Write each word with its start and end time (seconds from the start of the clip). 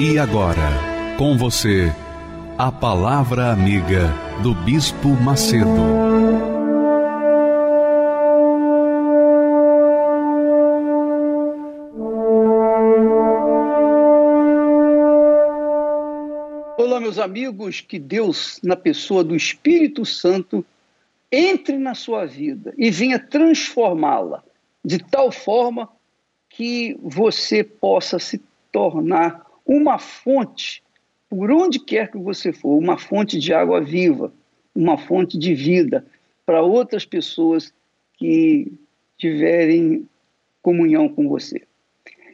E 0.00 0.16
agora, 0.16 1.16
com 1.18 1.36
você, 1.36 1.92
a 2.56 2.70
Palavra 2.70 3.50
Amiga 3.50 4.14
do 4.44 4.54
Bispo 4.54 5.08
Macedo. 5.08 5.66
Olá, 16.76 17.00
meus 17.00 17.18
amigos, 17.18 17.80
que 17.80 17.98
Deus, 17.98 18.60
na 18.62 18.76
pessoa 18.76 19.24
do 19.24 19.34
Espírito 19.34 20.06
Santo, 20.06 20.64
entre 21.32 21.76
na 21.76 21.96
sua 21.96 22.24
vida 22.24 22.72
e 22.78 22.88
venha 22.88 23.18
transformá-la 23.18 24.44
de 24.84 25.00
tal 25.00 25.32
forma 25.32 25.88
que 26.48 26.96
você 27.02 27.64
possa 27.64 28.20
se 28.20 28.40
tornar 28.70 29.47
uma 29.68 29.98
fonte, 29.98 30.82
por 31.28 31.52
onde 31.52 31.78
quer 31.78 32.10
que 32.10 32.16
você 32.16 32.52
for, 32.52 32.78
uma 32.78 32.96
fonte 32.96 33.38
de 33.38 33.52
água 33.52 33.82
viva, 33.82 34.32
uma 34.74 34.96
fonte 34.96 35.38
de 35.38 35.54
vida 35.54 36.06
para 36.46 36.62
outras 36.62 37.04
pessoas 37.04 37.74
que 38.16 38.72
tiverem 39.18 40.08
comunhão 40.62 41.08
com 41.08 41.28
você. 41.28 41.62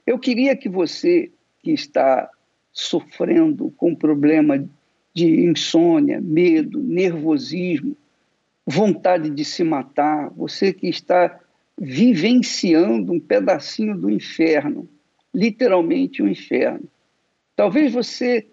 Eu 0.07 0.19
queria 0.19 0.57
que 0.57 0.69
você 0.69 1.33
que 1.61 1.73
está 1.73 2.31
sofrendo 2.73 3.73
com 3.77 3.95
problema 3.95 4.65
de 5.13 5.47
insônia, 5.47 6.21
medo, 6.21 6.81
nervosismo, 6.81 7.97
vontade 8.67 9.31
de 9.31 9.45
se 9.45 9.65
matar, 9.65 10.31
você 10.31 10.73
que 10.73 10.89
está 10.89 11.41
vivenciando 11.77 13.13
um 13.13 13.21
pedacinho 13.21 13.97
do 13.97 14.11
inferno, 14.11 14.89
literalmente 15.35 16.23
o 16.23 16.27
um 16.27 16.29
inferno. 16.29 16.89
Talvez 17.57 17.93
você 17.93 18.47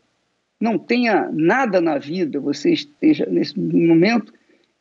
não 0.60 0.78
tenha 0.78 1.30
nada 1.32 1.82
na 1.82 1.98
vida, 1.98 2.40
você 2.40 2.72
esteja 2.72 3.26
nesse 3.26 3.60
momento 3.60 4.34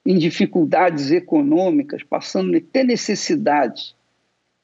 em 0.04 0.18
dificuldades 0.18 1.10
econômicas, 1.10 2.02
passando 2.02 2.56
até 2.56 2.84
necessidades. 2.84 3.94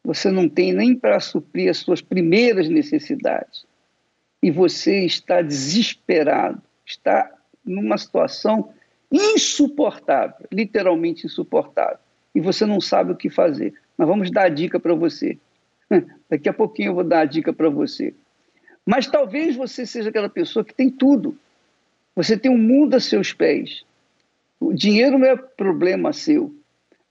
Você 0.04 0.30
não 0.30 0.48
tem 0.48 0.72
nem 0.72 0.94
para 0.94 1.18
suprir 1.20 1.70
as 1.70 1.78
suas 1.78 2.00
primeiras 2.00 2.68
necessidades. 2.68 3.66
E 4.42 4.50
você 4.50 5.04
está 5.04 5.42
desesperado, 5.42 6.62
está 6.84 7.32
numa 7.64 7.98
situação 7.98 8.70
insuportável, 9.10 10.46
literalmente 10.52 11.26
insuportável. 11.26 11.98
E 12.34 12.40
você 12.40 12.66
não 12.66 12.80
sabe 12.80 13.12
o 13.12 13.16
que 13.16 13.30
fazer. 13.30 13.74
Nós 13.96 14.06
vamos 14.06 14.30
dar 14.30 14.44
a 14.44 14.48
dica 14.48 14.78
para 14.78 14.94
você. 14.94 15.38
Daqui 16.28 16.48
a 16.48 16.52
pouquinho 16.52 16.90
eu 16.90 16.94
vou 16.94 17.04
dar 17.04 17.20
a 17.20 17.24
dica 17.24 17.52
para 17.52 17.70
você. 17.70 18.14
Mas 18.86 19.08
talvez 19.08 19.56
você 19.56 19.84
seja 19.84 20.10
aquela 20.10 20.28
pessoa 20.28 20.64
que 20.64 20.72
tem 20.72 20.88
tudo. 20.88 21.36
Você 22.14 22.38
tem 22.38 22.50
um 22.50 22.56
mundo 22.56 22.94
a 22.94 23.00
seus 23.00 23.32
pés. 23.32 23.84
O 24.60 24.72
dinheiro 24.72 25.18
não 25.18 25.26
é 25.26 25.36
problema 25.36 26.12
seu. 26.12 26.54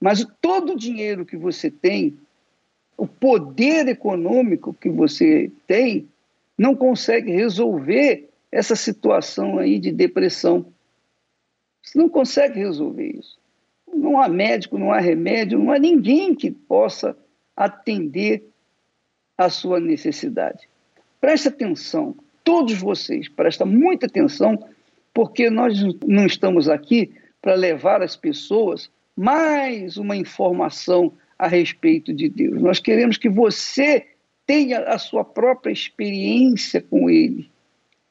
Mas 0.00 0.26
todo 0.40 0.72
o 0.72 0.78
dinheiro 0.78 1.26
que 1.26 1.36
você 1.36 1.70
tem, 1.70 2.18
o 2.96 3.06
poder 3.06 3.86
econômico 3.88 4.72
que 4.72 4.88
você 4.88 5.52
tem, 5.66 6.08
não 6.56 6.74
consegue 6.74 7.30
resolver 7.30 8.30
essa 8.50 8.74
situação 8.74 9.58
aí 9.58 9.78
de 9.78 9.92
depressão. 9.92 10.72
Você 11.82 11.98
não 11.98 12.08
consegue 12.08 12.58
resolver 12.58 13.18
isso. 13.18 13.38
Não 13.92 14.20
há 14.20 14.28
médico, 14.28 14.78
não 14.78 14.92
há 14.92 14.98
remédio, 14.98 15.58
não 15.58 15.70
há 15.70 15.78
ninguém 15.78 16.34
que 16.34 16.50
possa 16.50 17.16
atender 17.54 18.44
a 19.36 19.50
sua 19.50 19.78
necessidade. 19.78 20.68
Preste 21.20 21.48
atenção, 21.48 22.14
todos 22.44 22.74
vocês, 22.74 23.28
prestem 23.28 23.66
muita 23.66 24.06
atenção, 24.06 24.58
porque 25.12 25.50
nós 25.50 25.74
não 26.06 26.26
estamos 26.26 26.68
aqui 26.68 27.12
para 27.40 27.54
levar 27.54 28.02
as 28.02 28.16
pessoas 28.16 28.90
mais 29.16 29.96
uma 29.96 30.16
informação 30.16 31.12
a 31.38 31.48
respeito 31.48 32.12
de 32.12 32.28
Deus. 32.28 32.60
Nós 32.60 32.78
queremos 32.78 33.16
que 33.16 33.28
você 33.28 34.06
tenha 34.46 34.80
a 34.80 34.98
sua 34.98 35.24
própria 35.24 35.72
experiência 35.72 36.80
com 36.80 37.10
Ele. 37.10 37.50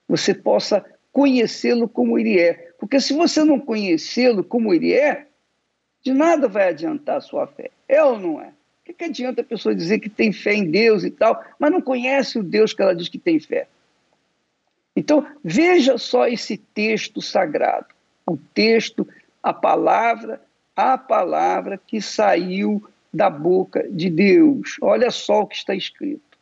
Você 0.08 0.34
possa 0.34 0.84
conhecê-lo 1.12 1.88
como 1.88 2.20
Ele 2.20 2.40
é. 2.40 2.54
Porque 2.80 3.00
se 3.00 3.14
você 3.14 3.44
não 3.44 3.60
conhecê-lo 3.60 4.44
como 4.44 4.74
Ele 4.74 4.94
é, 4.94 5.28
de 6.04 6.14
nada 6.14 6.48
vai 6.48 6.70
adiantar 6.70 7.18
a 7.18 7.22
sua 7.22 7.48
fé. 7.48 7.72
É 7.88 8.04
ou 8.04 8.20
não 8.20 8.42
é? 8.42 8.52
Que, 8.86 8.94
que 8.94 9.04
adianta 9.04 9.42
a 9.42 9.46
pessoa 9.46 9.74
dizer 9.74 10.00
que 10.00 10.10
tem 10.10 10.32
fé 10.32 10.54
em 10.54 10.70
Deus 10.70 11.04
e 11.04 11.10
tal, 11.10 11.44
mas 11.60 11.72
não 11.72 11.82
conhece 11.82 12.38
o 12.38 12.44
Deus 12.44 12.72
que 12.72 12.82
ela 12.82 12.96
diz 12.96 13.10
que 13.10 13.18
tem 13.18 13.40
fé? 13.40 13.68
Então, 14.96 15.28
veja 15.44 15.98
só 15.98 16.28
esse 16.28 16.56
texto 16.58 17.22
sagrado. 17.22 17.88
O 18.26 18.38
texto, 18.38 19.08
a 19.42 19.52
palavra, 19.52 20.42
a 20.76 20.98
palavra 20.98 21.80
que 21.86 22.00
saiu 22.00 22.88
da 23.12 23.30
boca 23.30 23.88
de 23.90 24.10
Deus. 24.10 24.78
Olha 24.82 25.10
só 25.10 25.42
o 25.42 25.48
que 25.48 25.56
está 25.56 25.74
escrito. 25.74 26.38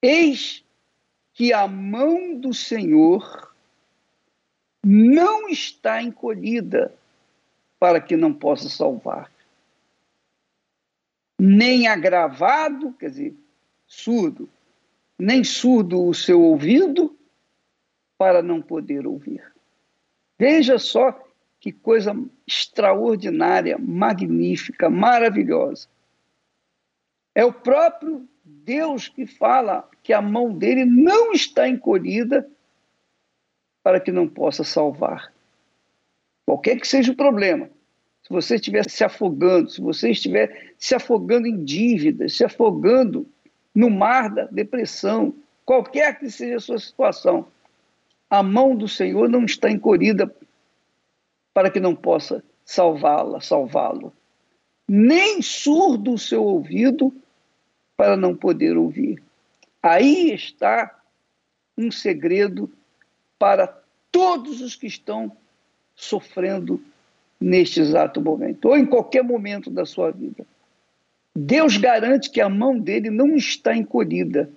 Eis 0.00 0.64
que 1.34 1.52
a 1.52 1.66
mão 1.66 2.38
do 2.38 2.54
Senhor 2.54 3.52
não 4.84 5.48
está 5.48 6.02
encolhida 6.02 6.94
para 7.78 8.00
que 8.00 8.16
não 8.16 8.32
possa 8.32 8.68
salvar 8.68 9.30
nem 11.38 11.86
agravado, 11.86 12.92
quer 12.94 13.10
dizer, 13.10 13.36
surdo, 13.86 14.48
nem 15.18 15.44
surdo 15.44 16.04
o 16.04 16.14
seu 16.14 16.42
ouvido 16.42 17.16
para 18.16 18.42
não 18.42 18.60
poder 18.60 19.06
ouvir. 19.06 19.52
Veja 20.38 20.78
só 20.78 21.24
que 21.60 21.72
coisa 21.72 22.14
extraordinária, 22.46 23.78
magnífica, 23.78 24.90
maravilhosa. 24.90 25.88
É 27.34 27.44
o 27.44 27.52
próprio 27.52 28.28
Deus 28.44 29.08
que 29.08 29.26
fala 29.26 29.88
que 30.02 30.12
a 30.12 30.22
mão 30.22 30.52
dele 30.52 30.84
não 30.84 31.32
está 31.32 31.68
encolhida 31.68 32.48
para 33.82 34.00
que 34.00 34.12
não 34.12 34.28
possa 34.28 34.64
salvar. 34.64 35.32
Qualquer 36.44 36.80
que 36.80 36.86
seja 36.86 37.12
o 37.12 37.16
problema, 37.16 37.70
se 38.28 38.34
você 38.34 38.56
estiver 38.56 38.88
se 38.88 39.02
afogando, 39.02 39.70
se 39.70 39.80
você 39.80 40.10
estiver 40.10 40.74
se 40.76 40.94
afogando 40.94 41.46
em 41.46 41.64
dívidas, 41.64 42.36
se 42.36 42.44
afogando 42.44 43.26
no 43.74 43.88
mar 43.88 44.28
da 44.28 44.44
depressão, 44.44 45.34
qualquer 45.64 46.18
que 46.18 46.30
seja 46.30 46.56
a 46.56 46.60
sua 46.60 46.78
situação, 46.78 47.48
a 48.28 48.42
mão 48.42 48.76
do 48.76 48.86
Senhor 48.86 49.30
não 49.30 49.46
está 49.46 49.70
encolhida 49.70 50.30
para 51.54 51.70
que 51.70 51.80
não 51.80 51.96
possa 51.96 52.44
salvá-la, 52.66 53.40
salvá-lo. 53.40 54.12
Nem 54.86 55.40
surdo 55.40 56.12
o 56.12 56.18
seu 56.18 56.44
ouvido 56.44 57.10
para 57.96 58.14
não 58.14 58.36
poder 58.36 58.76
ouvir. 58.76 59.22
Aí 59.82 60.34
está 60.34 61.00
um 61.78 61.90
segredo 61.90 62.70
para 63.38 63.66
todos 64.12 64.60
os 64.60 64.76
que 64.76 64.86
estão 64.86 65.34
sofrendo 65.96 66.78
neste 67.40 67.80
exato 67.80 68.20
momento, 68.20 68.68
ou 68.68 68.76
em 68.76 68.84
qualquer 68.84 69.22
momento 69.22 69.70
da 69.70 69.86
sua 69.86 70.10
vida. 70.10 70.44
Deus 71.34 71.76
garante 71.76 72.30
que 72.30 72.40
a 72.40 72.48
mão 72.48 72.78
dele 72.78 73.10
não 73.10 73.36
está 73.36 73.76
encolhida 73.76 74.50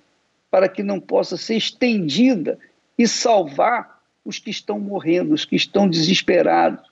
para 0.49 0.67
que 0.67 0.81
não 0.81 0.99
possa 0.99 1.37
ser 1.37 1.55
estendida 1.55 2.57
e 2.97 3.07
salvar 3.07 4.01
os 4.25 4.39
que 4.39 4.49
estão 4.49 4.79
morrendo, 4.79 5.33
os 5.33 5.45
que 5.45 5.55
estão 5.55 5.87
desesperados, 5.87 6.89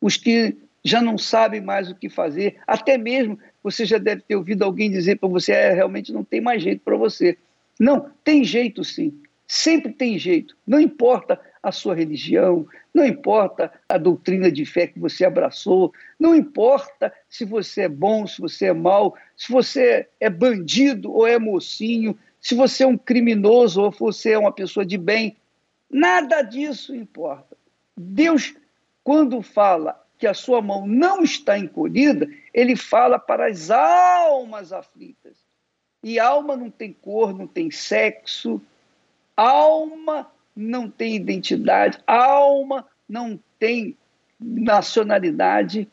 os 0.00 0.16
que 0.16 0.56
já 0.82 1.02
não 1.02 1.18
sabem 1.18 1.60
mais 1.60 1.90
o 1.90 1.94
que 1.94 2.08
fazer. 2.08 2.56
Até 2.66 2.96
mesmo 2.96 3.38
você 3.62 3.84
já 3.84 3.98
deve 3.98 4.22
ter 4.22 4.36
ouvido 4.36 4.64
alguém 4.64 4.90
dizer 4.90 5.18
para 5.18 5.28
você: 5.28 5.52
é, 5.52 5.72
realmente 5.72 6.12
não 6.12 6.24
tem 6.24 6.40
mais 6.40 6.62
jeito 6.62 6.80
para 6.82 6.96
você. 6.96 7.36
Não, 7.78 8.10
tem 8.24 8.42
jeito 8.44 8.82
sim. 8.82 9.20
Sempre 9.46 9.92
tem 9.92 10.18
jeito. 10.18 10.56
Não 10.66 10.80
importa 10.80 11.40
a 11.62 11.70
sua 11.70 11.94
religião, 11.94 12.66
não 12.92 13.04
importa 13.04 13.72
a 13.88 13.98
doutrina 13.98 14.50
de 14.50 14.64
fé 14.64 14.86
que 14.86 14.98
você 14.98 15.24
abraçou, 15.24 15.92
não 16.18 16.34
importa 16.34 17.12
se 17.28 17.44
você 17.44 17.82
é 17.82 17.88
bom, 17.88 18.26
se 18.26 18.40
você 18.40 18.66
é 18.66 18.72
mau, 18.72 19.14
se 19.36 19.52
você 19.52 20.08
é 20.18 20.30
bandido 20.30 21.12
ou 21.12 21.26
é 21.26 21.38
mocinho, 21.38 22.18
se 22.40 22.54
você 22.54 22.84
é 22.84 22.86
um 22.86 22.96
criminoso 22.96 23.82
ou 23.82 23.90
você 23.90 24.32
é 24.32 24.38
uma 24.38 24.52
pessoa 24.52 24.86
de 24.86 24.96
bem. 24.96 25.36
Nada 25.90 26.40
disso 26.42 26.94
importa. 26.94 27.56
Deus, 27.96 28.54
quando 29.04 29.42
fala 29.42 30.02
que 30.18 30.26
a 30.26 30.34
sua 30.34 30.62
mão 30.62 30.86
não 30.86 31.22
está 31.22 31.58
encolhida, 31.58 32.28
ele 32.54 32.76
fala 32.76 33.18
para 33.18 33.48
as 33.48 33.70
almas 33.70 34.72
aflitas. 34.72 35.36
E 36.02 36.18
alma 36.18 36.56
não 36.56 36.70
tem 36.70 36.94
cor, 36.94 37.36
não 37.36 37.46
tem 37.46 37.70
sexo, 37.70 38.60
alma 39.36 40.30
não 40.60 40.90
tem 40.90 41.14
identidade, 41.16 41.98
alma 42.06 42.86
não 43.08 43.38
tem 43.58 43.96
nacionalidade, 44.38 45.88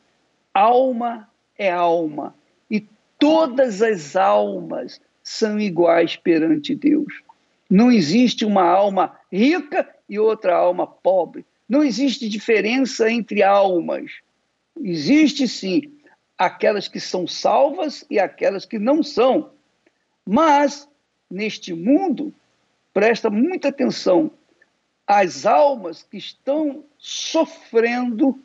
alma 0.52 1.28
é 1.56 1.70
alma. 1.70 2.34
E 2.70 2.86
todas 3.18 3.82
as 3.82 4.14
almas 4.14 5.00
são 5.22 5.58
iguais 5.58 6.16
perante 6.16 6.74
Deus. 6.74 7.22
Não 7.68 7.90
existe 7.90 8.44
uma 8.44 8.62
alma 8.62 9.18
rica 9.30 9.88
e 10.08 10.18
outra 10.18 10.54
alma 10.54 10.86
pobre. 10.86 11.44
Não 11.68 11.82
existe 11.82 12.28
diferença 12.28 13.10
entre 13.10 13.42
almas. 13.42 14.10
Existe 14.80 15.46
sim 15.46 15.82
aquelas 16.36 16.88
que 16.88 17.00
são 17.00 17.26
salvas 17.26 18.04
e 18.08 18.18
aquelas 18.18 18.64
que 18.64 18.78
não 18.78 19.02
são. 19.02 19.50
Mas, 20.24 20.88
neste 21.30 21.74
mundo, 21.74 22.32
presta 22.94 23.28
muita 23.28 23.68
atenção, 23.68 24.30
as 25.08 25.46
almas 25.46 26.02
que 26.02 26.18
estão 26.18 26.84
sofrendo, 26.98 28.38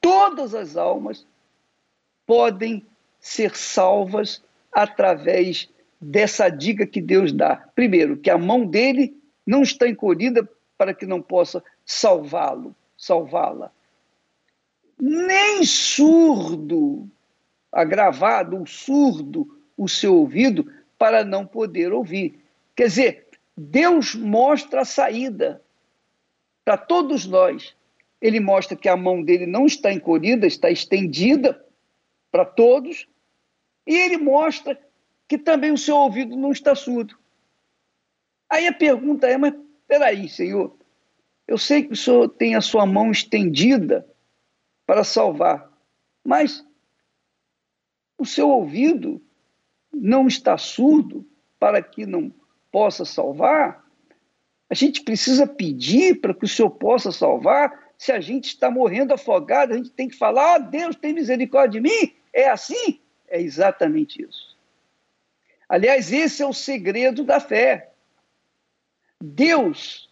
todas 0.00 0.54
as 0.54 0.74
almas 0.74 1.26
podem 2.26 2.82
ser 3.20 3.54
salvas 3.54 4.42
através 4.72 5.68
dessa 6.00 6.48
dica 6.48 6.86
que 6.86 6.98
Deus 6.98 7.30
dá. 7.30 7.56
Primeiro, 7.74 8.16
que 8.16 8.30
a 8.30 8.38
mão 8.38 8.64
dele 8.64 9.14
não 9.46 9.62
está 9.62 9.86
encolhida 9.86 10.48
para 10.78 10.94
que 10.94 11.04
não 11.04 11.20
possa 11.20 11.62
salvá-lo, 11.84 12.74
salvá-la. 12.96 13.70
Nem 14.98 15.62
surdo, 15.62 17.06
agravado, 17.70 18.56
ou 18.56 18.66
surdo 18.66 19.62
o 19.76 19.86
seu 19.86 20.16
ouvido 20.16 20.72
para 20.96 21.22
não 21.22 21.44
poder 21.44 21.92
ouvir. 21.92 22.42
Quer 22.74 22.86
dizer, 22.86 23.28
Deus 23.54 24.14
mostra 24.14 24.80
a 24.80 24.86
saída 24.86 25.61
para 26.64 26.76
todos 26.76 27.26
nós. 27.26 27.74
Ele 28.20 28.38
mostra 28.38 28.76
que 28.76 28.88
a 28.88 28.96
mão 28.96 29.22
dele 29.22 29.46
não 29.46 29.66
está 29.66 29.92
encolhida, 29.92 30.46
está 30.46 30.70
estendida 30.70 31.64
para 32.30 32.44
todos, 32.44 33.08
e 33.86 33.96
ele 33.96 34.16
mostra 34.16 34.80
que 35.26 35.36
também 35.36 35.72
o 35.72 35.78
seu 35.78 35.96
ouvido 35.96 36.36
não 36.36 36.52
está 36.52 36.74
surdo. 36.74 37.18
Aí 38.48 38.66
a 38.66 38.72
pergunta 38.72 39.26
é: 39.26 39.36
mas 39.36 39.54
peraí, 39.88 40.28
Senhor, 40.28 40.76
eu 41.48 41.58
sei 41.58 41.82
que 41.82 41.92
o 41.92 41.96
Senhor 41.96 42.28
tem 42.28 42.54
a 42.54 42.60
sua 42.60 42.86
mão 42.86 43.10
estendida 43.10 44.06
para 44.86 45.02
salvar, 45.02 45.70
mas 46.24 46.64
o 48.16 48.24
seu 48.24 48.48
ouvido 48.48 49.20
não 49.92 50.28
está 50.28 50.56
surdo 50.56 51.26
para 51.58 51.82
que 51.82 52.06
não 52.06 52.32
possa 52.70 53.04
salvar? 53.04 53.81
A 54.72 54.74
gente 54.74 55.02
precisa 55.02 55.46
pedir 55.46 56.18
para 56.22 56.32
que 56.32 56.46
o 56.46 56.48
Senhor 56.48 56.70
possa 56.70 57.12
salvar. 57.12 57.90
Se 57.98 58.10
a 58.10 58.18
gente 58.20 58.46
está 58.46 58.70
morrendo 58.70 59.12
afogado, 59.12 59.74
a 59.74 59.76
gente 59.76 59.90
tem 59.90 60.08
que 60.08 60.16
falar: 60.16 60.54
ah, 60.54 60.58
Deus 60.58 60.96
tem 60.96 61.12
misericórdia 61.12 61.78
de 61.78 61.86
mim. 61.86 62.14
É 62.32 62.48
assim? 62.48 62.98
É 63.28 63.38
exatamente 63.38 64.22
isso. 64.22 64.56
Aliás, 65.68 66.10
esse 66.10 66.42
é 66.42 66.46
o 66.46 66.54
segredo 66.54 67.22
da 67.22 67.38
fé. 67.38 67.90
Deus, 69.20 70.08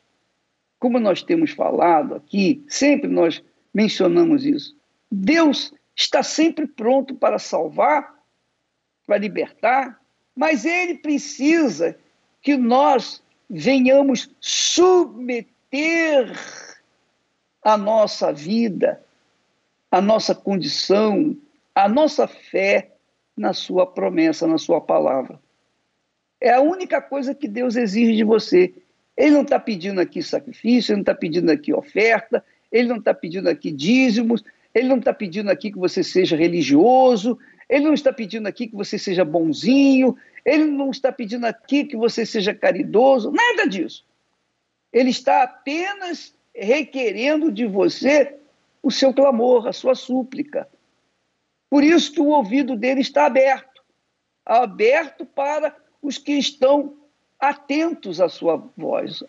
como 0.79 1.01
nós 1.01 1.23
temos 1.23 1.53
falado 1.53 2.15
aqui, 2.15 2.62
sempre 2.69 3.09
nós 3.09 3.43
mencionamos 3.73 4.45
isso. 4.45 4.77
Deus 5.11 5.73
está 5.97 6.23
sempre 6.23 6.67
pronto 6.67 7.15
para 7.15 7.39
salvar, 7.39 8.15
para 9.07 9.17
libertar, 9.17 9.99
mas 10.37 10.67
ele 10.67 10.99
precisa 10.99 11.99
que 12.43 12.59
nós 12.59 13.23
venhamos 13.50 14.31
submeter 14.41 16.32
a 17.62 17.76
nossa 17.76 18.32
vida, 18.32 19.02
a 19.91 20.00
nossa 20.00 20.35
condição, 20.35 21.37
a 21.75 21.88
nossa 21.88 22.29
fé 22.29 22.93
na 23.37 23.52
sua 23.52 23.85
promessa, 23.87 24.47
na 24.47 24.56
sua 24.56 24.81
palavra. 24.81 25.41
É 26.41 26.55
a 26.55 26.61
única 26.61 27.02
coisa 27.02 27.35
que 27.35 27.49
Deus 27.49 27.75
exige 27.75 28.14
de 28.14 28.23
você. 28.23 28.73
Ele 29.17 29.32
não 29.32 29.43
está 29.43 29.58
pedindo 29.58 30.00
aqui 30.00 30.23
sacrifício, 30.23 30.93
ele 30.93 30.99
não 30.99 31.02
está 31.02 31.14
pedindo 31.14 31.50
aqui 31.50 31.75
oferta, 31.75 32.44
ele 32.70 32.88
não 32.88 32.99
está 32.99 33.12
pedindo 33.12 33.49
aqui 33.49 33.73
dízimos, 33.73 34.44
ele 34.73 34.88
não 34.88 34.99
está 34.99 35.12
pedindo 35.12 35.50
aqui 35.50 35.73
que 35.73 35.79
você 35.79 36.05
seja 36.05 36.37
religioso, 36.37 37.37
ele 37.71 37.87
não 37.87 37.95
está 37.95 38.13
pedindo 38.13 38.47
aqui 38.47 38.67
que 38.67 38.77
você 38.77 38.99
seja 38.99 39.25
bonzinho, 39.25 40.15
ele 40.45 40.67
não 40.67 40.91
está 40.91 41.11
pedindo 41.11 41.47
aqui 41.47 41.85
que 41.85 41.97
você 41.97 42.27
seja 42.27 42.53
caridoso, 42.53 43.31
nada 43.31 43.67
disso. 43.67 44.05
Ele 44.93 45.09
está 45.09 45.45
apenas 45.45 46.35
requerendo 46.55 47.51
de 47.51 47.65
você 47.65 48.37
o 48.83 48.91
seu 48.91 49.15
clamor, 49.15 49.67
a 49.67 49.73
sua 49.73 49.95
súplica. 49.95 50.69
Por 51.71 51.85
isso 51.85 52.13
que 52.13 52.21
o 52.21 52.29
ouvido 52.29 52.77
dele 52.77 53.01
está 53.01 53.25
aberto 53.27 53.71
aberto 54.45 55.25
para 55.25 55.75
os 56.03 56.19
que 56.19 56.33
estão 56.33 56.97
atentos 57.39 58.21
à 58.21 58.29
sua 58.29 58.57
voz, 58.77 59.23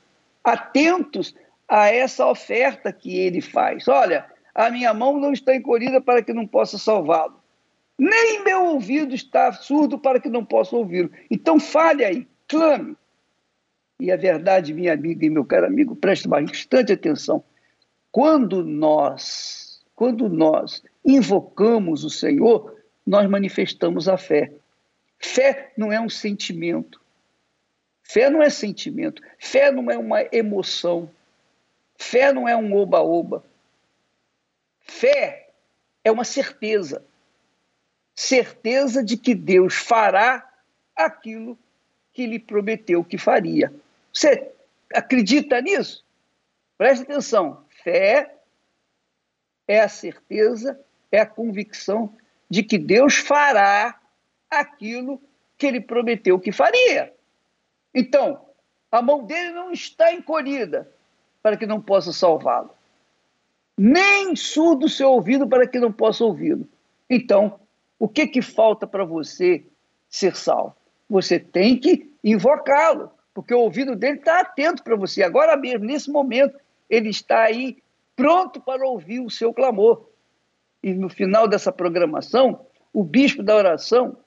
atentos 0.44 1.36
a 1.68 1.88
essa 1.88 2.26
oferta 2.26 2.92
que 2.92 3.18
ele 3.18 3.40
faz. 3.40 3.88
Olha, 3.88 4.26
a 4.54 4.70
minha 4.70 4.94
mão 4.94 5.18
não 5.20 5.32
está 5.32 5.56
encolhida 5.56 6.02
para 6.02 6.22
que 6.22 6.34
não 6.34 6.48
possa 6.48 6.78
salvá-lo. 6.78 7.41
Nem 8.04 8.44
meu 8.44 8.64
ouvido 8.64 9.14
está 9.14 9.54
surdo 9.54 10.00
para 10.00 10.20
que 10.20 10.28
não 10.28 10.44
possa 10.44 10.76
ouvi-lo. 10.76 11.12
Então 11.30 11.60
fale 11.60 12.04
aí, 12.04 12.28
clame. 12.48 12.98
E 14.00 14.12
a 14.12 14.18
verdade, 14.18 14.74
minha 14.74 14.92
amiga 14.92 15.24
e 15.24 15.30
meu 15.30 15.46
caro 15.46 15.68
amigo, 15.68 15.96
preste 15.96 16.28
bastante 16.28 16.92
atenção. 16.92 17.44
Quando 18.12 18.66
nós, 18.66 19.86
quando 19.96 20.28
nós 20.28 20.84
invocamos 21.06 22.04
o 22.04 22.10
Senhor, 22.10 22.76
nós 23.06 23.30
manifestamos 23.30 24.10
a 24.10 24.18
fé. 24.18 24.52
Fé 25.20 25.72
não 25.78 25.92
é 25.92 26.02
um 26.02 26.10
sentimento. 26.10 27.00
Fé 28.02 28.32
não 28.32 28.42
é 28.42 28.50
sentimento. 28.50 29.22
Fé 29.38 29.72
não 29.72 29.92
é 29.92 29.98
uma 30.00 30.24
emoção. 30.32 31.08
Fé 31.96 32.34
não 32.34 32.50
é 32.50 32.58
um 32.58 32.74
oba-oba. 32.74 33.44
Fé 34.80 35.50
é 36.04 36.12
uma 36.12 36.24
certeza. 36.24 37.06
Certeza 38.16 39.04
de 39.04 39.18
que 39.18 39.34
Deus 39.34 39.76
fará 39.76 40.48
aquilo 40.96 41.58
que 42.14 42.26
lhe 42.26 42.40
prometeu 42.40 43.04
que 43.04 43.18
faria. 43.18 43.74
Você 44.14 44.52
acredita 44.94 45.62
nisso? 45.62 46.04
Preste 46.78 47.04
atenção. 47.04 47.64
Fé 47.84 48.36
é 49.68 49.80
a 49.80 49.88
certeza, 49.88 50.80
é 51.12 51.20
a 51.20 51.26
convicção 51.26 52.14
de 52.50 52.64
que 52.64 52.78
Deus 52.78 53.16
fará 53.16 54.00
aquilo 54.50 55.22
que 55.58 55.66
ele 55.66 55.80
prometeu 55.80 56.40
que 56.40 56.52
faria. 56.52 57.14
Então, 57.94 58.46
a 58.92 59.02
mão 59.02 59.24
dele 59.24 59.52
não 59.52 59.72
está 59.72 60.12
encolhida 60.12 60.92
para 61.42 61.56
que 61.56 61.66
não 61.66 61.82
possa 61.82 62.12
salvá-lo, 62.12 62.76
nem 63.78 64.36
surdo 64.36 64.90
seu 64.90 65.10
ouvido 65.12 65.48
para 65.48 65.66
que 65.66 65.80
não 65.80 65.92
possa 65.92 66.26
ouvi-lo. 66.26 66.68
Então, 67.10 67.60
o 68.02 68.08
que, 68.08 68.26
que 68.26 68.42
falta 68.42 68.88
para 68.88 69.06
você 69.06 69.64
ser 70.10 70.36
salvo? 70.36 70.76
Você 71.08 71.38
tem 71.38 71.78
que 71.78 72.12
invocá-lo, 72.24 73.12
porque 73.32 73.54
o 73.54 73.60
ouvido 73.60 73.96
dele 73.96 74.18
está 74.18 74.40
atento 74.40 74.84
para 74.84 74.96
você. 74.96 75.22
Agora 75.22 75.56
mesmo, 75.56 75.86
nesse 75.86 76.10
momento, 76.10 76.58
ele 76.90 77.10
está 77.10 77.44
aí 77.44 77.78
pronto 78.16 78.60
para 78.60 78.88
ouvir 78.88 79.20
o 79.20 79.30
seu 79.30 79.54
clamor. 79.54 80.10
E 80.82 80.96
no 80.96 81.10
final 81.10 81.48
dessa 81.48 81.72
programação, 81.72 82.66
o 82.92 83.04
bispo 83.04 83.44
da 83.44 83.56
oração 83.56 84.18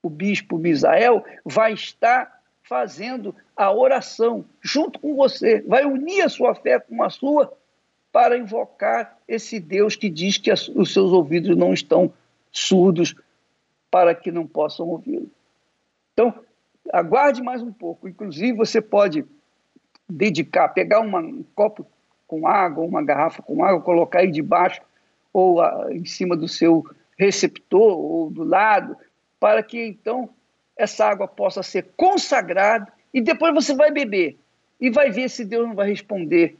o 0.00 0.08
bispo 0.08 0.56
Misael 0.56 1.24
vai 1.44 1.72
estar 1.72 2.40
fazendo 2.62 3.34
a 3.56 3.72
oração 3.72 4.44
junto 4.62 5.00
com 5.00 5.16
você, 5.16 5.62
vai 5.62 5.84
unir 5.84 6.22
a 6.22 6.28
sua 6.28 6.54
fé 6.54 6.78
com 6.78 7.02
a 7.02 7.10
sua 7.10 7.52
para 8.12 8.38
invocar 8.38 9.18
esse 9.26 9.58
Deus 9.58 9.96
que 9.96 10.08
diz 10.08 10.38
que 10.38 10.52
os 10.52 10.92
seus 10.92 11.12
ouvidos 11.12 11.56
não 11.56 11.74
estão 11.74 12.12
surdos 12.58 13.14
para 13.90 14.14
que 14.14 14.30
não 14.30 14.46
possam 14.46 14.88
ouvi-lo. 14.88 15.30
Então, 16.12 16.34
aguarde 16.92 17.42
mais 17.42 17.62
um 17.62 17.72
pouco. 17.72 18.08
Inclusive, 18.08 18.52
você 18.52 18.80
pode 18.80 19.24
dedicar, 20.08 20.68
pegar 20.68 21.00
uma, 21.00 21.20
um 21.20 21.44
copo 21.54 21.86
com 22.26 22.46
água, 22.46 22.84
uma 22.84 23.02
garrafa 23.02 23.42
com 23.42 23.64
água, 23.64 23.80
colocar 23.80 24.20
aí 24.20 24.30
debaixo 24.30 24.82
ou 25.32 25.60
a, 25.60 25.88
em 25.90 26.04
cima 26.04 26.36
do 26.36 26.48
seu 26.48 26.84
receptor 27.16 27.98
ou 27.98 28.30
do 28.30 28.44
lado, 28.44 28.96
para 29.40 29.62
que 29.62 29.86
então 29.86 30.28
essa 30.76 31.06
água 31.06 31.26
possa 31.26 31.62
ser 31.62 31.88
consagrada 31.96 32.92
e 33.12 33.20
depois 33.20 33.54
você 33.54 33.74
vai 33.74 33.90
beber 33.90 34.38
e 34.80 34.90
vai 34.90 35.10
ver 35.10 35.28
se 35.28 35.44
Deus 35.44 35.66
não 35.66 35.74
vai 35.74 35.88
responder 35.88 36.56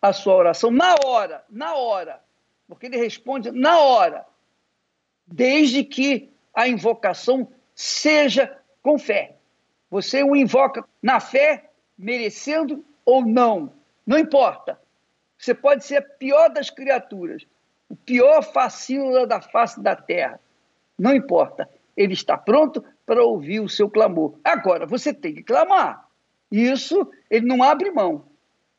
a 0.00 0.12
sua 0.12 0.34
oração 0.34 0.70
na 0.70 0.94
hora, 1.04 1.44
na 1.50 1.74
hora. 1.74 2.20
Porque 2.66 2.86
ele 2.86 2.96
responde 2.96 3.50
na 3.50 3.78
hora, 3.78 4.24
desde 5.30 5.84
que 5.84 6.30
a 6.54 6.66
invocação 6.66 7.48
seja 7.74 8.58
com 8.82 8.98
fé. 8.98 9.36
Você 9.90 10.22
o 10.22 10.34
invoca 10.34 10.84
na 11.02 11.20
fé, 11.20 11.70
merecendo 11.96 12.84
ou 13.04 13.24
não, 13.24 13.72
não 14.06 14.18
importa. 14.18 14.78
Você 15.38 15.54
pode 15.54 15.84
ser 15.84 15.96
a 15.96 16.02
pior 16.02 16.48
das 16.48 16.70
criaturas, 16.70 17.46
o 17.88 17.94
pior 17.94 18.42
fascínio 18.42 19.26
da 19.26 19.40
face 19.40 19.80
da 19.80 19.94
terra. 19.94 20.40
Não 20.98 21.14
importa. 21.14 21.68
Ele 21.96 22.12
está 22.12 22.36
pronto 22.36 22.84
para 23.06 23.22
ouvir 23.22 23.60
o 23.60 23.68
seu 23.68 23.88
clamor. 23.88 24.34
Agora, 24.44 24.86
você 24.86 25.14
tem 25.14 25.34
que 25.34 25.42
clamar. 25.42 26.08
Isso 26.50 27.10
ele 27.30 27.46
não 27.46 27.62
abre 27.62 27.90
mão. 27.90 28.24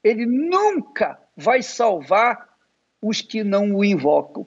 Ele 0.04 0.26
nunca 0.26 1.20
vai 1.36 1.62
salvar 1.62 2.50
os 3.02 3.22
que 3.22 3.44
não 3.44 3.76
o 3.76 3.84
invocam. 3.84 4.46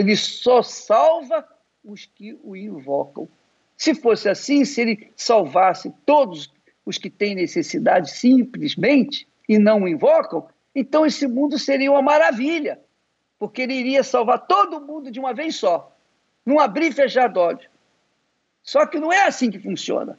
Ele 0.00 0.16
só 0.16 0.62
salva 0.62 1.46
os 1.84 2.06
que 2.06 2.38
o 2.42 2.56
invocam. 2.56 3.28
Se 3.76 3.94
fosse 3.94 4.30
assim, 4.30 4.64
se 4.64 4.80
ele 4.80 5.12
salvasse 5.14 5.92
todos 6.06 6.50
os 6.86 6.96
que 6.96 7.10
têm 7.10 7.34
necessidade 7.34 8.10
simplesmente 8.10 9.28
e 9.46 9.58
não 9.58 9.82
o 9.82 9.88
invocam, 9.88 10.48
então 10.74 11.04
esse 11.04 11.26
mundo 11.26 11.58
seria 11.58 11.90
uma 11.90 12.00
maravilha, 12.00 12.80
porque 13.38 13.60
ele 13.60 13.74
iria 13.74 14.02
salvar 14.02 14.46
todo 14.46 14.80
mundo 14.80 15.10
de 15.10 15.20
uma 15.20 15.34
vez 15.34 15.56
só, 15.56 15.94
num 16.46 16.58
abrir 16.58 16.86
e 16.86 16.92
fechar 16.92 17.36
olhos. 17.36 17.68
Só 18.62 18.86
que 18.86 18.98
não 18.98 19.12
é 19.12 19.26
assim 19.26 19.50
que 19.50 19.58
funciona. 19.58 20.18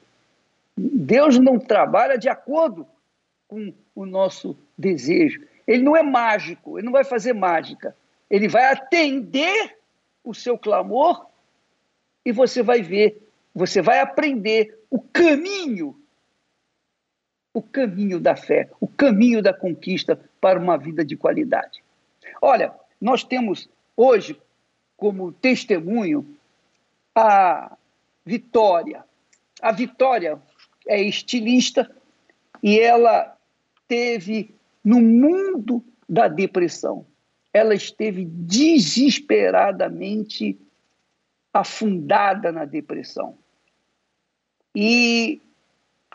Deus 0.77 1.39
não 1.39 1.57
trabalha 1.57 2.19
de 2.19 2.29
acordo 2.29 2.87
com 3.47 3.73
o 3.95 4.05
nosso 4.05 4.55
desejo. 4.77 5.41
Ele 5.65 5.81
não 5.81 5.97
é 5.97 6.03
mágico, 6.03 6.77
ele 6.77 6.85
não 6.85 6.93
vai 6.93 7.03
fazer 7.03 7.33
mágica. 7.33 7.95
Ele 8.31 8.47
vai 8.47 8.71
atender 8.71 9.77
o 10.23 10.33
seu 10.33 10.57
clamor 10.57 11.27
e 12.25 12.31
você 12.31 12.63
vai 12.63 12.81
ver, 12.81 13.21
você 13.53 13.81
vai 13.81 13.99
aprender 13.99 14.79
o 14.89 15.01
caminho, 15.01 15.99
o 17.53 17.61
caminho 17.61 18.21
da 18.21 18.33
fé, 18.33 18.69
o 18.79 18.87
caminho 18.87 19.43
da 19.43 19.53
conquista 19.53 20.17
para 20.39 20.57
uma 20.57 20.77
vida 20.77 21.03
de 21.03 21.17
qualidade. 21.17 21.83
Olha, 22.41 22.73
nós 23.01 23.21
temos 23.21 23.67
hoje 23.97 24.39
como 24.95 25.33
testemunho 25.33 26.25
a 27.13 27.75
Vitória. 28.25 29.03
A 29.61 29.73
Vitória 29.73 30.41
é 30.87 31.01
estilista 31.01 31.93
e 32.63 32.79
ela 32.79 33.37
teve 33.89 34.55
no 34.81 35.01
mundo 35.01 35.83
da 36.07 36.29
depressão. 36.29 37.05
Ela 37.53 37.75
esteve 37.75 38.25
desesperadamente 38.25 40.57
afundada 41.53 42.51
na 42.51 42.65
depressão. 42.65 43.37
E 44.75 45.41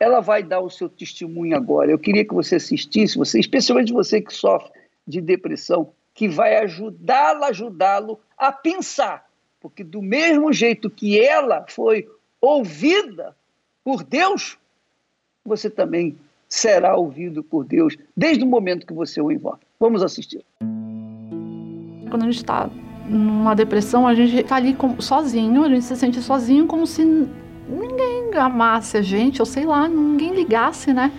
ela 0.00 0.20
vai 0.20 0.42
dar 0.42 0.60
o 0.60 0.70
seu 0.70 0.88
testemunho 0.88 1.56
agora. 1.56 1.90
Eu 1.90 1.98
queria 1.98 2.24
que 2.24 2.34
você 2.34 2.56
assistisse, 2.56 3.18
você, 3.18 3.38
especialmente 3.38 3.92
você 3.92 4.20
que 4.20 4.32
sofre 4.32 4.72
de 5.06 5.20
depressão, 5.20 5.92
que 6.14 6.28
vai 6.28 6.56
ajudá-la, 6.56 7.48
ajudá-lo 7.48 8.18
a 8.36 8.50
pensar. 8.50 9.28
Porque 9.60 9.84
do 9.84 10.02
mesmo 10.02 10.52
jeito 10.52 10.90
que 10.90 11.20
ela 11.20 11.64
foi 11.68 12.08
ouvida 12.40 13.36
por 13.84 14.02
Deus, 14.02 14.58
você 15.44 15.70
também 15.70 16.16
será 16.48 16.96
ouvido 16.96 17.42
por 17.42 17.64
Deus 17.64 17.96
desde 18.16 18.44
o 18.44 18.46
momento 18.46 18.86
que 18.86 18.92
você 18.92 19.20
o 19.20 19.30
invoca. 19.30 19.66
Vamos 19.78 20.02
assistir. 20.02 20.44
Quando 22.08 22.22
a 22.22 22.26
gente 22.26 22.36
está 22.36 22.68
numa 23.08 23.54
depressão, 23.54 24.06
a 24.06 24.14
gente 24.14 24.36
está 24.36 24.56
ali 24.56 24.76
sozinho, 24.98 25.64
a 25.64 25.68
gente 25.68 25.84
se 25.84 25.96
sente 25.96 26.20
sozinho 26.20 26.66
como 26.66 26.86
se 26.86 27.04
ninguém 27.68 28.30
amasse 28.38 28.96
a 28.96 29.02
gente, 29.02 29.40
ou 29.40 29.46
sei 29.46 29.64
lá, 29.64 29.88
ninguém 29.88 30.34
ligasse, 30.34 30.92
né? 30.92 31.10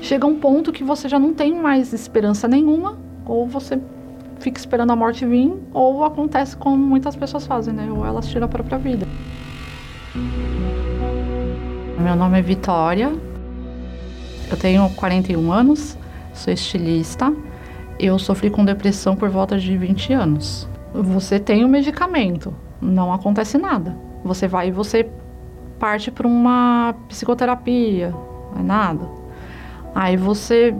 Chega 0.00 0.26
um 0.26 0.38
ponto 0.38 0.72
que 0.72 0.82
você 0.82 1.08
já 1.08 1.18
não 1.18 1.34
tem 1.34 1.54
mais 1.54 1.92
esperança 1.92 2.48
nenhuma, 2.48 2.98
ou 3.26 3.46
você 3.46 3.78
fica 4.38 4.58
esperando 4.58 4.92
a 4.92 4.96
morte 4.96 5.26
vir, 5.26 5.52
ou 5.72 6.04
acontece 6.04 6.56
como 6.56 6.76
muitas 6.76 7.16
pessoas 7.16 7.46
fazem, 7.46 7.74
né? 7.74 7.90
Ou 7.90 8.06
elas 8.06 8.28
tiram 8.28 8.46
a 8.46 8.48
própria 8.48 8.78
vida. 8.78 9.06
Meu 12.00 12.14
nome 12.16 12.38
é 12.38 12.42
Vitória, 12.42 13.12
eu 14.50 14.56
tenho 14.56 14.88
41 14.90 15.52
anos, 15.52 15.98
sou 16.32 16.52
estilista. 16.52 17.34
Eu 17.98 18.18
sofri 18.18 18.48
com 18.48 18.64
depressão 18.64 19.16
por 19.16 19.28
volta 19.28 19.58
de 19.58 19.76
20 19.76 20.12
anos. 20.12 20.68
Você 20.94 21.38
tem 21.38 21.64
o 21.64 21.66
um 21.66 21.70
medicamento, 21.70 22.54
não 22.80 23.12
acontece 23.12 23.58
nada. 23.58 23.96
Você 24.24 24.46
vai 24.46 24.68
e 24.68 24.72
você 24.72 25.08
parte 25.78 26.10
para 26.10 26.26
uma 26.26 26.94
psicoterapia, 27.08 28.10
não 28.52 28.60
é 28.60 28.62
nada. 28.62 29.08
Aí 29.94 30.16
você 30.16 30.74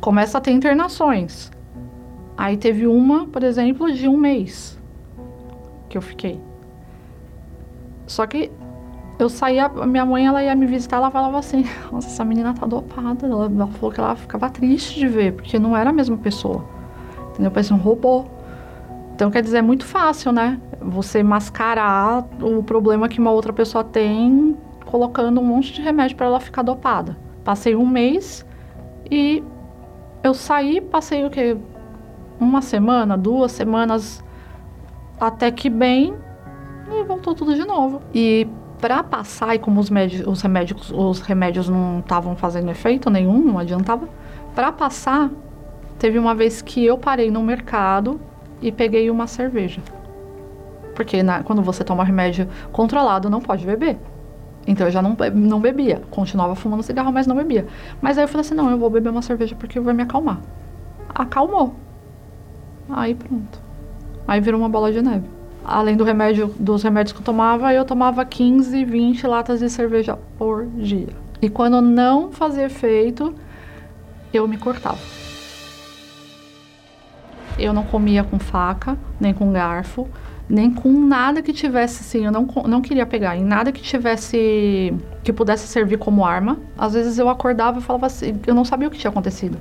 começa 0.00 0.38
a 0.38 0.40
ter 0.40 0.50
internações. 0.50 1.50
Aí 2.36 2.56
teve 2.56 2.86
uma, 2.86 3.26
por 3.26 3.42
exemplo, 3.42 3.92
de 3.92 4.08
um 4.08 4.16
mês 4.16 4.78
que 5.88 5.98
eu 5.98 6.02
fiquei. 6.02 6.40
Só 8.06 8.26
que 8.26 8.50
eu 9.22 9.28
saía, 9.28 9.68
minha 9.68 10.04
mãe 10.04 10.26
ela 10.26 10.42
ia 10.42 10.54
me 10.54 10.66
visitar, 10.66 10.96
ela 10.96 11.10
falava 11.10 11.38
assim: 11.38 11.64
Nossa, 11.90 12.08
essa 12.08 12.24
menina 12.24 12.54
tá 12.54 12.66
dopada. 12.66 13.26
Ela, 13.26 13.46
ela 13.46 13.66
falou 13.66 13.92
que 13.92 14.00
ela 14.00 14.16
ficava 14.16 14.48
triste 14.50 14.98
de 14.98 15.06
ver, 15.06 15.34
porque 15.34 15.58
não 15.58 15.76
era 15.76 15.90
a 15.90 15.92
mesma 15.92 16.16
pessoa. 16.16 16.64
Entendeu? 17.30 17.50
Parecia 17.50 17.74
um 17.74 17.78
robô. 17.78 18.24
Então, 19.14 19.30
quer 19.30 19.42
dizer, 19.42 19.58
é 19.58 19.62
muito 19.62 19.84
fácil, 19.84 20.32
né? 20.32 20.58
Você 20.80 21.22
mascarar 21.22 22.26
o 22.40 22.62
problema 22.62 23.08
que 23.08 23.20
uma 23.20 23.30
outra 23.30 23.52
pessoa 23.52 23.84
tem 23.84 24.56
colocando 24.86 25.40
um 25.40 25.44
monte 25.44 25.72
de 25.72 25.82
remédio 25.82 26.16
para 26.16 26.26
ela 26.26 26.40
ficar 26.40 26.62
dopada. 26.62 27.16
Passei 27.44 27.76
um 27.76 27.86
mês 27.86 28.44
e 29.10 29.42
eu 30.22 30.34
saí, 30.34 30.80
passei 30.80 31.24
o 31.24 31.30
quê? 31.30 31.56
Uma 32.38 32.62
semana, 32.62 33.16
duas 33.16 33.52
semanas, 33.52 34.24
até 35.20 35.50
que 35.50 35.68
bem, 35.68 36.14
e 36.90 37.04
voltou 37.04 37.34
tudo 37.34 37.54
de 37.54 37.64
novo. 37.64 38.00
E 38.14 38.48
para 38.80 39.02
passar, 39.02 39.54
e 39.54 39.58
como 39.58 39.78
os, 39.78 39.90
os 40.26 40.42
remédios, 40.42 40.90
os 40.90 41.20
remédios 41.20 41.68
não 41.68 42.00
estavam 42.00 42.34
fazendo 42.34 42.70
efeito 42.70 43.10
nenhum, 43.10 43.38
não 43.38 43.58
adiantava, 43.58 44.08
para 44.54 44.72
passar, 44.72 45.30
teve 45.98 46.18
uma 46.18 46.34
vez 46.34 46.62
que 46.62 46.84
eu 46.84 46.96
parei 46.96 47.30
no 47.30 47.42
mercado 47.42 48.18
e 48.60 48.72
peguei 48.72 49.10
uma 49.10 49.26
cerveja. 49.26 49.80
Porque 50.94 51.22
na, 51.22 51.42
quando 51.42 51.62
você 51.62 51.84
toma 51.84 52.04
remédio 52.04 52.48
controlado, 52.72 53.28
não 53.28 53.40
pode 53.40 53.64
beber. 53.64 53.98
Então 54.66 54.86
eu 54.86 54.90
já 54.90 55.00
não, 55.00 55.16
não 55.34 55.60
bebia. 55.60 56.02
Continuava 56.10 56.54
fumando 56.54 56.82
cigarro, 56.82 57.12
mas 57.12 57.26
não 57.26 57.36
bebia. 57.36 57.66
Mas 58.02 58.18
aí 58.18 58.24
eu 58.24 58.28
falei 58.28 58.42
assim: 58.42 58.54
não, 58.54 58.70
eu 58.70 58.76
vou 58.76 58.90
beber 58.90 59.08
uma 59.08 59.22
cerveja 59.22 59.56
porque 59.56 59.80
vai 59.80 59.94
me 59.94 60.02
acalmar. 60.02 60.40
Acalmou. 61.08 61.74
Aí 62.90 63.14
pronto. 63.14 63.60
Aí 64.28 64.40
virou 64.40 64.60
uma 64.60 64.68
bola 64.68 64.92
de 64.92 65.00
neve 65.00 65.39
além 65.70 65.96
do 65.96 66.02
remédio, 66.02 66.52
dos 66.58 66.82
remédios 66.82 67.12
que 67.12 67.20
eu 67.20 67.24
tomava, 67.24 67.72
eu 67.72 67.84
tomava 67.84 68.24
15, 68.24 68.84
20 68.84 69.26
latas 69.26 69.60
de 69.60 69.70
cerveja 69.70 70.18
por 70.36 70.66
dia. 70.66 71.08
E 71.40 71.48
quando 71.48 71.80
não 71.80 72.32
fazia 72.32 72.64
efeito, 72.64 73.32
eu 74.34 74.48
me 74.48 74.58
cortava. 74.58 74.98
Eu 77.56 77.72
não 77.72 77.84
comia 77.84 78.24
com 78.24 78.38
faca, 78.38 78.98
nem 79.20 79.32
com 79.32 79.52
garfo, 79.52 80.08
nem 80.48 80.74
com 80.74 80.90
nada 80.90 81.40
que 81.40 81.52
tivesse 81.52 82.00
assim, 82.00 82.26
eu 82.26 82.32
não, 82.32 82.48
não 82.66 82.80
queria 82.80 83.06
pegar 83.06 83.36
em 83.36 83.44
nada 83.44 83.70
que 83.70 83.80
tivesse 83.80 84.92
que 85.22 85.32
pudesse 85.32 85.68
servir 85.68 85.98
como 85.98 86.24
arma. 86.24 86.58
Às 86.76 86.94
vezes 86.94 87.16
eu 87.16 87.28
acordava 87.28 87.78
e 87.78 87.82
falava 87.82 88.06
assim, 88.06 88.40
eu 88.44 88.54
não 88.54 88.64
sabia 88.64 88.88
o 88.88 88.90
que 88.90 88.98
tinha 88.98 89.10
acontecido. 89.10 89.56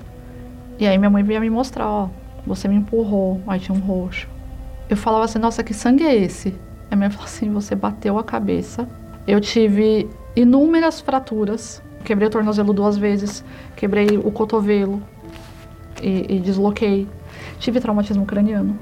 E 0.80 0.88
aí 0.88 0.98
minha 0.98 1.10
mãe 1.10 1.22
vinha 1.22 1.39
me 1.39 1.50
mostrar, 1.50 1.88
ó, 1.88 2.10
você 2.48 2.68
me 2.68 2.75
empurrou, 2.75 3.39
aí 3.46 3.60
tinha 3.60 3.78
um 3.78 3.82
roxo 3.82 4.28
eu 4.89 4.98
falava 4.98 5.25
assim, 5.25 5.38
nossa, 5.38 5.63
que 5.63 5.74
sangue 5.74 6.03
é 6.03 6.15
esse? 6.15 6.53
A 6.89 6.96
minha 6.96 7.12
falou 7.12 7.25
assim, 7.25 7.51
você 7.51 7.75
bateu 7.75 8.17
a 8.17 8.24
cabeça. 8.24 8.89
Eu 9.27 9.39
tive 9.39 10.10
inúmeras 10.36 11.00
fraturas, 11.00 11.81
quebrei 12.03 12.27
o 12.27 12.31
tornozelo 12.31 12.74
duas 12.74 12.98
vezes, 12.98 13.43
quebrei 13.75 14.17
o 14.17 14.31
cotovelo 14.31 15.01
e, 16.01 16.38
e 16.38 16.39
desloquei. 16.39 17.08
Tive 17.60 17.79
traumatismo 17.79 18.25
craniano. 18.25 18.77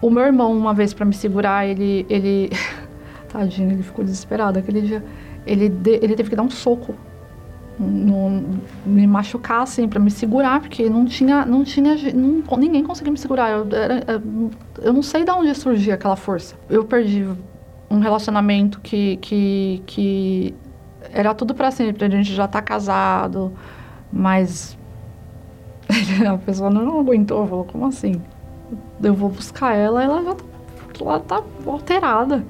O 0.00 0.10
meu 0.10 0.24
irmão, 0.24 0.52
uma 0.52 0.74
vez 0.74 0.92
para 0.92 1.06
me 1.06 1.14
segurar, 1.14 1.66
ele, 1.66 2.04
ele, 2.10 2.50
tadinho, 3.32 3.72
ele 3.72 3.82
ficou 3.82 4.04
desesperado 4.04 4.58
aquele 4.58 4.82
dia. 4.82 5.02
Ele, 5.46 5.70
de, 5.70 5.98
ele 6.02 6.14
teve 6.14 6.28
que 6.28 6.36
dar 6.36 6.42
um 6.42 6.50
soco 6.50 6.94
me 7.78 9.06
machucar 9.06 9.62
assim 9.62 9.86
para 9.86 10.00
me 10.00 10.10
segurar 10.10 10.60
porque 10.60 10.88
não 10.88 11.04
tinha 11.04 11.44
não 11.44 11.62
tinha 11.62 11.94
não, 12.14 12.42
ninguém 12.56 12.82
conseguia 12.82 13.12
me 13.12 13.18
segurar 13.18 13.50
eu, 13.50 13.68
era, 13.70 14.22
eu 14.82 14.92
não 14.92 15.02
sei 15.02 15.24
de 15.24 15.30
onde 15.30 15.54
surgia 15.54 15.94
aquela 15.94 16.16
força 16.16 16.56
eu 16.70 16.84
perdi 16.84 17.26
um 17.90 17.98
relacionamento 18.00 18.80
que, 18.80 19.16
que, 19.18 19.82
que 19.86 20.54
era 21.12 21.34
tudo 21.34 21.54
para 21.54 21.70
sempre, 21.70 22.04
a 22.04 22.08
gente 22.08 22.34
já 22.34 22.48
tá 22.48 22.60
casado, 22.60 23.52
mas 24.12 24.76
a 26.26 26.38
pessoa 26.38 26.70
não 26.70 27.00
aguentou, 27.00 27.46
falou, 27.46 27.64
como 27.64 27.86
assim? 27.86 28.20
Eu 29.02 29.14
vou 29.14 29.28
buscar 29.28 29.74
ela, 29.74 30.02
ela 30.02 30.22
já 30.22 30.34
tá, 30.34 30.44
ela 31.00 31.20
tá 31.20 31.42
alterada. 31.66 32.44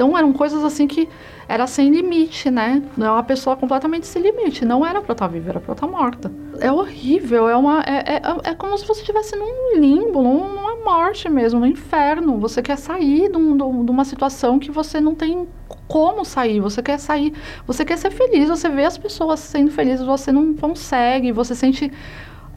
Então 0.00 0.16
eram 0.16 0.32
coisas 0.32 0.64
assim 0.64 0.86
que 0.86 1.06
era 1.46 1.66
sem 1.66 1.90
limite, 1.90 2.50
né? 2.50 2.82
É 2.98 3.10
uma 3.10 3.22
pessoa 3.22 3.54
completamente 3.54 4.06
sem 4.06 4.22
limite. 4.22 4.64
Não 4.64 4.86
era 4.86 5.02
pra 5.02 5.12
estar 5.12 5.26
viva, 5.26 5.50
era 5.50 5.60
pra 5.60 5.74
estar 5.74 5.86
morta. 5.86 6.32
É 6.58 6.72
horrível, 6.72 7.46
é, 7.50 7.54
uma, 7.54 7.82
é, 7.82 8.16
é, 8.16 8.22
é 8.44 8.54
como 8.54 8.78
se 8.78 8.86
você 8.86 9.00
estivesse 9.02 9.36
num 9.36 9.78
limbo, 9.78 10.22
numa 10.22 10.76
morte 10.76 11.28
mesmo, 11.28 11.60
no 11.60 11.66
inferno. 11.66 12.38
Você 12.38 12.62
quer 12.62 12.78
sair 12.78 13.30
de, 13.30 13.36
um, 13.36 13.84
de 13.84 13.90
uma 13.90 14.06
situação 14.06 14.58
que 14.58 14.70
você 14.70 15.02
não 15.02 15.14
tem 15.14 15.46
como 15.86 16.24
sair. 16.24 16.60
Você 16.60 16.82
quer 16.82 16.98
sair, 16.98 17.34
você 17.66 17.84
quer 17.84 17.98
ser 17.98 18.10
feliz, 18.10 18.48
você 18.48 18.70
vê 18.70 18.86
as 18.86 18.96
pessoas 18.96 19.38
sendo 19.40 19.70
felizes, 19.70 20.06
você 20.06 20.32
não 20.32 20.54
consegue, 20.54 21.30
você 21.30 21.54
sente 21.54 21.92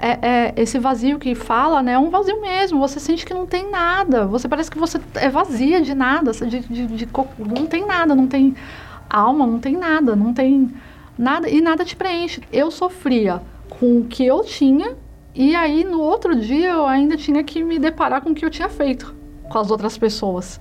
é, 0.04 0.20
é, 0.22 0.54
esse 0.58 0.78
vazio 0.78 1.18
que 1.18 1.34
fala, 1.34 1.82
né, 1.82 1.94
é 1.94 2.00
um 2.00 2.10
vazio 2.10 2.42
mesmo. 2.42 2.80
Você 2.80 3.00
sente 3.00 3.26
que 3.26 3.34
não 3.34 3.46
tem 3.46 3.72
nada. 3.72 4.26
Você 4.28 4.50
parece 4.50 4.70
que 4.70 4.78
você 4.78 5.00
é 5.16 5.30
vazia 5.30 5.82
de 5.82 5.96
nada, 5.96 6.34
de, 6.34 6.60
de, 6.60 6.88
de, 6.88 7.10
não 7.38 7.66
tem 7.66 7.86
nada, 7.86 8.14
não 8.14 8.28
tem 8.28 8.54
alma, 9.10 9.48
não 9.48 9.60
tem 9.60 9.78
nada, 9.78 10.14
não 10.16 10.34
tem 10.34 10.70
nada 11.18 11.50
e 11.50 11.62
nada 11.62 11.86
te 11.86 11.96
preenche. 11.96 12.42
Eu 12.52 12.70
sofria 12.70 13.42
com 13.70 14.00
o 14.00 14.06
que 14.06 14.26
eu 14.26 14.44
tinha 14.44 14.98
e 15.34 15.56
aí 15.56 15.86
no 15.86 16.02
outro 16.02 16.36
dia 16.36 16.72
eu 16.72 16.86
ainda 16.86 17.16
tinha 17.16 17.42
que 17.42 17.64
me 17.64 17.80
deparar 17.80 18.22
com 18.22 18.32
o 18.32 18.36
que 18.36 18.46
eu 18.46 18.50
tinha 18.50 18.68
feito 18.68 19.16
com 19.50 19.58
as 19.58 19.72
outras 19.72 19.98
pessoas. 19.98 20.60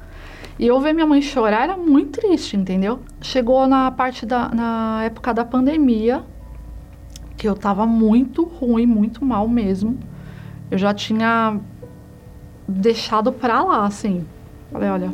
E 0.59 0.67
eu 0.67 0.79
ver 0.81 0.93
minha 0.93 1.07
mãe 1.07 1.21
chorar 1.21 1.65
era 1.65 1.77
muito 1.77 2.21
triste, 2.21 2.57
entendeu? 2.57 3.01
Chegou 3.21 3.67
na 3.67 3.91
parte 3.91 4.25
da 4.25 4.49
na 4.51 5.03
época 5.05 5.35
da 5.35 5.45
pandemia, 5.45 6.23
que 7.37 7.49
eu 7.49 7.55
tava 7.55 7.87
muito 7.87 8.45
ruim, 8.45 8.87
muito 8.87 9.25
mal 9.25 9.49
mesmo. 9.49 9.99
Eu 10.71 10.79
já 10.79 10.95
tinha 10.95 11.59
deixado 12.69 13.33
pra 13.33 13.63
lá, 13.63 13.85
assim. 13.85 14.25
Falei, 14.71 14.89
olha, 14.89 15.13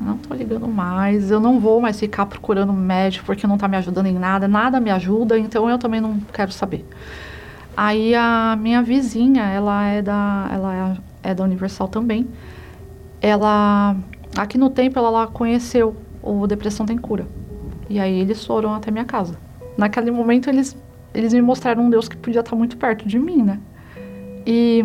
não 0.00 0.16
tô 0.16 0.34
ligando 0.34 0.66
mais, 0.66 1.30
eu 1.30 1.40
não 1.40 1.60
vou 1.60 1.80
mais 1.80 1.98
ficar 1.98 2.26
procurando 2.26 2.72
médico 2.72 3.26
porque 3.26 3.46
não 3.46 3.58
tá 3.58 3.68
me 3.68 3.76
ajudando 3.76 4.06
em 4.06 4.18
nada, 4.18 4.48
nada 4.48 4.80
me 4.80 4.90
ajuda, 4.90 5.38
então 5.38 5.68
eu 5.68 5.78
também 5.78 6.00
não 6.00 6.18
quero 6.32 6.52
saber. 6.52 6.86
Aí 7.76 8.14
a 8.14 8.56
minha 8.60 8.82
vizinha, 8.82 9.44
ela 9.44 9.84
é 9.86 10.02
da, 10.02 10.48
ela 10.52 10.96
é, 11.22 11.30
é 11.30 11.34
da 11.34 11.44
Universal 11.44 11.88
também. 11.88 12.28
Ela 13.20 13.96
aqui 14.36 14.56
no 14.56 14.70
tempo 14.70 14.98
ela, 14.98 15.08
ela 15.08 15.26
conheceu 15.26 15.96
o 16.22 16.46
Depressão 16.46 16.86
tem 16.86 16.96
cura. 16.96 17.26
E 17.88 17.98
aí 17.98 18.20
eles 18.20 18.44
foram 18.44 18.74
até 18.74 18.90
minha 18.90 19.04
casa. 19.04 19.36
Naquele 19.76 20.10
momento 20.10 20.48
eles 20.48 20.76
eles 21.14 21.32
me 21.32 21.42
mostraram 21.42 21.84
um 21.84 21.90
Deus 21.90 22.08
que 22.08 22.16
podia 22.16 22.40
estar 22.40 22.56
muito 22.56 22.76
perto 22.76 23.06
de 23.06 23.18
mim, 23.18 23.42
né? 23.42 23.60
E 24.46 24.84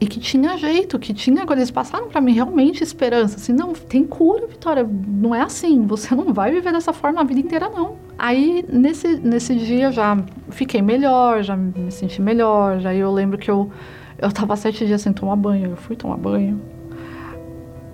e 0.00 0.06
que 0.06 0.20
tinha 0.20 0.56
jeito, 0.56 0.98
que 0.98 1.12
tinha. 1.12 1.44
Quando 1.44 1.58
eles 1.58 1.70
passaram 1.70 2.08
para 2.08 2.20
mim 2.20 2.32
realmente 2.32 2.82
esperança, 2.82 3.36
assim, 3.36 3.52
não, 3.52 3.72
tem 3.72 4.04
cura, 4.04 4.46
Vitória, 4.46 4.88
não 4.88 5.34
é 5.34 5.42
assim, 5.42 5.86
você 5.86 6.14
não 6.14 6.32
vai 6.32 6.52
viver 6.52 6.72
dessa 6.72 6.92
forma 6.92 7.20
a 7.20 7.24
vida 7.24 7.40
inteira, 7.40 7.68
não. 7.68 7.96
Aí, 8.16 8.64
nesse, 8.68 9.16
nesse 9.16 9.54
dia, 9.56 9.90
já 9.90 10.16
fiquei 10.50 10.80
melhor, 10.80 11.42
já 11.42 11.56
me 11.56 11.90
senti 11.90 12.22
melhor, 12.22 12.78
já 12.80 12.94
eu 12.94 13.12
lembro 13.12 13.38
que 13.38 13.50
eu, 13.50 13.70
eu 14.18 14.30
tava 14.30 14.56
sete 14.56 14.86
dias 14.86 15.02
sem 15.02 15.12
tomar 15.12 15.36
banho, 15.36 15.70
eu 15.70 15.76
fui 15.76 15.96
tomar 15.96 16.16
banho, 16.16 16.60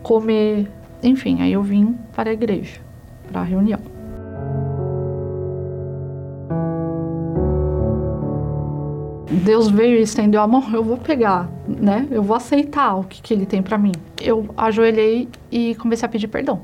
comer, 0.02 0.70
enfim, 1.02 1.40
aí 1.40 1.52
eu 1.52 1.62
vim 1.62 1.96
para 2.14 2.30
a 2.30 2.32
igreja, 2.32 2.80
para 3.30 3.40
a 3.40 3.44
reunião. 3.44 3.93
Deus 9.44 9.68
veio 9.68 9.98
e 9.98 10.02
estendeu 10.02 10.40
a 10.40 10.46
mão, 10.46 10.64
eu 10.72 10.82
vou 10.82 10.96
pegar, 10.96 11.50
né? 11.68 12.08
Eu 12.10 12.22
vou 12.22 12.34
aceitar 12.34 12.96
o 12.96 13.04
que, 13.04 13.20
que 13.20 13.34
ele 13.34 13.44
tem 13.44 13.62
para 13.62 13.76
mim. 13.76 13.92
Eu 14.20 14.48
ajoelhei 14.56 15.28
e 15.52 15.74
comecei 15.74 16.06
a 16.06 16.08
pedir 16.08 16.28
perdão. 16.28 16.62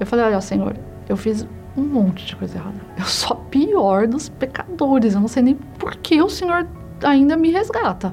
Eu 0.00 0.04
falei: 0.04 0.24
Olha, 0.24 0.40
Senhor, 0.40 0.76
eu 1.08 1.16
fiz 1.16 1.46
um 1.76 1.82
monte 1.82 2.26
de 2.26 2.34
coisa 2.34 2.58
errada. 2.58 2.80
Eu 2.98 3.04
sou 3.04 3.36
a 3.36 3.40
pior 3.48 4.08
dos 4.08 4.28
pecadores. 4.28 5.14
Eu 5.14 5.20
não 5.20 5.28
sei 5.28 5.44
nem 5.44 5.54
por 5.54 5.94
que 5.94 6.20
o 6.20 6.28
Senhor 6.28 6.66
ainda 7.04 7.36
me 7.36 7.50
resgata. 7.52 8.12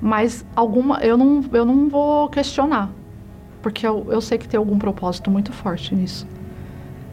Mas 0.00 0.46
alguma, 0.56 0.98
eu 1.00 1.18
não, 1.18 1.44
eu 1.52 1.66
não 1.66 1.88
vou 1.88 2.28
questionar, 2.30 2.90
porque 3.60 3.86
eu, 3.86 4.06
eu 4.08 4.20
sei 4.20 4.38
que 4.38 4.48
tem 4.48 4.56
algum 4.56 4.78
propósito 4.78 5.30
muito 5.30 5.52
forte 5.52 5.94
nisso. 5.94 6.26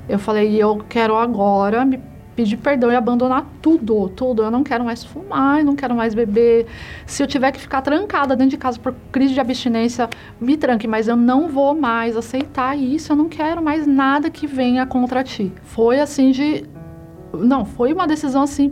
Eu 0.08 0.20
falei: 0.20 0.56
Eu 0.56 0.78
quero 0.88 1.18
agora 1.18 1.84
me 1.84 2.00
pedir 2.36 2.58
perdão 2.58 2.92
e 2.92 2.96
abandonar 2.96 3.46
tudo, 3.62 4.10
tudo. 4.10 4.44
Eu 4.44 4.52
não 4.52 4.64
quero 4.64 4.84
mais 4.84 5.04
fumar, 5.04 5.60
eu 5.60 5.66
não 5.66 5.76
quero 5.76 5.96
mais 5.96 6.14
beber. 6.14 6.68
Se 7.06 7.24
eu 7.24 7.28
tiver 7.28 7.52
que 7.52 7.60
ficar 7.60 7.82
trancada 7.82 8.36
dentro 8.36 8.52
de 8.52 8.58
casa 8.58 8.78
por 8.80 8.94
crise 9.12 9.34
de 9.34 9.40
abstinência, 9.40 10.10
me 10.40 10.58
tranque, 10.58 10.88
mas 10.88 11.08
eu 11.08 11.16
não 11.16 11.48
vou 11.48 11.74
mais 11.74 12.18
aceitar 12.18 12.78
isso. 12.78 13.14
Eu 13.14 13.16
não 13.16 13.30
quero 13.30 13.64
mais 13.64 13.88
nada 13.88 14.30
que 14.30 14.46
venha 14.46 14.86
contra 14.86 15.24
ti. 15.24 15.52
Foi 15.64 16.00
assim 16.00 16.32
de. 16.32 16.66
Não, 17.34 17.66
foi 17.66 17.94
uma 17.94 18.08
decisão 18.08 18.44
assim, 18.44 18.72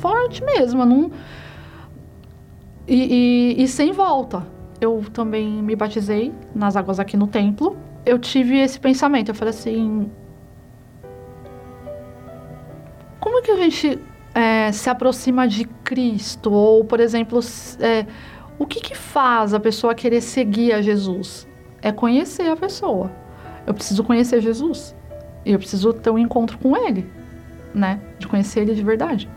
forte 0.00 0.42
mesmo. 0.44 0.84
Não... 0.84 1.10
E, 2.86 3.56
e, 3.58 3.62
e 3.62 3.68
sem 3.68 3.92
volta. 3.92 4.46
Eu 4.80 5.04
também 5.12 5.62
me 5.62 5.74
batizei 5.74 6.32
nas 6.54 6.76
águas 6.76 7.00
aqui 7.00 7.16
no 7.16 7.26
templo. 7.26 7.76
Eu 8.06 8.18
tive 8.18 8.58
esse 8.58 8.78
pensamento. 8.78 9.28
Eu 9.30 9.34
falei 9.34 9.50
assim: 9.50 10.10
como 13.28 13.42
que 13.42 13.50
a 13.50 13.56
gente 13.56 13.98
é, 14.34 14.72
se 14.72 14.88
aproxima 14.88 15.46
de 15.46 15.66
Cristo? 15.84 16.50
Ou, 16.50 16.82
por 16.82 16.98
exemplo, 16.98 17.40
é, 17.78 18.06
o 18.58 18.66
que, 18.66 18.80
que 18.80 18.96
faz 18.96 19.52
a 19.52 19.60
pessoa 19.60 19.94
querer 19.94 20.22
seguir 20.22 20.72
a 20.72 20.80
Jesus? 20.80 21.46
É 21.82 21.92
conhecer 21.92 22.50
a 22.50 22.56
pessoa. 22.56 23.12
Eu 23.66 23.74
preciso 23.74 24.02
conhecer 24.02 24.40
Jesus. 24.40 24.96
E 25.44 25.52
eu 25.52 25.58
preciso 25.58 25.92
ter 25.92 26.08
um 26.08 26.18
encontro 26.18 26.56
com 26.56 26.74
Ele, 26.74 27.06
né? 27.74 28.00
De 28.18 28.26
conhecer 28.26 28.60
Ele 28.60 28.74
de 28.74 28.82
verdade. 28.82 29.28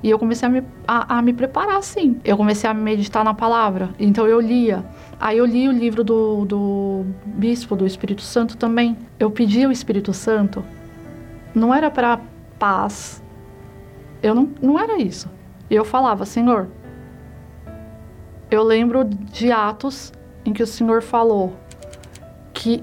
E 0.00 0.08
eu 0.08 0.18
comecei 0.18 0.46
a 0.46 0.50
me, 0.50 0.62
a, 0.86 1.18
a 1.18 1.22
me 1.22 1.32
preparar 1.32 1.76
assim. 1.76 2.20
Eu 2.24 2.36
comecei 2.36 2.70
a 2.70 2.74
meditar 2.74 3.24
na 3.24 3.34
palavra. 3.34 3.90
Então 3.98 4.28
eu 4.28 4.40
lia. 4.40 4.84
Aí 5.18 5.38
eu 5.38 5.44
li 5.44 5.68
o 5.68 5.72
livro 5.72 6.04
do, 6.04 6.44
do 6.44 7.04
bispo, 7.26 7.74
do 7.74 7.84
Espírito 7.84 8.22
Santo 8.22 8.56
também. 8.56 8.96
Eu 9.18 9.28
pedi 9.28 9.64
ao 9.64 9.72
Espírito 9.72 10.14
Santo. 10.14 10.64
Não 11.52 11.74
era 11.74 11.90
para 11.90 12.20
paz, 12.58 13.20
eu 14.22 14.34
não, 14.34 14.50
não 14.60 14.78
era 14.78 14.98
isso. 14.98 15.28
E 15.68 15.74
eu 15.74 15.84
falava, 15.84 16.24
Senhor, 16.24 16.68
eu 18.50 18.62
lembro 18.62 19.04
de 19.04 19.52
Atos 19.52 20.12
em 20.44 20.52
que 20.52 20.62
o 20.62 20.66
Senhor 20.66 21.02
falou 21.02 21.54
que 22.52 22.82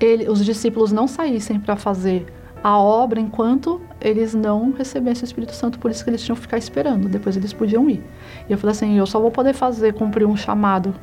ele, 0.00 0.28
os 0.28 0.44
discípulos 0.44 0.90
não 0.90 1.06
saíssem 1.06 1.60
para 1.60 1.76
fazer 1.76 2.26
a 2.62 2.78
obra 2.78 3.20
enquanto 3.20 3.80
eles 4.00 4.34
não 4.34 4.72
recebessem 4.72 5.24
o 5.24 5.26
Espírito 5.26 5.52
Santo, 5.52 5.78
por 5.78 5.90
isso 5.90 6.04
que 6.04 6.10
eles 6.10 6.22
tinham 6.22 6.36
que 6.36 6.42
ficar 6.42 6.58
esperando, 6.58 7.08
depois 7.08 7.36
eles 7.36 7.52
podiam 7.52 7.90
ir. 7.90 8.02
E 8.48 8.52
eu 8.52 8.58
falei 8.58 8.72
assim: 8.72 8.96
eu 8.96 9.06
só 9.06 9.20
vou 9.20 9.30
poder 9.30 9.52
fazer, 9.52 9.94
cumprir 9.94 10.26
um 10.26 10.36
chamado 10.36 10.94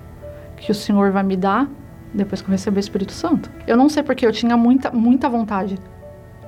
que 0.58 0.72
o 0.72 0.76
Senhor 0.76 1.12
vai 1.12 1.24
me 1.24 1.36
dar 1.36 1.70
depois 2.14 2.42
que 2.42 2.48
eu 2.48 2.52
receber 2.52 2.78
o 2.78 2.80
Espírito 2.80 3.12
Santo. 3.12 3.52
Eu 3.68 3.78
não 3.78 3.90
sei 3.90 4.04
porque 4.04 4.26
eu 4.26 4.32
tinha 4.32 4.58
muita, 4.58 4.92
muita 4.92 5.30
vontade 5.30 5.78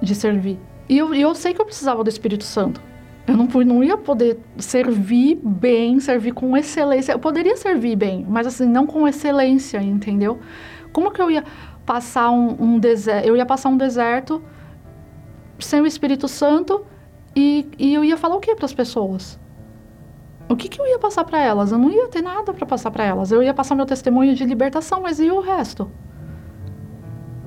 de 0.02 0.16
servir. 0.16 0.60
E 0.90 0.98
eu, 0.98 1.14
eu 1.14 1.36
sei 1.36 1.54
que 1.54 1.62
eu 1.62 1.66
precisava 1.66 2.04
do 2.04 2.10
Espírito 2.10 2.44
Santo. 2.44 2.82
Eu 3.28 3.38
não, 3.38 3.46
não 3.46 3.84
ia 3.84 3.98
poder 3.98 4.40
servir 4.58 5.40
bem, 5.44 6.00
servir 6.00 6.34
com 6.34 6.58
excelência. 6.58 7.12
Eu 7.12 7.20
poderia 7.20 7.56
servir 7.56 7.96
bem, 7.96 8.26
mas 8.28 8.48
assim, 8.48 8.66
não 8.66 8.88
com 8.88 9.08
excelência, 9.08 9.82
entendeu? 9.82 10.40
Como 10.92 11.12
que 11.12 11.22
eu 11.22 11.30
ia 11.30 11.44
passar 11.86 12.32
um, 12.32 12.56
um 12.60 12.80
deserto? 12.80 13.28
Eu 13.28 13.36
ia 13.36 13.46
passar 13.46 13.70
um 13.70 13.78
deserto 13.78 14.42
sem 15.60 15.80
o 15.82 15.86
Espírito 15.86 16.28
Santo 16.28 16.84
e, 17.36 17.68
e 17.78 17.94
eu 17.94 18.04
ia 18.04 18.18
falar 18.18 18.36
o 18.36 18.40
que 18.40 18.56
para 18.56 18.66
as 18.66 18.74
pessoas? 18.74 19.40
O 20.50 20.56
que, 20.56 20.68
que 20.68 20.82
eu 20.82 20.88
ia 20.88 21.00
passar 21.00 21.24
para 21.24 21.40
elas? 21.40 21.72
Eu 21.72 21.78
não 21.78 21.90
ia 21.90 22.08
ter 22.10 22.22
nada 22.22 22.52
para 22.52 22.66
passar 22.66 22.92
para 22.92 23.06
elas. 23.06 23.32
Eu 23.32 23.42
ia 23.42 23.54
passar 23.54 23.74
meu 23.74 23.86
testemunho 23.86 24.36
de 24.36 24.44
libertação, 24.44 25.02
mas 25.02 25.20
e 25.20 25.30
o 25.32 25.40
resto? 25.40 25.90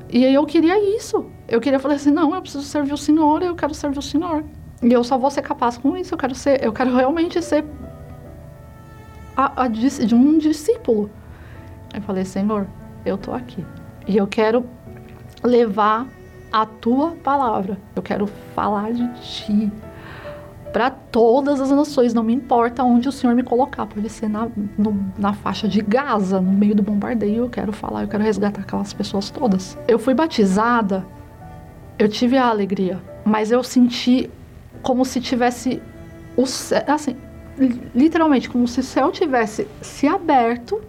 E 0.08 0.24
aí 0.24 0.32
eu 0.32 0.46
queria 0.46 0.96
isso. 0.96 1.30
Eu 1.46 1.60
queria 1.60 1.78
falar 1.78 1.94
assim, 1.94 2.10
não, 2.10 2.34
eu 2.34 2.40
preciso 2.40 2.64
servir 2.64 2.94
o 2.94 2.96
Senhor, 2.96 3.42
eu 3.42 3.54
quero 3.54 3.74
servir 3.74 3.98
o 3.98 4.02
Senhor. 4.02 4.44
E 4.84 4.92
eu 4.92 5.02
só 5.02 5.16
vou 5.16 5.30
ser 5.30 5.40
capaz 5.40 5.78
com 5.78 5.96
isso. 5.96 6.12
Eu 6.12 6.18
quero 6.18 6.34
ser, 6.34 6.62
eu 6.62 6.72
quero 6.72 6.94
realmente 6.94 7.40
ser 7.40 7.64
a, 9.34 9.64
a, 9.64 9.68
de 9.68 10.14
um 10.14 10.36
discípulo. 10.36 11.10
Eu 11.94 12.02
falei, 12.02 12.24
Senhor, 12.26 12.66
eu 13.04 13.16
tô 13.16 13.32
aqui. 13.32 13.64
E 14.06 14.14
eu 14.14 14.26
quero 14.26 14.66
levar 15.42 16.06
a 16.52 16.66
tua 16.66 17.12
palavra. 17.12 17.78
Eu 17.96 18.02
quero 18.02 18.26
falar 18.54 18.92
de 18.92 19.08
ti. 19.22 19.72
para 20.70 20.90
todas 20.90 21.60
as 21.62 21.70
nações, 21.70 22.12
não 22.12 22.22
me 22.22 22.34
importa 22.34 22.84
onde 22.84 23.08
o 23.08 23.12
Senhor 23.12 23.34
me 23.34 23.42
colocar, 23.42 23.86
pode 23.86 24.08
ser 24.10 24.28
na, 24.28 24.48
no, 24.76 25.12
na 25.16 25.32
faixa 25.32 25.68
de 25.68 25.80
Gaza, 25.80 26.40
no 26.40 26.52
meio 26.52 26.74
do 26.74 26.82
bombardeio, 26.82 27.44
eu 27.44 27.48
quero 27.48 27.72
falar, 27.72 28.02
eu 28.02 28.08
quero 28.08 28.24
resgatar 28.24 28.62
aquelas 28.62 28.92
pessoas 28.92 29.30
todas. 29.30 29.78
Eu 29.86 30.00
fui 30.00 30.14
batizada, 30.14 31.06
eu 31.96 32.08
tive 32.08 32.36
a 32.36 32.48
alegria, 32.48 33.00
mas 33.24 33.52
eu 33.52 33.62
senti 33.62 34.28
como 34.84 35.04
se 35.04 35.20
tivesse 35.20 35.82
o 36.36 36.46
céu, 36.46 36.84
assim, 36.86 37.16
literalmente, 37.94 38.48
como 38.48 38.68
se 38.68 38.80
o 38.80 38.82
céu 38.82 39.10
tivesse 39.10 39.66
se 39.80 40.06
aberto 40.06 40.80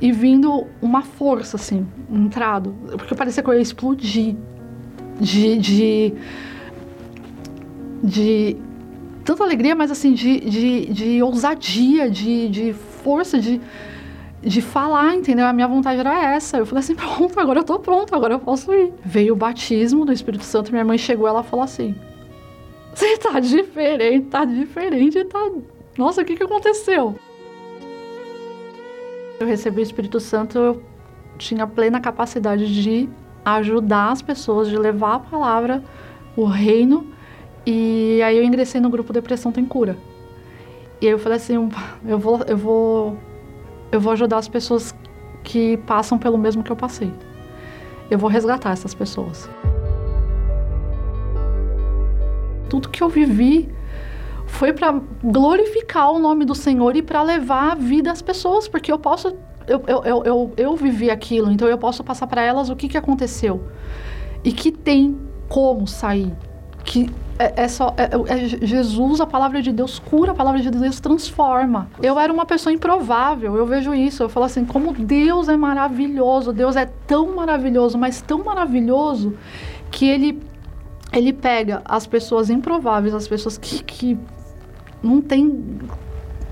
e 0.00 0.12
vindo 0.12 0.66
uma 0.82 1.02
força, 1.02 1.56
assim, 1.56 1.86
entrado. 2.10 2.76
Porque 2.92 3.14
parecia 3.14 3.42
que 3.42 3.48
eu 3.48 3.54
ia 3.54 3.60
explodir. 3.60 4.36
De. 5.18 5.56
de, 5.56 6.14
de 8.04 8.56
tanta 9.24 9.42
alegria, 9.42 9.74
mas 9.74 9.90
assim, 9.90 10.12
de, 10.12 10.40
de, 10.40 10.86
de 10.92 11.22
ousadia, 11.22 12.10
de, 12.10 12.50
de 12.50 12.72
força, 12.74 13.38
de, 13.38 13.58
de 14.42 14.60
falar, 14.60 15.14
entendeu? 15.16 15.46
A 15.46 15.54
minha 15.54 15.66
vontade 15.66 15.98
era 15.98 16.34
essa. 16.34 16.58
Eu 16.58 16.66
falei 16.66 16.80
assim: 16.80 16.94
pronto, 16.94 17.40
agora 17.40 17.60
eu 17.60 17.64
tô 17.64 17.78
pronto, 17.78 18.14
agora 18.14 18.34
eu 18.34 18.38
posso 18.38 18.70
ir. 18.74 18.92
Veio 19.02 19.32
o 19.32 19.36
batismo 19.36 20.04
do 20.04 20.12
Espírito 20.12 20.44
Santo, 20.44 20.70
minha 20.70 20.84
mãe 20.84 20.98
chegou 20.98 21.26
ela 21.26 21.42
falou 21.42 21.64
assim: 21.64 21.94
Você 22.96 23.18
tá 23.18 23.38
diferente, 23.38 24.26
tá 24.28 24.46
diferente, 24.46 25.22
tá. 25.24 25.50
Nossa, 25.98 26.22
o 26.22 26.24
que 26.24 26.34
que 26.34 26.42
aconteceu? 26.42 27.14
Eu 29.38 29.46
recebi 29.46 29.80
o 29.80 29.82
Espírito 29.82 30.18
Santo, 30.18 30.58
eu 30.58 30.82
tinha 31.36 31.66
plena 31.66 32.00
capacidade 32.00 32.66
de 32.82 33.06
ajudar 33.44 34.12
as 34.12 34.22
pessoas, 34.22 34.70
de 34.70 34.78
levar 34.78 35.16
a 35.16 35.18
palavra, 35.18 35.84
o 36.34 36.46
reino. 36.46 37.06
E 37.66 38.22
aí 38.22 38.38
eu 38.38 38.42
ingressei 38.42 38.80
no 38.80 38.88
grupo 38.88 39.12
Depressão 39.12 39.52
Tem 39.52 39.66
Cura. 39.66 39.98
E 40.98 41.04
aí 41.06 41.12
eu 41.12 41.18
falei 41.18 41.36
assim, 41.36 41.68
eu 42.08 42.18
vou, 42.18 42.40
eu 42.46 42.56
vou, 42.56 43.18
eu 43.92 44.00
vou 44.00 44.12
ajudar 44.14 44.38
as 44.38 44.48
pessoas 44.48 44.94
que 45.44 45.76
passam 45.86 46.18
pelo 46.18 46.38
mesmo 46.38 46.62
que 46.62 46.72
eu 46.72 46.76
passei. 46.76 47.12
Eu 48.10 48.18
vou 48.18 48.30
resgatar 48.30 48.70
essas 48.70 48.94
pessoas. 48.94 49.50
Tudo 52.68 52.88
que 52.88 53.02
eu 53.02 53.08
vivi 53.08 53.68
foi 54.46 54.72
para 54.72 55.00
glorificar 55.22 56.10
o 56.12 56.18
nome 56.18 56.44
do 56.44 56.54
Senhor 56.54 56.96
e 56.96 57.02
para 57.02 57.22
levar 57.22 57.72
a 57.72 57.74
vida 57.74 58.10
às 58.10 58.22
pessoas, 58.22 58.68
porque 58.68 58.90
eu 58.90 58.98
posso. 58.98 59.36
Eu, 59.66 59.82
eu, 59.86 60.04
eu, 60.04 60.24
eu, 60.24 60.52
eu 60.56 60.76
vivi 60.76 61.10
aquilo, 61.10 61.50
então 61.50 61.68
eu 61.68 61.76
posso 61.76 62.04
passar 62.04 62.26
para 62.26 62.42
elas 62.42 62.70
o 62.70 62.76
que, 62.76 62.88
que 62.88 62.96
aconteceu. 62.96 63.64
E 64.44 64.52
que 64.52 64.70
tem 64.70 65.18
como 65.48 65.86
sair. 65.86 66.32
Que 66.84 67.10
é, 67.38 67.64
é 67.64 67.68
só. 67.68 67.94
É, 67.96 68.10
é, 68.32 68.48
Jesus, 68.64 69.20
a 69.20 69.26
palavra 69.26 69.60
de 69.60 69.72
Deus 69.72 69.98
cura, 69.98 70.32
a 70.32 70.34
palavra 70.34 70.60
de 70.60 70.70
Deus 70.70 71.00
transforma. 71.00 71.88
Eu 72.02 72.18
era 72.18 72.32
uma 72.32 72.46
pessoa 72.46 72.72
improvável, 72.72 73.56
eu 73.56 73.66
vejo 73.66 73.94
isso. 73.94 74.22
Eu 74.22 74.28
falo 74.28 74.46
assim, 74.46 74.64
como 74.64 74.92
Deus 74.92 75.48
é 75.48 75.56
maravilhoso, 75.56 76.52
Deus 76.52 76.76
é 76.76 76.86
tão 77.06 77.34
maravilhoso, 77.34 77.98
mas 77.98 78.20
tão 78.20 78.44
maravilhoso 78.44 79.34
que 79.90 80.08
ele 80.08 80.40
ele 81.12 81.32
pega 81.32 81.82
as 81.84 82.06
pessoas 82.06 82.50
improváveis, 82.50 83.14
as 83.14 83.28
pessoas 83.28 83.56
que, 83.56 83.82
que 83.82 84.18
não 85.02 85.20
tem 85.20 85.78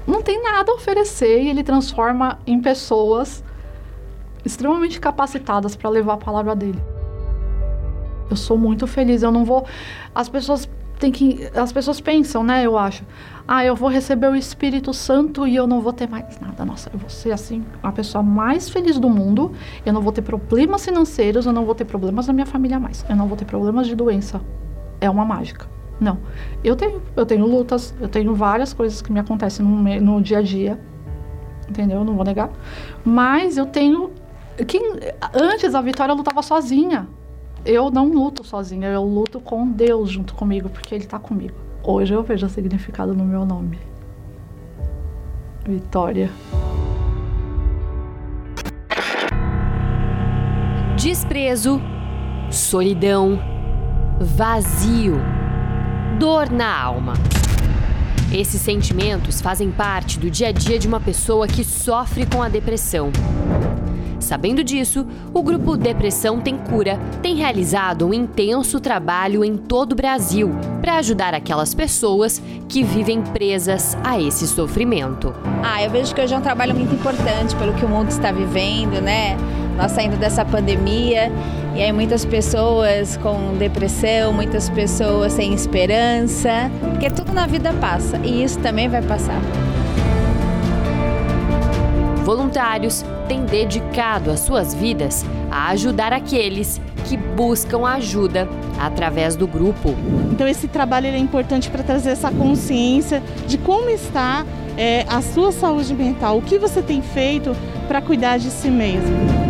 não 0.07 0.23
tem 0.23 0.43
nada 0.43 0.71
a 0.71 0.75
oferecer 0.75 1.43
e 1.43 1.49
ele 1.49 1.63
transforma 1.63 2.39
em 2.47 2.61
pessoas 2.61 3.43
extremamente 4.45 5.01
capacitadas 5.01 5.75
para 5.75 5.89
levar 5.89 6.15
a 6.15 6.19
palavra 6.19 6.55
dele. 6.55 6.79
Eu 8.29 8.37
sou 8.37 8.59
muito 8.59 8.87
feliz, 8.87 9.23
eu 9.23 9.33
não 9.33 9.45
vou 9.45 9.67
as 10.15 10.29
pessoas 10.29 10.69
têm 10.99 11.11
que 11.11 11.49
as 11.55 11.73
pessoas 11.73 12.01
pensam, 12.01 12.45
né, 12.45 12.65
eu 12.65 12.79
acho. 12.79 13.05
Ah, 13.47 13.63
eu 13.63 13.77
vou 13.77 13.91
receber 13.91 14.29
o 14.29 14.35
Espírito 14.35 14.95
Santo 14.95 15.47
e 15.47 15.55
eu 15.55 15.67
não 15.67 15.83
vou 15.83 15.93
ter 15.93 16.09
mais 16.09 16.41
nada. 16.41 16.65
Nossa, 16.65 16.91
eu 16.93 16.99
vou 16.99 17.11
ser 17.11 17.31
assim 17.31 17.63
a 17.83 17.93
pessoa 17.93 18.23
mais 18.23 18.71
feliz 18.71 18.99
do 18.99 19.11
mundo. 19.11 19.53
Eu 19.85 19.93
não 19.93 20.01
vou 20.01 20.13
ter 20.13 20.23
problemas 20.23 20.83
financeiros, 20.83 21.45
eu 21.45 21.53
não 21.53 21.67
vou 21.67 21.75
ter 21.75 21.85
problemas 21.85 22.27
na 22.27 22.33
minha 22.33 22.47
família 22.47 22.81
mais. 22.81 23.05
Eu 23.09 23.15
não 23.15 23.27
vou 23.27 23.37
ter 23.37 23.45
problemas 23.45 23.87
de 23.87 23.95
doença. 23.95 24.41
É 24.99 25.11
uma 25.11 25.27
mágica. 25.27 25.69
Não. 26.01 26.19
Eu 26.63 26.75
tenho, 26.75 27.03
eu 27.15 27.27
tenho 27.27 27.47
lutas, 27.47 27.95
eu 28.01 28.09
tenho 28.09 28.35
várias 28.35 28.73
coisas 28.73 29.03
que 29.03 29.13
me 29.13 29.21
acontecem 29.21 29.65
no, 29.65 30.01
no 30.01 30.23
dia 30.23 30.39
a 30.39 30.43
dia. 30.43 30.81
Entendeu? 31.69 32.03
Não 32.03 32.15
vou 32.15 32.25
negar. 32.25 32.51
Mas 33.05 33.59
eu 33.59 33.67
tenho. 33.67 34.11
Quem, 34.67 34.83
antes 35.35 35.75
a 35.75 35.83
Vitória 35.83 36.15
lutava 36.15 36.41
sozinha. 36.41 37.09
Eu 37.65 37.91
não 37.91 38.13
luto 38.13 38.45
sozinha, 38.45 38.89
eu 38.89 39.03
luto 39.03 39.41
com 39.41 39.67
Deus 39.67 40.11
junto 40.11 40.35
comigo, 40.35 40.69
porque 40.69 40.95
Ele 40.95 41.05
está 41.05 41.19
comigo. 41.19 41.55
Hoje 41.83 42.13
eu 42.13 42.23
vejo 42.23 42.47
o 42.47 42.49
significado 42.49 43.15
no 43.15 43.25
meu 43.25 43.45
nome. 43.45 43.79
Vitória. 45.67 46.31
Desprezo, 50.97 51.81
solidão, 52.51 53.39
vazio 54.21 55.15
dor 56.19 56.51
na 56.51 56.81
alma. 56.81 57.15
Esses 58.33 58.61
sentimentos 58.61 59.41
fazem 59.41 59.71
parte 59.71 60.19
do 60.19 60.31
dia 60.31 60.49
a 60.49 60.53
dia 60.53 60.79
de 60.79 60.87
uma 60.87 61.01
pessoa 61.01 61.47
que 61.47 61.65
sofre 61.65 62.27
com 62.27 62.43
a 62.43 62.49
depressão. 62.49 63.11
Sabendo 64.25 64.65
disso, 64.65 65.07
o 65.35 65.43
grupo 65.43 65.77
Depressão 65.77 66.41
Tem 66.41 66.57
Cura 66.57 66.99
tem 67.23 67.37
realizado 67.37 68.07
um 68.07 68.15
intenso 68.15 68.81
trabalho 68.81 69.45
em 69.45 69.55
todo 69.55 69.93
o 69.93 69.95
Brasil 69.95 70.51
para 70.81 70.97
ajudar 70.97 71.35
aquelas 71.35 71.75
pessoas 71.75 72.41
que 72.67 72.83
vivem 72.83 73.21
presas 73.21 73.95
a 74.03 74.19
esse 74.19 74.47
sofrimento. 74.47 75.35
Ah, 75.63 75.83
eu 75.83 75.91
vejo 75.91 76.15
que 76.15 76.23
hoje 76.23 76.33
é 76.33 76.39
um 76.39 76.41
trabalho 76.41 76.75
muito 76.75 76.95
importante 76.95 77.55
pelo 77.57 77.75
que 77.75 77.85
o 77.85 77.89
mundo 77.89 78.09
está 78.09 78.33
vivendo, 78.33 78.99
né? 79.03 79.37
Nós 79.77 79.93
saindo 79.93 80.17
dessa 80.17 80.43
pandemia 80.43 81.31
e 81.77 81.83
aí 81.83 81.93
muitas 81.93 82.25
pessoas 82.25 83.19
com 83.19 83.59
depressão, 83.59 84.33
muitas 84.33 84.71
pessoas 84.71 85.35
sem 85.35 85.53
esperança, 85.53 86.71
porque 86.81 87.11
tudo 87.11 87.31
na 87.35 87.47
vida 87.47 87.75
passa 87.75 88.17
e 88.25 88.43
isso 88.43 88.59
também 88.61 88.89
vai 88.89 89.03
passar. 89.03 89.41
Voluntários 92.25 93.05
têm 93.29 93.45
dedicado 93.45 94.31
as 94.31 94.41
suas 94.41 94.75
vidas 94.75 95.25
a 95.51 95.69
ajudar 95.71 96.13
aqueles 96.13 96.81
que 97.05 97.17
buscam 97.17 97.87
ajuda 97.87 98.49
através 98.79 99.37
do 99.37 99.47
grupo. 99.47 99.95
Então 100.33 100.49
esse 100.49 100.69
trabalho 100.69 101.07
é 101.07 101.19
importante 101.19 101.71
para 101.71 101.83
trazer 101.83 102.11
essa 102.11 102.31
consciência 102.31 103.23
de 103.47 103.59
como 103.59 103.91
está 103.91 104.45
é, 104.77 105.05
a 105.09 105.21
sua 105.21 105.53
saúde 105.53 105.95
mental, 105.95 106.39
o 106.39 106.43
que 106.43 106.59
você 106.59 106.83
tem 106.83 107.03
feito 107.03 107.55
para 107.87 108.01
cuidar 108.01 108.39
de 108.39 108.51
si 108.51 108.69
mesmo. 108.69 109.45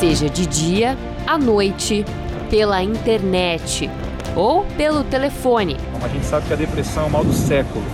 seja 0.00 0.30
de 0.30 0.46
dia, 0.46 0.96
à 1.26 1.36
noite, 1.36 2.06
pela 2.48 2.82
internet 2.82 3.90
ou 4.34 4.64
pelo 4.76 5.04
telefone. 5.04 5.76
A 6.02 6.08
gente 6.08 6.24
sabe 6.24 6.46
que 6.46 6.54
a 6.54 6.56
depressão 6.56 7.04
é 7.04 7.06
o 7.06 7.10
mal 7.10 7.22
do 7.22 7.34
século 7.34 7.84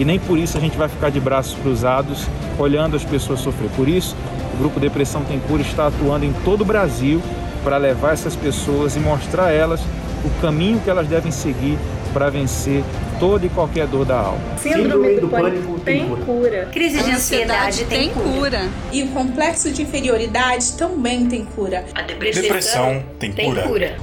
e 0.00 0.04
nem 0.04 0.18
por 0.18 0.38
isso 0.38 0.56
a 0.56 0.60
gente 0.60 0.78
vai 0.78 0.88
ficar 0.88 1.10
de 1.10 1.20
braços 1.20 1.54
cruzados 1.60 2.26
olhando 2.58 2.96
as 2.96 3.04
pessoas 3.04 3.40
sofrer. 3.40 3.68
Por 3.76 3.86
isso, 3.86 4.16
o 4.54 4.56
Grupo 4.56 4.80
Depressão 4.80 5.22
Tem 5.24 5.38
Cura 5.40 5.60
está 5.60 5.88
atuando 5.88 6.24
em 6.24 6.32
todo 6.42 6.62
o 6.62 6.64
Brasil 6.64 7.20
para 7.62 7.76
levar 7.76 8.14
essas 8.14 8.34
pessoas 8.34 8.96
e 8.96 8.98
mostrar 8.98 9.48
a 9.48 9.52
elas 9.52 9.82
o 10.24 10.40
caminho 10.40 10.80
que 10.80 10.88
elas 10.88 11.06
devem 11.06 11.30
seguir 11.30 11.78
para 12.14 12.30
vencer 12.30 12.82
toda 13.18 13.44
e 13.44 13.50
qualquer 13.50 13.86
dor 13.86 14.06
da 14.06 14.18
alma. 14.18 14.40
Síndrome 14.56 15.20
do 15.20 15.28
pânico 15.28 15.78
tem 15.80 16.08
cura. 16.16 16.70
Crise 16.72 17.04
de 17.04 17.10
ansiedade 17.10 17.84
tem 17.84 18.08
cura. 18.08 18.70
E 18.90 19.02
o 19.02 19.08
complexo 19.08 19.70
de 19.70 19.82
inferioridade 19.82 20.72
também 20.78 21.26
tem 21.26 21.44
cura. 21.44 21.84
A 21.94 22.00
depressão, 22.00 22.42
depressão 22.42 23.02
tem, 23.18 23.32
tem 23.32 23.50
cura. 23.50 23.62
cura. 23.62 23.96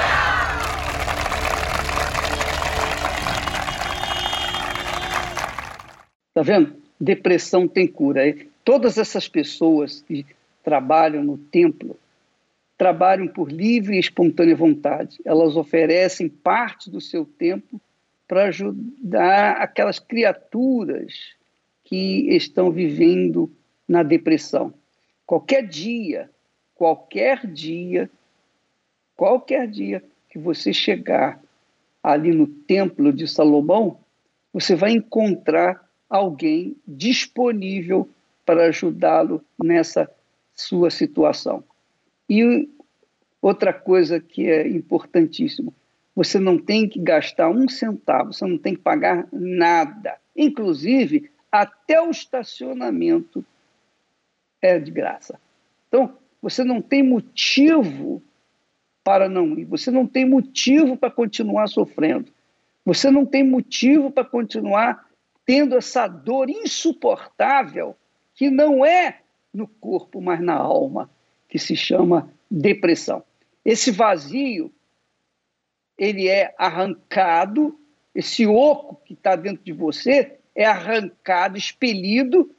Tá 6.36 6.42
vendo? 6.42 6.76
Depressão 7.00 7.66
tem 7.66 7.86
cura. 7.86 8.20
Todas 8.62 8.98
essas 8.98 9.26
pessoas 9.26 10.02
que 10.02 10.26
trabalham 10.62 11.24
no 11.24 11.38
templo 11.38 11.98
trabalham 12.76 13.26
por 13.26 13.50
livre 13.50 13.96
e 13.96 13.98
espontânea 13.98 14.54
vontade. 14.54 15.18
Elas 15.24 15.56
oferecem 15.56 16.28
parte 16.28 16.90
do 16.90 17.00
seu 17.00 17.24
tempo 17.24 17.80
para 18.28 18.48
ajudar 18.48 19.52
aquelas 19.52 19.98
criaturas 19.98 21.14
que 21.82 22.28
estão 22.28 22.70
vivendo 22.70 23.50
na 23.88 24.02
depressão. 24.02 24.74
Qualquer 25.24 25.66
dia, 25.66 26.28
qualquer 26.74 27.46
dia, 27.46 28.10
qualquer 29.16 29.66
dia 29.66 30.04
que 30.28 30.38
você 30.38 30.70
chegar 30.70 31.40
ali 32.02 32.30
no 32.30 32.46
templo 32.46 33.10
de 33.10 33.26
Salomão, 33.26 33.98
você 34.52 34.74
vai 34.74 34.90
encontrar 34.90 35.85
alguém 36.08 36.76
disponível 36.86 38.08
para 38.44 38.66
ajudá-lo 38.66 39.44
nessa 39.62 40.10
sua 40.54 40.90
situação. 40.90 41.62
E 42.28 42.68
outra 43.42 43.72
coisa 43.72 44.20
que 44.20 44.48
é 44.48 44.66
importantíssima, 44.66 45.72
você 46.14 46.38
não 46.38 46.58
tem 46.58 46.88
que 46.88 46.98
gastar 46.98 47.50
um 47.50 47.68
centavo, 47.68 48.32
você 48.32 48.46
não 48.46 48.56
tem 48.56 48.74
que 48.74 48.80
pagar 48.80 49.28
nada. 49.32 50.16
Inclusive, 50.34 51.30
até 51.50 52.00
o 52.00 52.10
estacionamento 52.10 53.44
é 54.62 54.78
de 54.78 54.90
graça. 54.90 55.38
Então, 55.88 56.16
você 56.40 56.64
não 56.64 56.80
tem 56.80 57.02
motivo 57.02 58.22
para 59.04 59.28
não 59.28 59.58
ir, 59.58 59.64
você 59.64 59.90
não 59.90 60.06
tem 60.06 60.24
motivo 60.24 60.96
para 60.96 61.10
continuar 61.10 61.68
sofrendo, 61.68 62.32
você 62.84 63.10
não 63.10 63.24
tem 63.24 63.44
motivo 63.44 64.10
para 64.10 64.24
continuar 64.24 65.05
tendo 65.46 65.76
essa 65.76 66.08
dor 66.08 66.50
insuportável 66.50 67.96
que 68.34 68.50
não 68.50 68.84
é 68.84 69.20
no 69.54 69.66
corpo, 69.66 70.20
mas 70.20 70.40
na 70.40 70.54
alma, 70.54 71.08
que 71.48 71.58
se 71.58 71.76
chama 71.76 72.30
depressão. 72.50 73.22
Esse 73.64 73.90
vazio, 73.90 74.70
ele 75.96 76.28
é 76.28 76.54
arrancado, 76.58 77.78
esse 78.14 78.46
oco 78.46 79.00
que 79.04 79.14
está 79.14 79.36
dentro 79.36 79.64
de 79.64 79.72
você 79.72 80.38
é 80.54 80.64
arrancado, 80.64 81.56
expelido, 81.56 82.50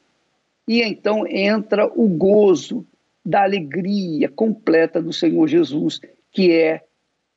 e 0.68 0.82
então 0.82 1.28
entra 1.28 1.86
o 1.86 2.08
gozo 2.08 2.86
da 3.26 3.44
alegria 3.44 4.30
completa 4.30 5.02
do 5.02 5.12
Senhor 5.12 5.48
Jesus, 5.48 6.00
que 6.32 6.52
é 6.52 6.86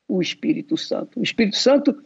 o 0.07 0.21
Espírito 0.21 0.77
Santo. 0.77 1.21
O 1.21 1.23
Espírito 1.23 1.57
Santo 1.57 2.05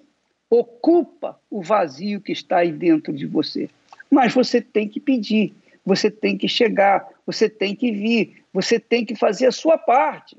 ocupa 0.59 1.39
o 1.51 1.63
vazio 1.63 2.21
que 2.21 2.33
está 2.33 2.59
aí 2.59 2.73
dentro 2.73 3.13
de 3.13 3.27
você. 3.27 3.69
Mas 4.11 4.33
você 4.33 4.61
tem 4.61 4.89
que 4.89 5.01
pedir, 5.01 5.55
você 5.85 6.11
tem 6.11 6.37
que 6.37 6.49
chegar, 6.49 7.09
você 7.27 7.49
tem 7.49 7.75
que 7.75 7.91
vir, 7.91 8.45
você 8.53 8.79
tem 8.79 9.05
que 9.05 9.15
fazer 9.15 9.47
a 9.47 9.53
sua 9.53 9.77
parte. 9.77 10.37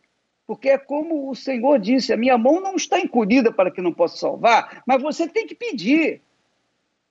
Porque 0.47 0.69
é 0.69 0.78
como 0.78 1.30
o 1.30 1.36
Senhor 1.36 1.80
disse: 1.80 2.13
a 2.13 2.17
minha 2.17 2.38
mão 2.38 2.62
não 2.62 2.75
está 2.75 2.99
encolhida 2.99 3.51
para 3.51 3.71
que 3.71 3.82
não 3.82 3.91
possa 3.91 4.17
salvar, 4.17 4.84
mas 4.86 5.01
você 5.01 5.28
tem 5.28 5.47
que 5.47 5.56
pedir. 5.56 6.21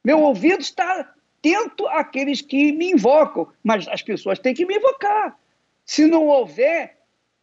Meu 0.05 0.21
ouvido 0.21 0.61
está 0.61 1.15
atento 1.45 1.87
àqueles 1.89 2.41
que 2.41 2.73
me 2.73 2.93
invocam, 2.93 3.49
mas 3.63 3.87
as 3.89 4.03
pessoas 4.03 4.39
têm 4.39 4.55
que 4.55 4.65
me 4.65 4.77
invocar. 4.77 5.39
Se 5.85 6.07
não 6.07 6.27
houver 6.27 6.97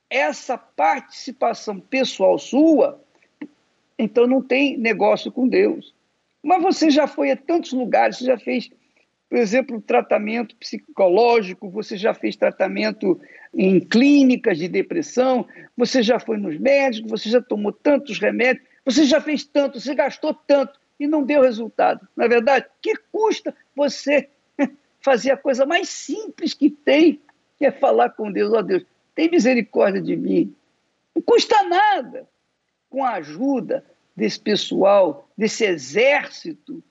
essa 0.09 0.57
participação 0.57 1.79
pessoal 1.79 2.37
sua, 2.37 3.01
então 4.01 4.25
não 4.25 4.41
tem 4.41 4.77
negócio 4.77 5.31
com 5.31 5.47
Deus. 5.47 5.93
Mas 6.43 6.61
você 6.61 6.89
já 6.89 7.07
foi 7.07 7.29
a 7.31 7.37
tantos 7.37 7.71
lugares, 7.71 8.17
você 8.17 8.25
já 8.25 8.37
fez, 8.37 8.69
por 9.29 9.37
exemplo, 9.37 9.79
tratamento 9.79 10.55
psicológico, 10.55 11.69
você 11.69 11.95
já 11.95 12.13
fez 12.13 12.35
tratamento 12.35 13.19
em 13.53 13.79
clínicas 13.79 14.57
de 14.57 14.67
depressão, 14.67 15.45
você 15.77 16.01
já 16.01 16.19
foi 16.19 16.37
nos 16.37 16.57
médicos, 16.57 17.11
você 17.11 17.29
já 17.29 17.41
tomou 17.41 17.71
tantos 17.71 18.17
remédios, 18.17 18.65
você 18.83 19.05
já 19.05 19.21
fez 19.21 19.45
tanto, 19.45 19.79
você 19.79 19.93
gastou 19.93 20.33
tanto 20.33 20.79
e 20.99 21.05
não 21.05 21.23
deu 21.23 21.43
resultado. 21.43 22.07
Na 22.15 22.25
é 22.25 22.27
verdade, 22.27 22.65
que 22.81 22.95
custa 23.11 23.55
você 23.75 24.29
fazer 24.99 25.31
a 25.31 25.37
coisa 25.37 25.63
mais 25.63 25.89
simples 25.89 26.55
que 26.55 26.71
tem, 26.71 27.21
que 27.59 27.67
é 27.67 27.71
falar 27.71 28.09
com 28.09 28.31
Deus, 28.31 28.51
ó 28.51 28.59
oh, 28.59 28.63
Deus, 28.63 28.83
tem 29.13 29.29
misericórdia 29.29 30.01
de 30.01 30.15
mim. 30.15 30.55
Não 31.13 31.21
custa 31.21 31.61
nada 31.63 32.27
com 32.91 33.03
a 33.03 33.13
ajuda 33.13 33.83
desse 34.15 34.39
pessoal, 34.39 35.27
desse 35.35 35.65
exército 35.65 36.83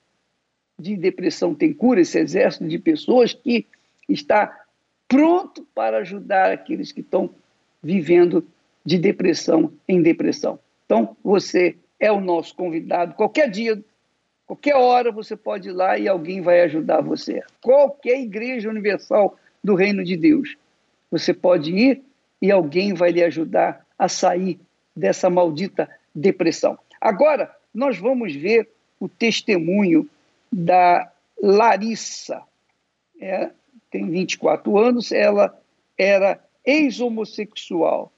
de 0.77 0.97
depressão 0.97 1.55
tem 1.55 1.73
cura, 1.73 2.01
esse 2.01 2.19
exército 2.19 2.67
de 2.67 2.79
pessoas 2.79 3.35
que 3.35 3.67
está 4.09 4.65
pronto 5.07 5.65
para 5.75 5.99
ajudar 5.99 6.51
aqueles 6.51 6.91
que 6.91 7.03
estão 7.03 7.31
vivendo 7.83 8.45
de 8.85 8.99
depressão 8.99 9.73
em 9.87 10.03
depressão. 10.03 10.59
Então, 10.87 11.17
você 11.23 11.77
é 12.01 12.11
o 12.11 12.21
nosso 12.21 12.57
convidado. 12.57 13.15
Qualquer 13.15 13.51
dia, 13.51 13.85
qualquer 14.47 14.77
hora, 14.77 15.13
você 15.13 15.37
pode 15.37 15.69
ir 15.69 15.73
lá 15.73 15.99
e 15.99 16.09
alguém 16.09 16.41
vai 16.41 16.63
ajudar 16.63 17.03
você. 17.03 17.43
Qualquer 17.61 18.19
igreja 18.21 18.71
universal 18.71 19.37
do 19.63 19.75
reino 19.75 20.03
de 20.03 20.17
Deus. 20.17 20.57
Você 21.11 21.35
pode 21.35 21.71
ir 21.71 22.03
e 22.41 22.51
alguém 22.51 22.95
vai 22.95 23.11
lhe 23.13 23.23
ajudar 23.23 23.87
a 23.99 24.09
sair 24.09 24.59
dessa 25.01 25.31
maldita 25.31 25.89
depressão. 26.15 26.79
Agora, 27.01 27.51
nós 27.75 27.99
vamos 27.99 28.35
ver 28.35 28.69
o 29.01 29.09
testemunho 29.09 30.09
da 30.53 31.11
Larissa. 31.43 32.43
É, 33.21 33.51
tem 33.91 34.09
24 34.09 34.79
anos, 34.79 35.11
ela 35.11 35.59
era 35.97 36.39
ex-homossexual 36.65 38.13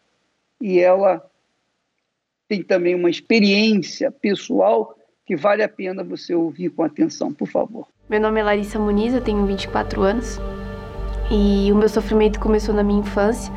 e 0.60 0.80
ela 0.80 1.24
tem 2.48 2.62
também 2.62 2.94
uma 2.94 3.08
experiência 3.08 4.10
pessoal 4.10 4.96
que 5.24 5.36
vale 5.36 5.62
a 5.62 5.68
pena 5.68 6.02
você 6.02 6.34
ouvir 6.34 6.70
com 6.70 6.82
atenção, 6.82 7.32
por 7.32 7.48
favor. 7.48 7.86
Meu 8.08 8.20
nome 8.20 8.40
é 8.40 8.42
Larissa 8.42 8.78
Muniz, 8.78 9.14
eu 9.14 9.22
tenho 9.22 9.46
24 9.46 10.02
anos 10.02 10.38
e 11.30 11.72
o 11.72 11.76
meu 11.76 11.88
sofrimento 11.88 12.40
começou 12.40 12.74
na 12.74 12.82
minha 12.82 13.00
infância. 13.00 13.52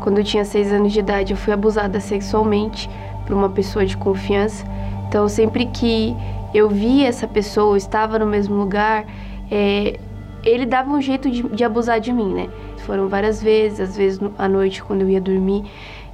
Quando 0.00 0.18
eu 0.18 0.24
tinha 0.24 0.44
6 0.44 0.72
anos 0.72 0.92
de 0.92 1.00
idade, 1.00 1.32
eu 1.32 1.36
fui 1.36 1.52
abusada 1.52 2.00
sexualmente 2.00 2.88
por 3.26 3.34
uma 3.34 3.48
pessoa 3.48 3.84
de 3.84 3.96
confiança. 3.96 4.64
Então, 5.08 5.28
sempre 5.28 5.66
que 5.66 6.16
eu 6.54 6.68
via 6.68 7.08
essa 7.08 7.26
pessoa, 7.26 7.76
estava 7.76 8.18
no 8.18 8.26
mesmo 8.26 8.56
lugar, 8.56 9.04
é, 9.50 9.98
ele 10.44 10.64
dava 10.64 10.90
um 10.90 11.00
jeito 11.00 11.30
de, 11.30 11.42
de, 11.42 11.64
abusar 11.64 12.00
de 12.00 12.12
mim, 12.12 12.32
né? 12.32 12.48
Foram 12.78 13.08
várias 13.08 13.42
vezes, 13.42 13.80
às 13.80 13.96
vezes 13.96 14.20
à 14.38 14.48
noite 14.48 14.82
quando 14.82 15.02
eu 15.02 15.10
ia 15.10 15.20
dormir, 15.20 15.64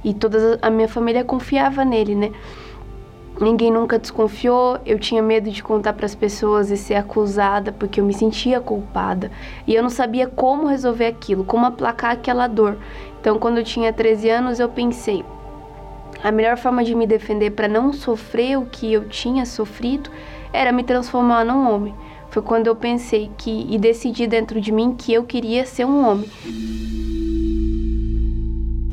e 0.03 0.13
toda 0.13 0.59
a 0.61 0.69
minha 0.69 0.87
família 0.87 1.23
confiava 1.23 1.85
nele, 1.85 2.15
né? 2.15 2.31
Ninguém 3.41 3.71
nunca 3.71 3.97
desconfiou, 3.97 4.79
eu 4.85 4.99
tinha 4.99 5.21
medo 5.21 5.49
de 5.49 5.63
contar 5.63 5.93
para 5.93 6.05
as 6.05 6.13
pessoas 6.13 6.69
e 6.69 6.77
ser 6.77 6.95
acusada, 6.95 7.71
porque 7.71 7.99
eu 7.99 8.05
me 8.05 8.13
sentia 8.13 8.61
culpada. 8.61 9.31
E 9.65 9.73
eu 9.73 9.81
não 9.81 9.89
sabia 9.89 10.27
como 10.27 10.67
resolver 10.67 11.07
aquilo, 11.07 11.43
como 11.43 11.65
aplacar 11.65 12.11
aquela 12.11 12.47
dor. 12.47 12.77
Então, 13.19 13.39
quando 13.39 13.57
eu 13.57 13.63
tinha 13.63 13.91
13 13.91 14.29
anos, 14.29 14.59
eu 14.59 14.69
pensei: 14.69 15.25
a 16.23 16.31
melhor 16.31 16.57
forma 16.57 16.83
de 16.83 16.95
me 16.95 17.07
defender 17.07 17.51
para 17.51 17.67
não 17.67 17.91
sofrer 17.91 18.57
o 18.57 18.65
que 18.65 18.93
eu 18.93 19.09
tinha 19.09 19.45
sofrido 19.45 20.09
era 20.53 20.71
me 20.71 20.83
transformar 20.83 21.43
num 21.43 21.69
homem. 21.69 21.93
Foi 22.29 22.41
quando 22.41 22.67
eu 22.67 22.75
pensei 22.75 23.29
que 23.37 23.67
e 23.69 23.77
decidi 23.77 24.25
dentro 24.25 24.61
de 24.61 24.71
mim 24.71 24.95
que 24.95 25.13
eu 25.13 25.23
queria 25.23 25.65
ser 25.65 25.85
um 25.85 26.07
homem. 26.07 26.29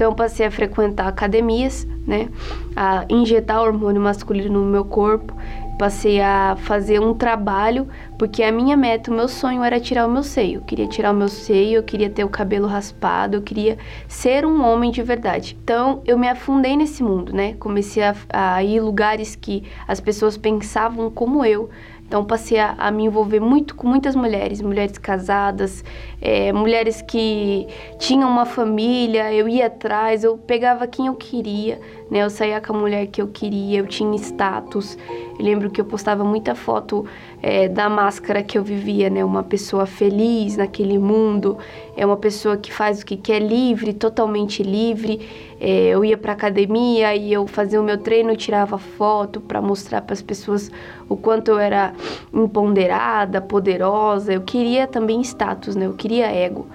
Então 0.00 0.14
passei 0.14 0.46
a 0.46 0.50
frequentar 0.50 1.06
academias, 1.06 1.86
né, 2.06 2.30
a 2.74 3.04
injetar 3.10 3.60
hormônio 3.60 4.00
masculino 4.00 4.58
no 4.58 4.64
meu 4.64 4.82
corpo 4.82 5.36
passei 5.80 6.20
a 6.20 6.56
fazer 6.58 7.00
um 7.00 7.14
trabalho, 7.14 7.88
porque 8.18 8.42
a 8.42 8.52
minha 8.52 8.76
meta, 8.76 9.10
o 9.10 9.14
meu 9.14 9.26
sonho 9.26 9.64
era 9.64 9.80
tirar 9.80 10.06
o 10.06 10.10
meu 10.10 10.22
seio. 10.22 10.58
Eu 10.58 10.60
queria 10.60 10.86
tirar 10.86 11.10
o 11.10 11.16
meu 11.16 11.28
seio, 11.28 11.78
eu 11.78 11.82
queria 11.82 12.10
ter 12.10 12.22
o 12.22 12.28
cabelo 12.28 12.66
raspado, 12.66 13.38
eu 13.38 13.40
queria 13.40 13.78
ser 14.06 14.44
um 14.44 14.62
homem 14.62 14.90
de 14.90 15.02
verdade. 15.02 15.56
Então 15.64 16.02
eu 16.04 16.18
me 16.18 16.28
afundei 16.28 16.76
nesse 16.76 17.02
mundo, 17.02 17.32
né? 17.32 17.54
Comecei 17.54 18.02
a, 18.02 18.14
a 18.28 18.62
ir 18.62 18.78
lugares 18.78 19.34
que 19.34 19.64
as 19.88 20.00
pessoas 20.00 20.36
pensavam 20.36 21.10
como 21.10 21.46
eu, 21.46 21.70
então 22.11 22.25
passei 22.25 22.59
a, 22.59 22.75
a, 22.77 22.90
me 22.90 23.05
envolver 23.05 23.38
muito 23.38 23.77
com 23.77 23.87
muitas 23.87 24.16
mulheres, 24.16 24.61
mulheres 24.61 24.99
casadas, 24.99 25.85
é, 26.20 26.53
mulheres 26.53 27.01
que 27.01 27.68
tinham 28.01 28.29
uma 28.29 28.44
família, 28.44 29.33
eu 29.33 29.49
ia 29.49 29.68
atrás, 29.68 30.25
eu 30.25 30.37
pegava 30.37 30.88
quem 30.88 31.07
eu 31.07 31.14
queria, 31.14 31.81
né? 32.11 32.25
Eu 32.25 32.29
saía 32.29 32.61
com 32.61 32.75
a 32.75 32.81
mulher 32.81 33.07
que 33.07 33.23
eu 33.23 33.29
queria, 33.29 33.79
eu 33.79 33.87
tinha 33.87 34.12
status. 34.16 34.99
Eu 35.38 35.44
lembro 35.44 35.70
que 35.70 35.81
eu 35.81 35.85
postava 35.85 36.25
muita 36.25 36.57
foto 36.57 37.07
é, 37.42 37.68
da 37.68 37.88
máscara 37.88 38.42
que 38.42 38.59
eu 38.59 38.62
vivia, 38.62 39.09
né? 39.09 39.24
Uma 39.24 39.42
pessoa 39.42 39.87
feliz 39.87 40.57
naquele 40.57 40.98
mundo, 40.98 41.59
é 41.96 42.05
uma 42.05 42.16
pessoa 42.16 42.57
que 42.57 42.72
faz 42.72 43.00
o 43.00 43.07
que 43.07 43.16
quer 43.16 43.40
livre, 43.40 43.92
totalmente 43.92 44.62
livre. 44.62 45.29
É, 45.61 45.88
eu 45.88 46.05
ia 46.05 46.16
para 46.16 46.33
academia 46.33 47.14
e 47.14 47.33
eu 47.33 47.46
fazia 47.46 47.81
o 47.81 47.85
meu 47.85 47.98
treino, 47.98 48.37
tirava 48.37 48.79
foto 48.79 49.40
para 49.40 49.61
mostrar 49.61 50.03
para 50.03 50.12
as 50.12 50.22
pessoas 50.22 50.70
o 51.09 51.16
quanto 51.16 51.50
eu 51.50 51.59
era 51.59 51.92
empoderada, 52.33 53.40
poderosa. 53.40 54.33
Eu 54.33 54.42
queria 54.42 54.87
também 54.87 55.20
status, 55.20 55.74
né? 55.76 55.87
Eu 55.87 55.94
queria 55.94 56.26
ego, 56.26 56.66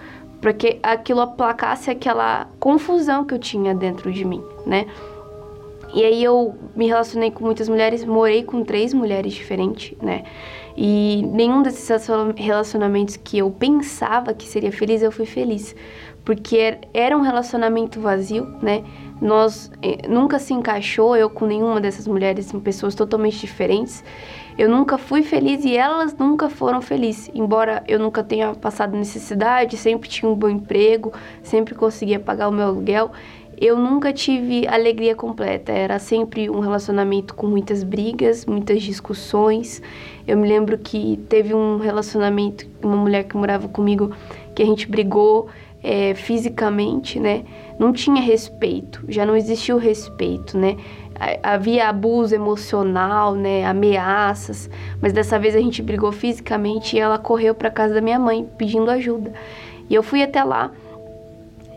para 0.42 0.54
que 0.54 0.80
aquilo 0.82 1.22
aplacasse 1.22 1.90
aquela 1.90 2.48
confusão 2.60 3.24
que 3.24 3.34
eu 3.34 3.40
tinha 3.40 3.74
dentro 3.74 4.12
de 4.12 4.26
mim, 4.26 4.44
né? 4.66 4.86
E 5.94 6.04
aí 6.04 6.22
eu 6.22 6.54
me 6.76 6.88
relacionei 6.88 7.32
com 7.32 7.46
muitas 7.46 7.70
mulheres, 7.70 8.04
morei 8.04 8.44
com 8.44 8.66
três 8.66 8.94
mulheres 8.94 9.34
diferentes, 9.34 9.98
né? 10.02 10.26
E 10.78 11.24
nenhum 11.32 11.62
desses 11.62 11.90
relacionamentos 12.36 13.16
que 13.16 13.38
eu 13.38 13.50
pensava 13.50 14.34
que 14.34 14.46
seria 14.48 14.72
feliz, 14.72 15.02
eu 15.02 15.12
fui 15.12 15.26
feliz. 15.26 15.76
porque 16.26 16.80
era 16.92 17.16
um 17.16 17.22
relacionamento 17.22 18.02
vazio, 18.02 18.48
né? 18.62 18.84
Nós 19.22 19.72
eh, 19.82 20.08
nunca 20.10 20.40
se 20.40 20.54
encaixou 20.54 21.16
eu 21.16 21.30
com 21.30 21.46
nenhuma 21.46 21.80
dessas 21.80 22.08
mulheres, 22.08 22.48
são 22.48 22.60
pessoas 22.60 22.96
totalmente 22.96 23.40
diferentes. 23.40 24.04
Eu 24.58 24.68
nunca 24.68 24.98
fui 24.98 25.22
feliz 25.22 25.64
e 25.64 25.78
elas 25.78 26.16
nunca 26.18 26.50
foram 26.50 26.82
felizes. 26.82 27.30
Embora 27.34 27.84
eu 27.88 28.00
nunca 28.00 28.24
tenha 28.24 28.56
passado 28.56 28.98
necessidade, 28.98 29.78
sempre 29.78 30.10
tinha 30.10 30.30
um 30.30 30.36
bom 30.36 30.50
emprego, 30.50 31.14
sempre 31.44 31.76
conseguia 31.76 32.20
pagar 32.20 32.50
o 32.50 32.52
meu 32.52 32.66
aluguel, 32.66 33.12
eu 33.60 33.78
nunca 33.78 34.12
tive 34.12 34.68
alegria 34.68 35.16
completa. 35.16 35.72
Era 35.72 36.00
sempre 36.00 36.50
um 36.50 36.60
relacionamento 36.60 37.34
com 37.34 37.48
muitas 37.48 37.84
brigas, 37.84 38.46
muitas 38.46 38.82
discussões. 38.82 39.82
Eu 40.28 40.38
me 40.38 40.48
lembro 40.48 40.78
que 40.78 41.20
teve 41.30 41.54
um 41.54 41.78
relacionamento, 41.78 42.66
uma 42.82 42.96
mulher 42.96 43.24
que 43.24 43.38
morava 43.38 43.68
comigo, 43.68 44.12
que 44.54 44.62
a 44.62 44.66
gente 44.66 44.88
brigou 44.88 45.48
é, 45.84 46.16
fisicamente, 46.16 47.20
né? 47.20 47.46
Não 47.78 47.94
tinha 47.94 48.22
respeito, 48.22 49.04
já 49.08 49.26
não 49.26 49.36
existia 49.36 49.76
o 49.76 49.80
respeito, 49.80 50.58
né? 50.58 50.78
Havia 51.44 51.88
abuso 51.88 52.36
emocional, 52.36 53.36
né? 53.36 53.64
Ameaças, 53.66 54.70
mas 55.02 55.14
dessa 55.14 55.38
vez 55.38 55.56
a 55.56 55.60
gente 55.60 55.82
brigou 55.82 56.12
fisicamente 56.12 56.96
e 56.96 57.00
ela 57.00 57.18
correu 57.18 57.54
para 57.54 57.70
casa 57.70 57.94
da 57.94 58.02
minha 58.02 58.20
mãe 58.20 58.50
pedindo 58.58 58.90
ajuda. 58.90 59.32
E 59.90 59.94
eu 59.94 60.02
fui 60.02 60.24
até 60.24 60.44
lá 60.44 60.72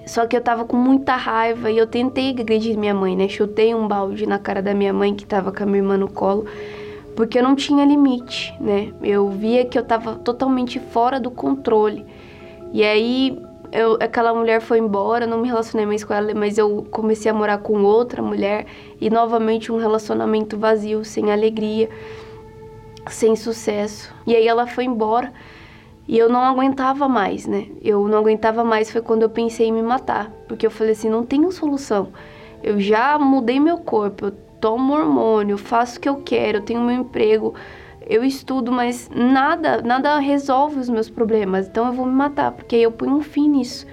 só 0.08 0.26
que 0.26 0.36
eu 0.36 0.40
tava 0.40 0.64
com 0.64 0.76
muita 0.76 1.14
raiva 1.14 1.70
e 1.70 1.76
eu 1.76 1.86
tentei 1.86 2.30
agredir 2.30 2.78
minha 2.78 2.94
mãe, 2.94 3.14
né? 3.14 3.28
Chutei 3.28 3.74
um 3.74 3.86
balde 3.86 4.26
na 4.26 4.38
cara 4.38 4.62
da 4.62 4.72
minha 4.72 4.92
mãe 4.92 5.14
que 5.14 5.26
tava 5.26 5.52
com 5.52 5.62
a 5.62 5.66
minha 5.66 5.78
irmã 5.78 5.96
no 5.98 6.10
colo, 6.10 6.46
porque 7.14 7.38
eu 7.38 7.42
não 7.42 7.54
tinha 7.54 7.84
limite, 7.84 8.54
né? 8.58 8.92
Eu 9.02 9.28
via 9.28 9.64
que 9.66 9.78
eu 9.78 9.84
tava 9.84 10.14
totalmente 10.14 10.80
fora 10.80 11.20
do 11.20 11.30
controle. 11.30 12.06
E 12.72 12.82
aí 12.82 13.38
eu, 13.70 13.98
aquela 14.00 14.32
mulher 14.32 14.60
foi 14.60 14.78
embora, 14.78 15.26
não 15.26 15.42
me 15.42 15.48
relacionei 15.48 15.86
mais 15.86 16.02
com 16.02 16.14
ela, 16.14 16.32
mas 16.34 16.56
eu 16.56 16.86
comecei 16.90 17.30
a 17.30 17.34
morar 17.34 17.58
com 17.58 17.82
outra 17.82 18.22
mulher 18.22 18.66
e 19.00 19.10
novamente 19.10 19.70
um 19.70 19.76
relacionamento 19.76 20.56
vazio, 20.56 21.04
sem 21.04 21.30
alegria, 21.30 21.88
sem 23.08 23.36
sucesso. 23.36 24.12
E 24.26 24.34
aí 24.34 24.46
ela 24.48 24.66
foi 24.66 24.84
embora. 24.84 25.32
E 26.08 26.16
eu 26.16 26.30
não 26.30 26.42
aguentava 26.42 27.06
mais, 27.06 27.46
né? 27.46 27.66
Eu 27.82 28.08
não 28.08 28.16
aguentava 28.16 28.64
mais 28.64 28.90
foi 28.90 29.02
quando 29.02 29.24
eu 29.24 29.28
pensei 29.28 29.66
em 29.66 29.72
me 29.72 29.82
matar, 29.82 30.30
porque 30.48 30.66
eu 30.66 30.70
falei 30.70 30.92
assim, 30.92 31.10
não 31.10 31.22
tenho 31.22 31.52
solução. 31.52 32.08
Eu 32.62 32.80
já 32.80 33.18
mudei 33.18 33.60
meu 33.60 33.76
corpo, 33.76 34.24
eu 34.24 34.30
tomo 34.58 34.94
hormônio, 34.94 35.58
faço 35.58 35.98
o 35.98 36.00
que 36.00 36.08
eu 36.08 36.16
quero, 36.16 36.58
eu 36.58 36.62
tenho 36.62 36.80
meu 36.80 36.96
emprego, 36.96 37.52
eu 38.08 38.24
estudo, 38.24 38.72
mas 38.72 39.10
nada, 39.14 39.82
nada 39.82 40.18
resolve 40.18 40.80
os 40.80 40.88
meus 40.88 41.10
problemas. 41.10 41.68
Então 41.68 41.86
eu 41.86 41.92
vou 41.92 42.06
me 42.06 42.14
matar, 42.14 42.52
porque 42.52 42.76
aí 42.76 42.82
eu 42.84 42.90
ponho 42.90 43.16
um 43.16 43.22
fim 43.22 43.46
nisso. 43.46 43.86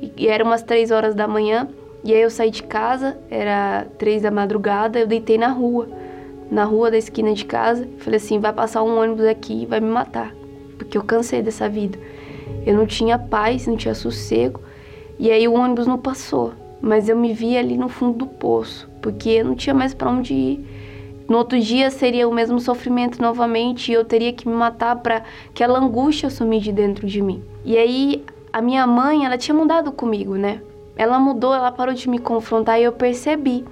E, 0.00 0.26
era 0.26 0.42
umas 0.42 0.62
três 0.62 0.90
horas 0.90 1.14
da 1.14 1.28
manhã, 1.28 1.68
e 2.02 2.14
aí 2.14 2.22
eu 2.22 2.30
saí 2.30 2.50
de 2.50 2.62
casa, 2.62 3.18
era 3.30 3.86
três 3.98 4.22
da 4.22 4.30
madrugada, 4.30 4.98
eu 4.98 5.06
deitei 5.06 5.36
na 5.36 5.48
rua, 5.48 5.86
na 6.50 6.64
rua 6.64 6.90
da 6.90 6.96
esquina 6.96 7.34
de 7.34 7.44
casa. 7.44 7.86
Falei 7.98 8.16
assim, 8.16 8.40
vai 8.40 8.54
passar 8.54 8.82
um 8.82 8.98
ônibus 8.98 9.26
aqui 9.26 9.64
e 9.64 9.66
vai 9.66 9.80
me 9.80 9.90
matar 9.90 10.37
porque 10.78 10.96
eu 10.96 11.02
cansei 11.02 11.42
dessa 11.42 11.68
vida. 11.68 11.98
Eu 12.64 12.76
não 12.76 12.86
tinha 12.86 13.18
paz, 13.18 13.66
não 13.66 13.76
tinha 13.76 13.94
sossego. 13.94 14.60
E 15.18 15.30
aí 15.30 15.46
o 15.48 15.54
ônibus 15.54 15.86
não 15.86 15.98
passou, 15.98 16.52
mas 16.80 17.08
eu 17.08 17.16
me 17.16 17.32
vi 17.32 17.56
ali 17.56 17.76
no 17.76 17.88
fundo 17.88 18.18
do 18.18 18.26
poço, 18.26 18.88
porque 19.02 19.28
eu 19.30 19.44
não 19.44 19.54
tinha 19.54 19.74
mais 19.74 19.92
para 19.92 20.10
onde 20.10 20.32
ir. 20.32 20.64
No 21.28 21.36
outro 21.36 21.60
dia 21.60 21.90
seria 21.90 22.26
o 22.26 22.32
mesmo 22.32 22.58
sofrimento 22.58 23.20
novamente 23.20 23.90
e 23.90 23.94
eu 23.94 24.04
teria 24.04 24.32
que 24.32 24.48
me 24.48 24.54
matar 24.54 24.96
para 24.96 25.20
que 25.52 25.62
aquela 25.62 25.78
angústia 25.78 26.30
sumir 26.30 26.60
de 26.60 26.72
dentro 26.72 27.06
de 27.06 27.20
mim. 27.20 27.42
E 27.64 27.76
aí 27.76 28.24
a 28.52 28.62
minha 28.62 28.86
mãe, 28.86 29.24
ela 29.24 29.36
tinha 29.36 29.54
mudado 29.54 29.92
comigo, 29.92 30.36
né? 30.36 30.62
Ela 30.96 31.18
mudou, 31.18 31.54
ela 31.54 31.70
parou 31.70 31.94
de 31.94 32.08
me 32.08 32.18
confrontar 32.18 32.80
e 32.80 32.84
eu 32.84 32.92
percebi. 32.92 33.64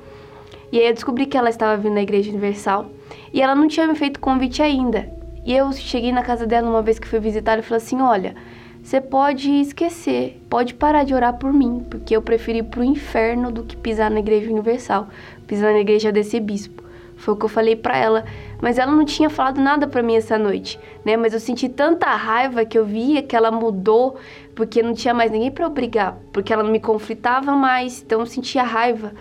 E 0.70 0.78
aí 0.78 0.86
eu 0.86 0.92
descobri 0.92 1.26
que 1.26 1.36
ela 1.36 1.48
estava 1.48 1.76
vindo 1.80 1.94
na 1.94 2.02
Igreja 2.02 2.30
Universal 2.30 2.86
e 3.32 3.40
ela 3.40 3.54
não 3.54 3.68
tinha 3.68 3.86
me 3.86 3.94
feito 3.94 4.20
convite 4.20 4.60
ainda. 4.62 5.15
E 5.46 5.56
eu 5.56 5.72
cheguei 5.72 6.10
na 6.10 6.24
casa 6.24 6.44
dela 6.44 6.68
uma 6.68 6.82
vez 6.82 6.98
que 6.98 7.06
fui 7.06 7.20
visitar 7.20 7.56
e 7.56 7.62
falei 7.62 7.76
assim: 7.76 8.02
olha, 8.02 8.34
você 8.82 9.00
pode 9.00 9.48
esquecer, 9.48 10.42
pode 10.50 10.74
parar 10.74 11.04
de 11.04 11.14
orar 11.14 11.38
por 11.38 11.52
mim, 11.52 11.86
porque 11.88 12.16
eu 12.16 12.20
preferi 12.20 12.58
ir 12.58 12.64
pro 12.64 12.82
inferno 12.82 13.52
do 13.52 13.62
que 13.62 13.76
pisar 13.76 14.10
na 14.10 14.18
igreja 14.18 14.50
universal, 14.50 15.06
pisar 15.46 15.72
na 15.72 15.78
igreja 15.78 16.10
desse 16.10 16.40
bispo. 16.40 16.82
Foi 17.16 17.32
o 17.32 17.36
que 17.36 17.44
eu 17.44 17.48
falei 17.48 17.76
para 17.76 17.96
ela, 17.96 18.24
mas 18.60 18.76
ela 18.76 18.90
não 18.90 19.04
tinha 19.04 19.30
falado 19.30 19.60
nada 19.60 19.86
para 19.86 20.02
mim 20.02 20.16
essa 20.16 20.36
noite, 20.36 20.80
né? 21.04 21.16
Mas 21.16 21.32
eu 21.32 21.40
senti 21.40 21.68
tanta 21.68 22.06
raiva 22.08 22.64
que 22.64 22.76
eu 22.76 22.84
via 22.84 23.22
que 23.22 23.36
ela 23.36 23.52
mudou, 23.52 24.16
porque 24.52 24.82
não 24.82 24.94
tinha 24.94 25.14
mais 25.14 25.30
ninguém 25.30 25.52
para 25.52 25.66
obrigar, 25.66 26.18
porque 26.32 26.52
ela 26.52 26.64
não 26.64 26.72
me 26.72 26.80
conflitava 26.80 27.52
mais, 27.52 28.02
então 28.02 28.18
eu 28.18 28.26
sentia 28.26 28.64
raiva. 28.64 29.12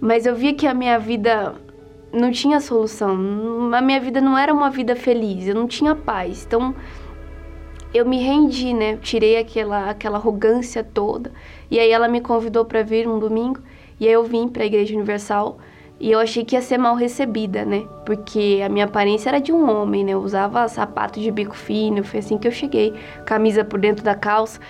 Mas 0.00 0.24
eu 0.24 0.34
via 0.34 0.54
que 0.54 0.66
a 0.66 0.74
minha 0.74 0.98
vida 0.98 1.54
não 2.12 2.30
tinha 2.30 2.60
solução. 2.60 3.14
A 3.72 3.80
minha 3.80 4.00
vida 4.00 4.20
não 4.20 4.36
era 4.36 4.52
uma 4.52 4.70
vida 4.70 4.96
feliz, 4.96 5.46
eu 5.46 5.54
não 5.54 5.66
tinha 5.66 5.94
paz. 5.94 6.44
Então 6.46 6.74
eu 7.92 8.04
me 8.04 8.18
rendi, 8.18 8.74
né? 8.74 8.96
Tirei 8.96 9.38
aquela 9.38 9.90
aquela 9.90 10.18
arrogância 10.18 10.84
toda. 10.84 11.32
E 11.70 11.78
aí 11.78 11.90
ela 11.90 12.08
me 12.08 12.20
convidou 12.20 12.64
para 12.64 12.82
vir 12.82 13.08
um 13.08 13.18
domingo, 13.18 13.60
e 13.98 14.06
aí 14.06 14.12
eu 14.12 14.24
vim 14.24 14.48
para 14.48 14.62
a 14.62 14.66
Igreja 14.66 14.94
Universal. 14.94 15.58
E 15.98 16.12
eu 16.12 16.18
achei 16.18 16.44
que 16.44 16.54
ia 16.54 16.60
ser 16.60 16.76
mal 16.76 16.94
recebida, 16.94 17.64
né? 17.64 17.86
Porque 18.04 18.60
a 18.62 18.68
minha 18.68 18.84
aparência 18.84 19.30
era 19.30 19.40
de 19.40 19.50
um 19.50 19.70
homem, 19.70 20.04
né? 20.04 20.12
Eu 20.12 20.20
usava 20.20 20.68
sapato 20.68 21.18
de 21.18 21.30
bico 21.30 21.56
fino, 21.56 22.04
foi 22.04 22.20
assim 22.20 22.36
que 22.36 22.46
eu 22.46 22.52
cheguei, 22.52 22.92
camisa 23.24 23.64
por 23.64 23.80
dentro 23.80 24.04
da 24.04 24.14
calça. 24.14 24.60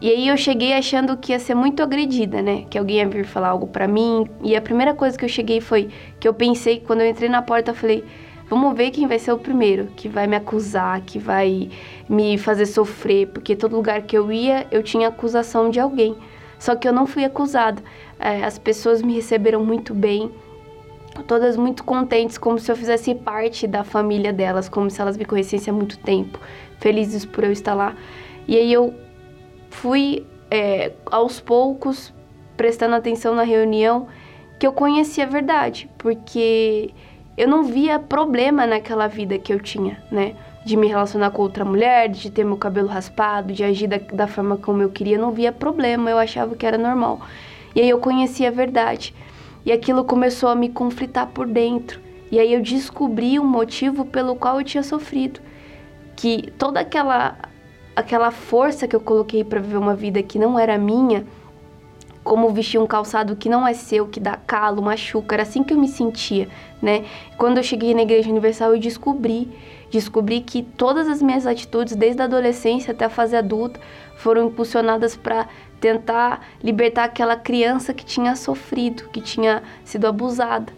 E 0.00 0.08
aí 0.08 0.28
eu 0.28 0.36
cheguei 0.36 0.72
achando 0.72 1.16
que 1.16 1.32
ia 1.32 1.38
ser 1.38 1.54
muito 1.54 1.82
agredida, 1.82 2.40
né? 2.40 2.64
Que 2.70 2.78
alguém 2.78 2.98
ia 2.98 3.08
vir 3.08 3.26
falar 3.26 3.48
algo 3.48 3.66
para 3.66 3.86
mim. 3.88 4.26
E 4.42 4.56
a 4.56 4.60
primeira 4.60 4.94
coisa 4.94 5.18
que 5.18 5.24
eu 5.24 5.28
cheguei 5.28 5.60
foi 5.60 5.90
que 6.20 6.28
eu 6.28 6.34
pensei, 6.34 6.78
quando 6.78 7.00
eu 7.00 7.08
entrei 7.08 7.28
na 7.28 7.40
porta, 7.40 7.70
eu 7.70 7.74
falei: 7.74 8.04
vamos 8.48 8.76
ver 8.76 8.90
quem 8.90 9.06
vai 9.06 9.18
ser 9.18 9.32
o 9.32 9.38
primeiro 9.38 9.86
que 9.96 10.08
vai 10.08 10.26
me 10.26 10.36
acusar, 10.36 11.00
que 11.00 11.18
vai 11.18 11.70
me 12.08 12.36
fazer 12.36 12.66
sofrer, 12.66 13.28
porque 13.28 13.56
todo 13.56 13.74
lugar 13.74 14.02
que 14.02 14.16
eu 14.16 14.30
ia, 14.30 14.66
eu 14.70 14.82
tinha 14.82 15.08
acusação 15.08 15.70
de 15.70 15.80
alguém. 15.80 16.14
Só 16.58 16.76
que 16.76 16.86
eu 16.86 16.92
não 16.92 17.06
fui 17.06 17.24
acusada. 17.24 17.82
É, 18.18 18.44
as 18.44 18.58
pessoas 18.58 19.00
me 19.00 19.14
receberam 19.14 19.64
muito 19.64 19.94
bem, 19.94 20.30
todas 21.26 21.56
muito 21.56 21.82
contentes, 21.82 22.36
como 22.36 22.58
se 22.58 22.70
eu 22.70 22.76
fizesse 22.76 23.14
parte 23.14 23.66
da 23.66 23.82
família 23.82 24.32
delas, 24.32 24.68
como 24.68 24.90
se 24.90 25.00
elas 25.00 25.16
me 25.16 25.24
conhecessem 25.24 25.72
há 25.72 25.74
muito 25.74 25.98
tempo, 25.98 26.38
felizes 26.78 27.24
por 27.24 27.44
eu 27.44 27.52
estar 27.52 27.72
lá. 27.72 27.96
E 28.46 28.56
aí 28.56 28.70
eu 28.70 28.92
fui 29.70 30.26
é, 30.50 30.92
aos 31.06 31.40
poucos 31.40 32.12
prestando 32.56 32.94
atenção 32.94 33.34
na 33.34 33.42
reunião 33.42 34.08
que 34.60 34.66
eu 34.66 34.72
conhecia 34.74 35.24
a 35.24 35.26
verdade, 35.26 35.88
porque 35.96 36.90
eu 37.34 37.48
não 37.48 37.64
via 37.64 37.98
problema 37.98 38.66
naquela 38.66 39.06
vida 39.08 39.38
que 39.38 39.50
eu 39.50 39.58
tinha, 39.58 40.02
né? 40.12 40.36
De 40.66 40.76
me 40.76 40.86
relacionar 40.86 41.30
com 41.30 41.40
outra 41.40 41.64
mulher, 41.64 42.10
de 42.10 42.30
ter 42.30 42.44
meu 42.44 42.58
cabelo 42.58 42.86
raspado, 42.86 43.54
de 43.54 43.64
agir 43.64 43.86
da, 43.86 43.96
da 43.96 44.26
forma 44.26 44.58
como 44.58 44.82
eu 44.82 44.90
queria, 44.90 45.16
não 45.16 45.30
via 45.30 45.50
problema, 45.50 46.10
eu 46.10 46.18
achava 46.18 46.54
que 46.54 46.66
era 46.66 46.76
normal. 46.76 47.22
E 47.74 47.80
aí 47.80 47.88
eu 47.88 47.98
conhecia 48.00 48.48
a 48.48 48.50
verdade. 48.50 49.14
E 49.64 49.72
aquilo 49.72 50.04
começou 50.04 50.50
a 50.50 50.54
me 50.54 50.68
conflitar 50.68 51.28
por 51.28 51.46
dentro. 51.46 51.98
E 52.30 52.38
aí 52.38 52.52
eu 52.52 52.60
descobri 52.60 53.38
o 53.38 53.44
motivo 53.44 54.04
pelo 54.04 54.36
qual 54.36 54.58
eu 54.58 54.64
tinha 54.64 54.82
sofrido. 54.82 55.40
Que 56.14 56.52
toda 56.58 56.80
aquela 56.80 57.38
aquela 57.96 58.30
força 58.30 58.86
que 58.86 58.94
eu 58.94 59.00
coloquei 59.00 59.42
para 59.42 59.60
viver 59.60 59.78
uma 59.78 59.94
vida 59.94 60.22
que 60.22 60.38
não 60.38 60.58
era 60.58 60.76
minha, 60.76 61.24
como 62.30 62.48
vestir 62.50 62.78
um 62.78 62.86
calçado 62.86 63.34
que 63.34 63.48
não 63.48 63.66
é 63.66 63.74
seu, 63.74 64.06
que 64.06 64.20
dá 64.20 64.36
calo, 64.36 64.80
machuca, 64.80 65.34
era 65.34 65.42
assim 65.42 65.64
que 65.64 65.74
eu 65.74 65.78
me 65.78 65.88
sentia, 65.88 66.46
né? 66.80 67.04
Quando 67.36 67.56
eu 67.56 67.62
cheguei 67.64 67.92
na 67.92 68.02
Igreja 68.02 68.30
Universal, 68.30 68.72
eu 68.72 68.78
descobri, 68.78 69.50
descobri 69.90 70.40
que 70.40 70.62
todas 70.62 71.08
as 71.08 71.20
minhas 71.20 71.44
atitudes, 71.44 71.96
desde 71.96 72.22
a 72.22 72.26
adolescência 72.26 72.92
até 72.92 73.04
a 73.04 73.10
fase 73.10 73.34
adulta, 73.34 73.80
foram 74.14 74.46
impulsionadas 74.46 75.16
para 75.16 75.48
tentar 75.80 76.46
libertar 76.62 77.02
aquela 77.02 77.34
criança 77.34 77.92
que 77.92 78.04
tinha 78.04 78.36
sofrido, 78.36 79.08
que 79.08 79.20
tinha 79.20 79.64
sido 79.84 80.06
abusada. 80.06 80.72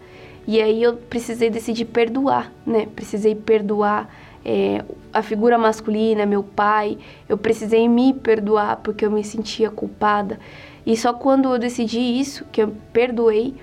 E 0.47 0.59
aí 0.59 0.81
eu 0.81 0.95
precisei 0.95 1.51
decidir 1.51 1.85
perdoar, 1.85 2.51
né? 2.65 2.87
Precisei 2.95 3.35
perdoar 3.35 4.09
é, 4.43 4.83
a 5.13 5.21
figura 5.21 5.57
masculina, 5.59 6.25
meu 6.25 6.43
pai, 6.43 6.97
eu 7.29 7.37
precisei 7.37 7.87
me 7.87 8.11
perdoar 8.11 8.77
porque 8.77 9.05
eu 9.05 9.11
me 9.11 9.23
sentia 9.23 9.69
culpada. 9.69 10.39
E 10.85 10.97
só 10.97 11.13
quando 11.13 11.53
eu 11.53 11.59
decidi 11.59 11.99
isso, 11.99 12.45
que 12.51 12.61
eu 12.61 12.75
perdoei, 12.91 13.55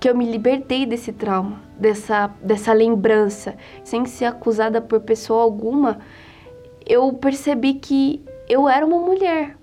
que 0.00 0.08
eu 0.08 0.16
me 0.16 0.30
libertei 0.30 0.84
desse 0.84 1.12
trauma, 1.12 1.60
dessa, 1.78 2.30
dessa 2.42 2.72
lembrança, 2.72 3.56
sem 3.84 4.04
ser 4.04 4.26
acusada 4.26 4.80
por 4.80 5.00
pessoa 5.00 5.42
alguma, 5.42 5.98
eu 6.84 7.12
percebi 7.12 7.74
que 7.74 8.22
eu 8.48 8.68
era 8.68 8.84
uma 8.84 8.98
mulher, 8.98 9.56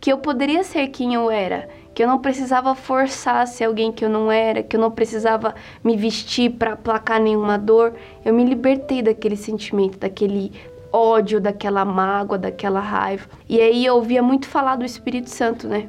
que 0.00 0.12
eu 0.12 0.18
poderia 0.18 0.64
ser 0.64 0.88
quem 0.88 1.14
eu 1.14 1.30
era 1.30 1.68
que 1.94 2.02
eu 2.02 2.08
não 2.08 2.18
precisava 2.18 2.74
forçar 2.74 3.46
ser 3.46 3.64
alguém 3.64 3.92
que 3.92 4.04
eu 4.04 4.08
não 4.08 4.30
era, 4.30 4.62
que 4.62 4.76
eu 4.76 4.80
não 4.80 4.90
precisava 4.90 5.54
me 5.82 5.96
vestir 5.96 6.50
para 6.52 6.72
aplacar 6.72 7.20
nenhuma 7.20 7.58
dor. 7.58 7.94
Eu 8.24 8.32
me 8.32 8.44
libertei 8.44 9.02
daquele 9.02 9.36
sentimento, 9.36 9.98
daquele 9.98 10.52
ódio, 10.92 11.40
daquela 11.40 11.84
mágoa, 11.84 12.38
daquela 12.38 12.80
raiva. 12.80 13.28
E 13.48 13.60
aí 13.60 13.84
eu 13.84 13.96
ouvia 13.96 14.22
muito 14.22 14.48
falar 14.48 14.76
do 14.76 14.84
Espírito 14.84 15.30
Santo, 15.30 15.68
né? 15.68 15.88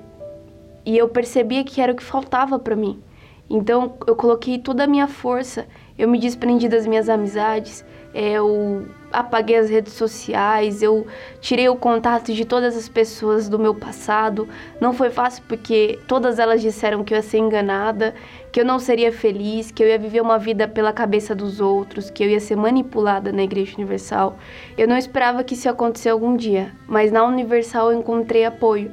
E 0.85 0.97
eu 0.97 1.07
percebia 1.09 1.63
que 1.63 1.81
era 1.81 1.91
o 1.91 1.95
que 1.95 2.03
faltava 2.03 2.57
para 2.57 2.75
mim. 2.75 3.01
Então 3.49 3.93
eu 4.07 4.15
coloquei 4.15 4.57
toda 4.57 4.85
a 4.85 4.87
minha 4.87 5.07
força, 5.07 5.67
eu 5.97 6.07
me 6.07 6.17
desprendi 6.17 6.69
das 6.69 6.87
minhas 6.87 7.09
amizades, 7.09 7.83
eu 8.13 8.85
apaguei 9.11 9.57
as 9.57 9.69
redes 9.69 9.93
sociais, 9.93 10.81
eu 10.81 11.05
tirei 11.41 11.67
o 11.67 11.75
contato 11.75 12.33
de 12.33 12.45
todas 12.45 12.77
as 12.77 12.87
pessoas 12.87 13.49
do 13.49 13.59
meu 13.59 13.75
passado. 13.75 14.47
Não 14.79 14.93
foi 14.93 15.09
fácil 15.09 15.43
porque 15.47 15.99
todas 16.07 16.39
elas 16.39 16.61
disseram 16.61 17.03
que 17.03 17.13
eu 17.13 17.17
ia 17.17 17.21
ser 17.21 17.39
enganada, 17.39 18.13
que 18.51 18.61
eu 18.61 18.65
não 18.65 18.79
seria 18.79 19.11
feliz, 19.11 19.69
que 19.69 19.83
eu 19.83 19.87
ia 19.87 19.99
viver 19.99 20.21
uma 20.21 20.37
vida 20.37 20.67
pela 20.67 20.93
cabeça 20.93 21.35
dos 21.35 21.59
outros, 21.59 22.09
que 22.09 22.23
eu 22.23 22.29
ia 22.29 22.39
ser 22.39 22.55
manipulada 22.55 23.31
na 23.31 23.43
Igreja 23.43 23.75
Universal. 23.77 24.37
Eu 24.77 24.87
não 24.87 24.97
esperava 24.97 25.43
que 25.43 25.53
isso 25.53 25.67
ia 25.67 25.71
acontecer 25.71 26.09
algum 26.09 26.35
dia, 26.35 26.71
mas 26.87 27.11
na 27.11 27.23
Universal 27.25 27.91
eu 27.91 27.99
encontrei 27.99 28.45
apoio 28.45 28.91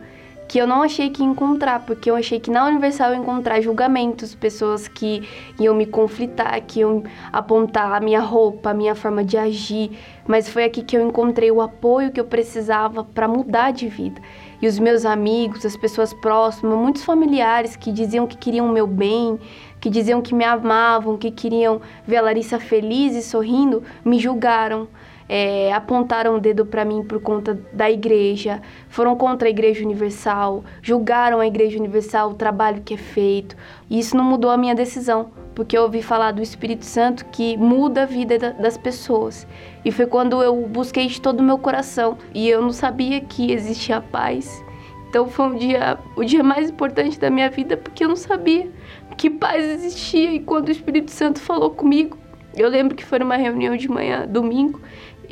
que 0.49 0.59
eu 0.59 0.67
não 0.67 0.83
achei 0.83 1.11
que 1.11 1.23
encontrar, 1.23 1.85
porque 1.85 2.11
eu 2.11 2.17
achei 2.17 2.41
que 2.41 2.51
na 2.51 2.67
Universal 2.67 3.13
eu 3.13 3.21
encontrar 3.21 3.61
julgamentos, 3.61 4.35
pessoas 4.35 4.89
que 4.89 5.29
iam 5.61 5.75
me 5.75 5.85
conflitar, 5.85 6.59
que 6.63 6.81
iam 6.81 7.05
apontar 7.31 7.93
a 7.93 8.01
minha 8.01 8.21
roupa, 8.21 8.71
a 8.71 8.75
minha 8.75 8.95
forma 8.95 9.23
de 9.23 9.37
agir, 9.37 9.91
mas 10.27 10.49
foi 10.49 10.65
aqui 10.65 10.83
que 10.83 10.97
eu 10.97 11.07
encontrei 11.07 11.51
o 11.51 11.61
apoio 11.61 12.11
que 12.11 12.19
eu 12.19 12.25
precisava 12.25 13.05
para 13.05 13.29
mudar 13.29 13.73
de 13.73 13.89
vida. 13.89 14.21
E 14.61 14.67
os 14.67 14.79
meus 14.79 15.05
amigos, 15.05 15.67
as 15.67 15.77
pessoas 15.77 16.15
próximas, 16.15 16.79
muitos 16.79 17.05
familiares 17.05 17.77
que 17.77 17.93
diziam 17.93 18.27
que 18.27 18.37
queriam 18.37 18.67
o 18.69 18.73
meu 18.73 18.87
bem, 18.87 19.39
que 19.79 19.91
diziam 19.91 20.23
que 20.23 20.35
me 20.35 20.45
amavam, 20.45 21.19
que 21.19 21.31
queriam 21.31 21.81
ver 22.07 22.17
a 22.17 22.23
Larissa 22.23 22.59
feliz 22.59 23.15
e 23.15 23.23
sorrindo, 23.23 23.83
me 24.05 24.19
julgaram 24.19 24.89
é, 25.29 25.73
apontaram 25.73 26.37
o 26.37 26.41
dedo 26.41 26.65
para 26.65 26.85
mim 26.85 27.05
por 27.05 27.21
conta 27.21 27.61
da 27.73 27.91
igreja, 27.91 28.63
foram 28.89 29.15
contra 29.15 29.49
a 29.49 29.51
Igreja 29.51 29.85
Universal, 29.85 30.65
julgaram 30.81 31.41
a 31.41 31.47
Igreja 31.47 31.79
Universal, 31.79 32.31
o 32.31 32.35
trabalho 32.35 32.83
que 32.83 32.95
é 32.95 32.97
feito. 32.97 33.57
E 33.91 33.99
isso 33.99 34.17
não 34.17 34.25
mudou 34.25 34.51
a 34.51 34.57
minha 34.57 34.75
decisão, 34.75 35.31
porque 35.55 35.77
eu 35.77 35.83
ouvi 35.83 36.01
falar 36.01 36.33
do 36.33 36.41
Espírito 36.41 36.85
Santo 36.85 37.27
que 37.27 37.57
muda 37.57 38.03
a 38.05 38.07
vida 38.07 38.39
das 38.59 38.79
pessoas. 38.79 39.47
E 39.85 39.93
foi 39.93 40.07
quando 40.07 40.43
eu 40.43 40.67
busquei 40.67 41.07
de 41.07 41.21
todo 41.21 41.41
o 41.41 41.45
meu 41.45 41.59
coração 41.59 42.17
e 42.35 42.49
eu 42.49 42.63
não 42.63 42.73
sabia 42.73 43.21
que 43.21 43.53
existia 43.53 44.01
paz. 44.01 44.65
Então 45.09 45.27
foi 45.27 45.47
um 45.47 45.57
dia, 45.57 45.99
o 46.17 46.25
dia 46.25 46.43
mais 46.43 46.71
importante 46.71 47.19
da 47.19 47.31
minha 47.31 47.49
vida, 47.49 47.77
porque 47.77 48.05
eu 48.05 48.09
não 48.09 48.17
sabia 48.17 48.71
que 49.17 49.31
paz 49.31 49.65
existia. 49.65 50.33
E 50.33 50.41
quando 50.41 50.69
o 50.69 50.71
Espírito 50.71 51.11
Santo 51.11 51.41
falou 51.41 51.71
comigo, 51.71 52.17
eu 52.55 52.69
lembro 52.69 52.97
que 52.97 53.05
foi 53.05 53.19
numa 53.19 53.37
reunião 53.37 53.77
de 53.77 53.89
manhã, 53.89 54.27
domingo, 54.27 54.81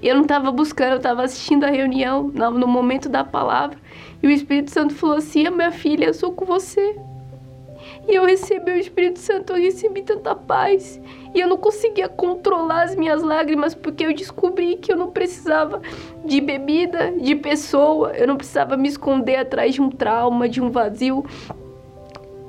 eu 0.08 0.14
não 0.14 0.22
estava 0.22 0.50
buscando, 0.50 0.92
eu 0.92 0.96
estava 0.96 1.22
assistindo 1.22 1.64
a 1.64 1.70
reunião 1.70 2.24
no 2.24 2.66
momento 2.66 3.08
da 3.08 3.24
palavra. 3.24 3.78
E 4.22 4.26
o 4.26 4.30
Espírito 4.30 4.70
Santo 4.70 4.94
falou 4.94 5.16
assim: 5.16 5.48
Minha 5.50 5.70
filha, 5.70 6.06
eu 6.06 6.14
sou 6.14 6.32
com 6.32 6.44
você. 6.44 6.96
E 8.08 8.14
eu 8.14 8.24
recebi 8.24 8.72
o 8.72 8.76
Espírito 8.76 9.18
Santo, 9.18 9.52
eu 9.52 9.62
recebi 9.62 10.02
tanta 10.02 10.34
paz. 10.34 11.00
E 11.34 11.40
eu 11.40 11.48
não 11.48 11.56
conseguia 11.56 12.08
controlar 12.08 12.84
as 12.84 12.94
minhas 12.94 13.22
lágrimas 13.22 13.74
porque 13.74 14.06
eu 14.06 14.14
descobri 14.14 14.76
que 14.76 14.92
eu 14.92 14.96
não 14.96 15.10
precisava 15.10 15.82
de 16.24 16.40
bebida, 16.40 17.12
de 17.12 17.34
pessoa, 17.34 18.12
eu 18.12 18.26
não 18.26 18.36
precisava 18.36 18.76
me 18.76 18.88
esconder 18.88 19.36
atrás 19.36 19.74
de 19.74 19.82
um 19.82 19.90
trauma, 19.90 20.48
de 20.48 20.60
um 20.60 20.70
vazio 20.70 21.24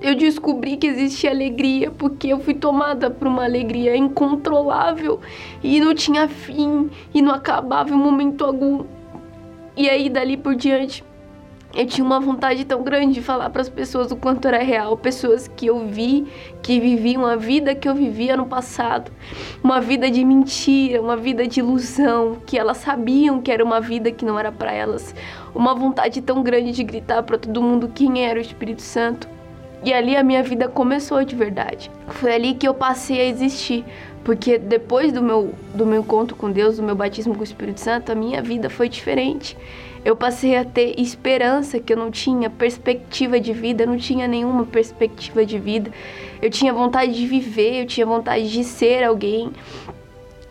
eu 0.02 0.16
descobri 0.16 0.78
que 0.78 0.88
existe 0.88 1.28
alegria 1.28 1.90
porque 1.90 2.28
eu 2.28 2.40
fui 2.40 2.54
tomada 2.54 3.10
por 3.10 3.28
uma 3.28 3.44
alegria 3.44 3.96
incontrolável 3.96 5.20
e 5.64 5.80
não 5.80 5.94
tinha 5.96 6.28
fim 6.28 6.90
e 7.14 7.22
não 7.22 7.34
acabava 7.34 7.90
em 7.90 7.98
momento 7.98 8.46
algum. 8.46 8.86
E 9.76 9.90
aí 9.90 10.10
dali 10.10 10.38
por 10.38 10.56
diante 10.56 11.04
eu 11.76 11.86
tinha 11.86 12.06
uma 12.06 12.20
vontade 12.20 12.64
tão 12.66 12.82
grande 12.82 13.16
de 13.16 13.22
falar 13.22 13.50
para 13.50 13.62
as 13.62 13.70
pessoas 13.70 14.12
o 14.12 14.16
quanto 14.16 14.48
era 14.48 14.58
real, 14.60 14.96
pessoas 14.98 15.48
que 15.48 15.68
eu 15.68 15.86
vi, 15.86 16.26
que 16.64 16.80
viviam 16.80 17.26
a 17.26 17.36
vida 17.36 17.76
que 17.76 17.88
eu 17.88 17.94
vivia 17.94 18.38
no 18.38 18.46
passado, 18.46 19.12
uma 19.64 19.82
vida 19.82 20.10
de 20.10 20.24
mentira, 20.24 21.02
uma 21.02 21.18
vida 21.18 21.46
de 21.46 21.60
ilusão, 21.60 22.38
que 22.46 22.58
elas 22.58 22.78
sabiam 22.78 23.42
que 23.42 23.52
era 23.52 23.64
uma 23.64 23.82
vida 23.82 24.12
que 24.12 24.26
não 24.26 24.40
era 24.40 24.52
para 24.52 24.72
elas, 24.72 25.14
uma 25.54 25.76
vontade 25.76 26.22
tão 26.22 26.42
grande 26.42 26.72
de 26.72 26.84
gritar 26.84 27.22
para 27.24 27.38
todo 27.38 27.62
mundo 27.62 27.92
quem 27.94 28.26
era 28.26 28.40
o 28.40 28.42
Espírito 28.42 28.82
Santo. 28.82 29.37
E 29.84 29.94
ali 29.94 30.16
a 30.16 30.24
minha 30.24 30.44
vida 30.44 30.68
começou 30.68 31.24
de 31.24 31.36
verdade. 31.36 31.92
Foi 32.08 32.34
ali 32.34 32.54
que 32.54 32.68
eu 32.68 32.74
passei 32.74 33.22
a 33.22 33.26
existir, 33.26 33.86
porque 34.24 34.58
depois 34.58 35.12
do 35.12 35.22
meu, 35.22 35.54
do 35.74 35.86
meu 35.86 36.02
encontro 36.02 36.36
com 36.36 36.52
Deus, 36.52 36.78
do 36.78 36.84
meu 36.84 36.96
batismo 36.96 37.36
com 37.36 37.42
o 37.42 37.44
Espírito 37.44 37.80
Santo, 37.80 38.12
a 38.12 38.16
minha 38.16 38.42
vida 38.42 38.70
foi 38.70 38.90
diferente. 38.90 39.56
Eu 40.04 40.16
passei 40.16 40.56
a 40.56 40.64
ter 40.64 41.00
esperança 41.00 41.80
que 41.80 41.92
eu 41.92 41.98
não 41.98 42.10
tinha, 42.10 42.50
perspectiva 42.50 43.40
de 43.40 43.52
vida, 43.54 43.84
eu 43.84 43.88
não 43.88 43.98
tinha 43.98 44.28
nenhuma 44.28 44.66
perspectiva 44.66 45.46
de 45.46 45.60
vida. 45.60 45.92
Eu 46.42 46.50
tinha 46.50 46.72
vontade 46.72 47.14
de 47.14 47.28
viver, 47.28 47.82
eu 47.82 47.86
tinha 47.86 48.06
vontade 48.06 48.50
de 48.50 48.64
ser 48.64 49.04
alguém, 49.04 49.52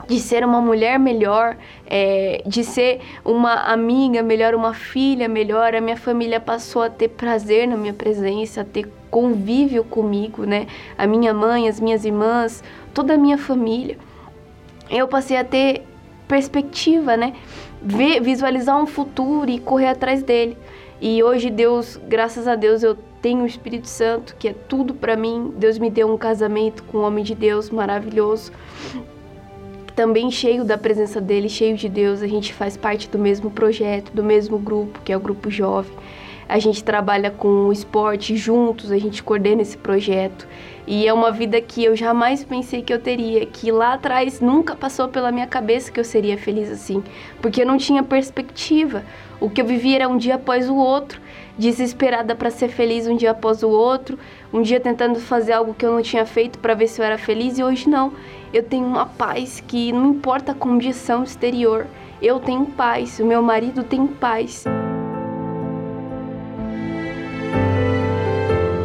de 0.07 0.20
ser 0.20 0.44
uma 0.44 0.61
mulher 0.61 0.98
melhor, 0.98 1.57
é, 1.86 2.42
de 2.46 2.62
ser 2.62 3.00
uma 3.24 3.54
amiga 3.72 4.22
melhor, 4.22 4.54
uma 4.54 4.72
filha 4.72 5.28
melhor. 5.28 5.74
A 5.74 5.80
minha 5.80 5.96
família 5.96 6.38
passou 6.38 6.82
a 6.82 6.90
ter 6.90 7.09
prazer 7.09 7.66
na 7.66 7.76
minha 7.76 7.92
presença, 7.92 8.61
a 8.61 8.64
ter 8.64 8.88
convívio 9.11 9.82
comigo, 9.84 10.44
né? 10.44 10.66
A 10.96 11.07
minha 11.07 11.34
mãe, 11.34 11.68
as 11.68 11.80
minhas 11.80 12.04
irmãs, 12.04 12.62
toda 12.94 13.14
a 13.14 13.18
minha 13.18 13.38
família. 13.38 13.98
Eu 14.88 15.09
passei 15.09 15.36
a 15.36 15.44
ter 15.44 15.82
perspectiva, 16.28 17.16
né? 17.16 17.34
Ver, 17.82 18.20
visualizar 18.20 18.80
um 18.80 18.86
futuro 18.86 19.50
e 19.50 19.59
correr 19.59 19.88
atrás 19.88 20.22
dele. 20.22 20.57
E 21.00 21.22
hoje 21.22 21.50
Deus, 21.50 22.00
graças 22.09 22.48
a 22.48 22.54
Deus, 22.54 22.82
eu 22.82 22.96
tenho 23.20 23.42
o 23.42 23.46
Espírito 23.46 23.88
Santo, 23.88 24.36
que 24.38 24.48
é 24.48 24.54
tudo 24.54 24.94
para 24.94 25.16
mim. 25.16 25.52
Deus 25.57 25.78
me 25.78 25.90
deu 25.90 26.12
um 26.12 26.16
casamento 26.16 26.82
com 26.84 26.98
um 26.98 27.02
homem 27.02 27.24
de 27.24 27.34
Deus 27.34 27.70
maravilhoso 27.70 28.52
também 29.97 30.30
cheio 30.30 30.62
da 30.62 30.76
presença 30.76 31.22
dele, 31.22 31.49
cheio 31.49 31.74
de 31.74 31.88
Deus. 31.88 32.22
A 32.22 32.28
gente 32.28 32.53
faz 32.53 32.76
parte 32.76 33.09
do 33.09 33.18
mesmo 33.18 33.51
projeto, 33.51 34.12
do 34.12 34.22
mesmo 34.22 34.59
grupo, 34.59 35.01
que 35.03 35.11
é 35.11 35.16
o 35.16 35.20
Grupo 35.20 35.51
Jovem. 35.51 35.90
A 36.47 36.61
gente 36.61 36.84
trabalha 36.84 37.30
com 37.30 37.72
esporte 37.72 38.36
juntos, 38.36 38.92
a 38.92 38.99
gente 38.99 39.22
coordena 39.22 39.62
esse 39.62 39.76
projeto. 39.76 40.47
E 40.86 41.09
é 41.09 41.12
uma 41.12 41.32
vida 41.32 41.61
que 41.61 41.82
eu 41.82 41.97
jamais 41.97 42.44
pensei 42.44 42.82
que 42.82 42.92
eu 42.92 43.01
teria, 43.01 43.44
que 43.47 43.72
lá 43.72 43.94
atrás 43.94 44.40
nunca 44.40 44.76
passou 44.76 45.09
pela 45.09 45.32
minha 45.32 45.47
cabeça 45.47 45.90
que 45.90 45.99
eu 45.99 46.05
seria 46.05 46.38
feliz 46.38 46.70
assim, 46.70 47.03
porque 47.42 47.62
eu 47.62 47.66
não 47.66 47.76
tinha 47.76 48.05
perspectiva. 48.05 49.03
O 49.40 49.51
que 49.51 49.61
eu 49.61 49.66
vivia 49.66 49.97
era 49.97 50.09
um 50.09 50.16
dia 50.16 50.36
após 50.36 50.70
o 50.70 50.76
outro, 50.76 51.20
desesperada 51.59 52.36
para 52.36 52.51
ser 52.51 52.68
feliz 52.68 53.09
um 53.09 53.16
dia 53.16 53.32
após 53.32 53.64
o 53.64 53.68
outro, 53.68 54.16
um 54.53 54.62
dia 54.62 54.78
tentando 54.78 55.18
fazer 55.18 55.55
algo 55.55 55.74
que 55.74 55.84
eu 55.84 55.90
não 55.90 56.03
tinha 56.03 56.24
feito 56.24 56.61
para 56.61 56.74
ver 56.74 56.86
se 56.86 57.01
eu 57.01 57.05
era 57.05 57.18
feliz 57.18 57.59
e 57.59 57.64
hoje 57.64 57.88
não 57.88 58.12
eu 58.53 58.62
tenho 58.62 58.86
uma 58.86 59.07
paz 59.07 59.62
que 59.66 59.92
não 59.92 60.11
importa 60.11 60.53
a 60.53 60.55
condição 60.55 61.22
exterior, 61.22 61.86
eu 62.22 62.40
tenho 62.40 62.66
paz, 62.66 63.18
o 63.18 63.26
meu 63.26 63.42
marido 63.42 63.82
tem 63.82 64.07
paz. 64.07 64.64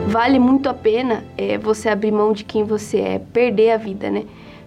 Vale 0.08 0.40
muito 0.40 0.68
a 0.68 0.74
pena 0.74 1.24
é, 1.38 1.58
você 1.58 1.88
abrir 1.88 2.12
mão 2.12 2.34
de 2.34 2.44
quem 2.44 2.66
você 2.66 3.00
é, 3.00 3.20
perder 3.20 3.72
a 3.72 3.78
vida, 3.78 4.10
né? 4.10 4.26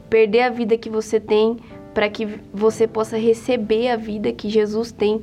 Perder 0.09 0.41
a 0.41 0.49
vida 0.49 0.79
que 0.79 0.89
você 0.89 1.21
tem 1.21 1.59
para 1.93 2.09
que 2.09 2.27
você 2.53 2.89
possa 2.89 3.19
receber 3.19 3.89
a 3.89 3.97
vida 3.97 4.33
que 4.33 4.49
Jesus 4.49 4.91
tem, 4.91 5.21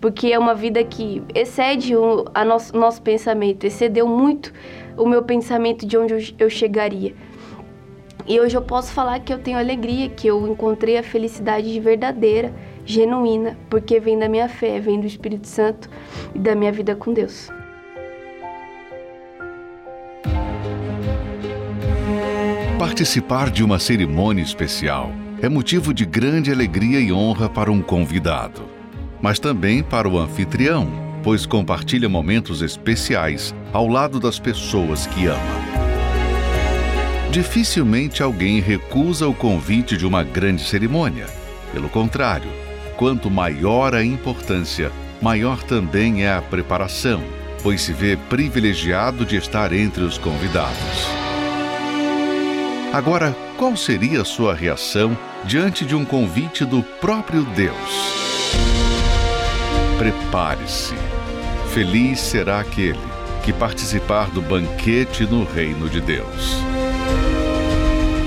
porque 0.00 0.32
é 0.32 0.38
uma 0.38 0.54
vida 0.54 0.82
que 0.84 1.22
excede 1.34 1.96
o 1.96 2.24
nosso, 2.46 2.76
nosso 2.76 3.02
pensamento, 3.02 3.64
excedeu 3.64 4.06
muito 4.06 4.52
o 4.96 5.06
meu 5.06 5.22
pensamento 5.22 5.84
de 5.84 5.98
onde 5.98 6.14
eu, 6.14 6.20
eu 6.38 6.50
chegaria. 6.50 7.12
E 8.26 8.40
hoje 8.40 8.56
eu 8.56 8.62
posso 8.62 8.90
falar 8.92 9.20
que 9.20 9.32
eu 9.32 9.38
tenho 9.38 9.58
alegria, 9.58 10.08
que 10.08 10.26
eu 10.26 10.46
encontrei 10.48 10.96
a 10.96 11.02
felicidade 11.02 11.78
verdadeira, 11.78 12.54
genuína, 12.86 13.56
porque 13.68 14.00
vem 14.00 14.18
da 14.18 14.28
minha 14.28 14.48
fé, 14.48 14.80
vem 14.80 14.98
do 14.98 15.06
Espírito 15.06 15.46
Santo 15.46 15.90
e 16.34 16.38
da 16.38 16.54
minha 16.54 16.72
vida 16.72 16.96
com 16.96 17.12
Deus. 17.12 17.50
Participar 22.78 23.50
de 23.50 23.62
uma 23.62 23.78
cerimônia 23.78 24.42
especial 24.42 25.10
é 25.42 25.48
motivo 25.48 25.92
de 25.92 26.06
grande 26.06 26.50
alegria 26.50 27.00
e 27.00 27.12
honra 27.12 27.48
para 27.48 27.70
um 27.70 27.82
convidado, 27.82 28.62
mas 29.20 29.38
também 29.38 29.82
para 29.82 30.08
o 30.08 30.18
anfitrião, 30.18 30.88
pois 31.22 31.44
compartilha 31.44 32.08
momentos 32.08 32.62
especiais 32.62 33.54
ao 33.72 33.86
lado 33.86 34.18
das 34.18 34.38
pessoas 34.38 35.06
que 35.06 35.26
ama. 35.26 35.73
Dificilmente 37.34 38.22
alguém 38.22 38.60
recusa 38.60 39.26
o 39.26 39.34
convite 39.34 39.96
de 39.96 40.06
uma 40.06 40.22
grande 40.22 40.62
cerimônia. 40.62 41.26
Pelo 41.72 41.88
contrário, 41.88 42.48
quanto 42.96 43.28
maior 43.28 43.92
a 43.92 44.04
importância, 44.04 44.92
maior 45.20 45.60
também 45.64 46.24
é 46.24 46.32
a 46.32 46.40
preparação, 46.40 47.20
pois 47.60 47.80
se 47.80 47.92
vê 47.92 48.16
privilegiado 48.16 49.26
de 49.26 49.34
estar 49.34 49.72
entre 49.72 50.04
os 50.04 50.16
convidados. 50.16 51.08
Agora, 52.92 53.36
qual 53.56 53.76
seria 53.76 54.22
a 54.22 54.24
sua 54.24 54.54
reação 54.54 55.18
diante 55.42 55.84
de 55.84 55.96
um 55.96 56.04
convite 56.04 56.64
do 56.64 56.84
próprio 56.84 57.42
Deus? 57.42 58.14
Prepare-se. 59.98 60.94
Feliz 61.72 62.20
será 62.20 62.60
aquele 62.60 62.96
que 63.42 63.52
participar 63.52 64.30
do 64.30 64.40
banquete 64.40 65.24
no 65.24 65.42
reino 65.42 65.90
de 65.90 66.00
Deus. 66.00 66.73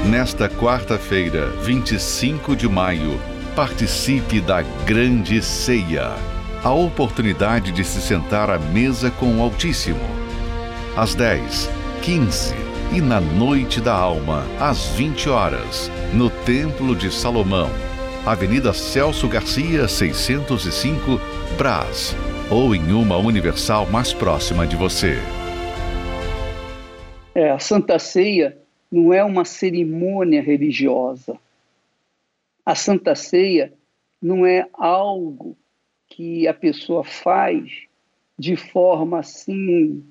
Nesta 0.09 0.47
quarta-feira, 0.47 1.47
25 1.63 2.55
de 2.55 2.65
maio, 2.65 3.19
participe 3.53 4.39
da 4.39 4.61
grande 4.85 5.41
ceia 5.41 6.15
a 6.63 6.71
oportunidade 6.71 7.73
de 7.73 7.83
se 7.83 7.99
sentar 7.99 8.49
à 8.49 8.57
mesa 8.57 9.11
com 9.11 9.37
o 9.37 9.41
Altíssimo. 9.41 9.99
Às 10.95 11.13
10, 11.13 11.69
15 12.03 12.55
e 12.93 13.01
na 13.01 13.19
Noite 13.19 13.81
da 13.81 13.93
Alma, 13.93 14.45
às 14.61 14.85
20 14.91 15.29
horas, 15.29 15.91
no 16.13 16.29
Templo 16.29 16.95
de 16.95 17.11
Salomão, 17.11 17.69
Avenida 18.25 18.71
Celso 18.71 19.27
Garcia, 19.27 19.89
605, 19.89 21.19
Brás, 21.57 22.15
ou 22.49 22.73
em 22.73 22.93
uma 22.93 23.17
universal 23.17 23.85
mais 23.87 24.13
próxima 24.13 24.65
de 24.65 24.77
você. 24.77 25.19
É, 27.35 27.51
a 27.51 27.59
Santa 27.59 27.99
Ceia 27.99 28.57
não 28.91 29.13
é 29.13 29.23
uma 29.23 29.45
cerimônia 29.45 30.41
religiosa. 30.41 31.37
A 32.65 32.75
Santa 32.75 33.15
Ceia 33.15 33.73
não 34.21 34.45
é 34.45 34.67
algo 34.73 35.57
que 36.07 36.47
a 36.47 36.53
pessoa 36.53 37.03
faz 37.03 37.87
de 38.37 38.55
forma 38.55 39.19
assim, 39.19 40.03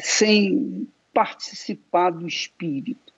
sem 0.00 0.88
participar 1.12 2.10
do 2.10 2.26
espírito. 2.26 3.12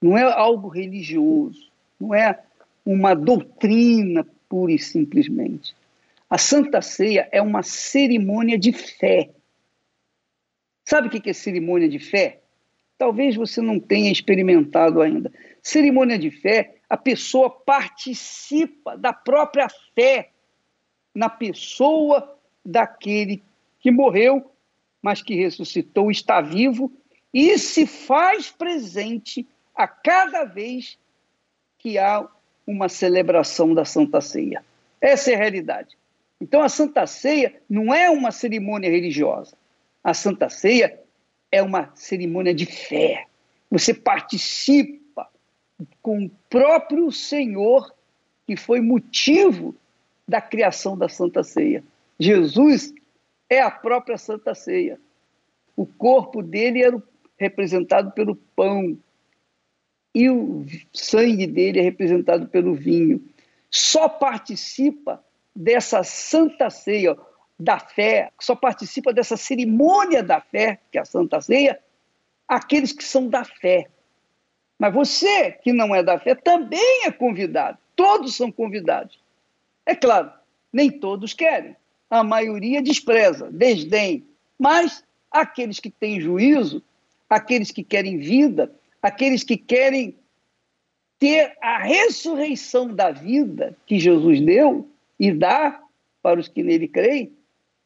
Não 0.00 0.16
é 0.16 0.22
algo 0.22 0.68
religioso, 0.68 1.70
não 2.00 2.14
é 2.14 2.42
uma 2.84 3.14
doutrina 3.14 4.26
pura 4.48 4.72
e 4.72 4.78
simplesmente. 4.78 5.74
A 6.28 6.38
Santa 6.38 6.80
Ceia 6.80 7.28
é 7.30 7.42
uma 7.42 7.62
cerimônia 7.62 8.58
de 8.58 8.72
fé. 8.72 9.30
Sabe 10.84 11.08
o 11.08 11.10
que 11.10 11.28
é 11.28 11.32
cerimônia 11.32 11.88
de 11.88 11.98
fé? 11.98 12.39
Talvez 13.00 13.34
você 13.34 13.62
não 13.62 13.80
tenha 13.80 14.12
experimentado 14.12 15.00
ainda. 15.00 15.32
Cerimônia 15.62 16.18
de 16.18 16.30
fé, 16.30 16.74
a 16.86 16.98
pessoa 16.98 17.48
participa 17.48 18.94
da 18.94 19.10
própria 19.10 19.68
fé 19.94 20.28
na 21.14 21.30
pessoa 21.30 22.38
daquele 22.62 23.42
que 23.80 23.90
morreu, 23.90 24.52
mas 25.00 25.22
que 25.22 25.34
ressuscitou, 25.34 26.10
está 26.10 26.42
vivo 26.42 26.92
e 27.32 27.56
se 27.56 27.86
faz 27.86 28.50
presente 28.50 29.48
a 29.74 29.88
cada 29.88 30.44
vez 30.44 30.98
que 31.78 31.96
há 31.96 32.28
uma 32.66 32.90
celebração 32.90 33.72
da 33.72 33.86
Santa 33.86 34.20
Ceia. 34.20 34.62
Essa 35.00 35.30
é 35.30 35.34
a 35.36 35.38
realidade. 35.38 35.96
Então, 36.38 36.60
a 36.60 36.68
Santa 36.68 37.06
Ceia 37.06 37.62
não 37.66 37.94
é 37.94 38.10
uma 38.10 38.30
cerimônia 38.30 38.90
religiosa. 38.90 39.56
A 40.04 40.12
Santa 40.12 40.50
Ceia 40.50 41.00
é 41.50 41.62
uma 41.62 41.90
cerimônia 41.94 42.54
de 42.54 42.66
fé. 42.66 43.26
Você 43.70 43.94
participa 43.94 45.28
com 46.02 46.24
o 46.24 46.30
próprio 46.48 47.10
Senhor, 47.10 47.94
que 48.46 48.56
foi 48.56 48.80
motivo 48.80 49.74
da 50.26 50.40
criação 50.40 50.96
da 50.96 51.08
Santa 51.08 51.42
Ceia. 51.42 51.82
Jesus 52.18 52.92
é 53.48 53.60
a 53.60 53.70
própria 53.70 54.16
Santa 54.16 54.54
Ceia. 54.54 55.00
O 55.76 55.86
corpo 55.86 56.42
dele 56.42 56.82
era 56.82 57.02
representado 57.38 58.12
pelo 58.12 58.36
pão 58.36 58.98
e 60.14 60.28
o 60.28 60.66
sangue 60.92 61.46
dele 61.46 61.78
é 61.78 61.82
representado 61.82 62.48
pelo 62.48 62.74
vinho. 62.74 63.24
Só 63.70 64.08
participa 64.08 65.24
dessa 65.54 66.02
Santa 66.02 66.68
Ceia 66.70 67.16
da 67.60 67.78
fé, 67.78 68.32
só 68.40 68.56
participa 68.56 69.12
dessa 69.12 69.36
cerimônia 69.36 70.22
da 70.22 70.40
fé, 70.40 70.80
que 70.90 70.96
é 70.96 71.02
a 71.02 71.04
Santa 71.04 71.42
Ceia, 71.42 71.78
aqueles 72.48 72.90
que 72.90 73.04
são 73.04 73.28
da 73.28 73.44
fé. 73.44 73.86
Mas 74.78 74.94
você 74.94 75.52
que 75.52 75.74
não 75.74 75.94
é 75.94 76.02
da 76.02 76.18
fé 76.18 76.34
também 76.34 77.04
é 77.04 77.12
convidado. 77.12 77.76
Todos 77.94 78.34
são 78.34 78.50
convidados. 78.50 79.20
É 79.84 79.94
claro, 79.94 80.32
nem 80.72 80.90
todos 80.90 81.34
querem. 81.34 81.76
A 82.08 82.24
maioria 82.24 82.80
despreza, 82.80 83.50
desdém. 83.52 84.24
Mas 84.58 85.04
aqueles 85.30 85.78
que 85.78 85.90
têm 85.90 86.18
juízo, 86.18 86.82
aqueles 87.28 87.70
que 87.70 87.84
querem 87.84 88.16
vida, 88.16 88.74
aqueles 89.02 89.44
que 89.44 89.58
querem 89.58 90.16
ter 91.18 91.54
a 91.60 91.76
ressurreição 91.76 92.88
da 92.88 93.10
vida 93.10 93.76
que 93.84 93.98
Jesus 93.98 94.40
deu 94.40 94.88
e 95.18 95.30
dá 95.30 95.78
para 96.22 96.40
os 96.40 96.48
que 96.48 96.62
nele 96.62 96.88
creem, 96.88 97.38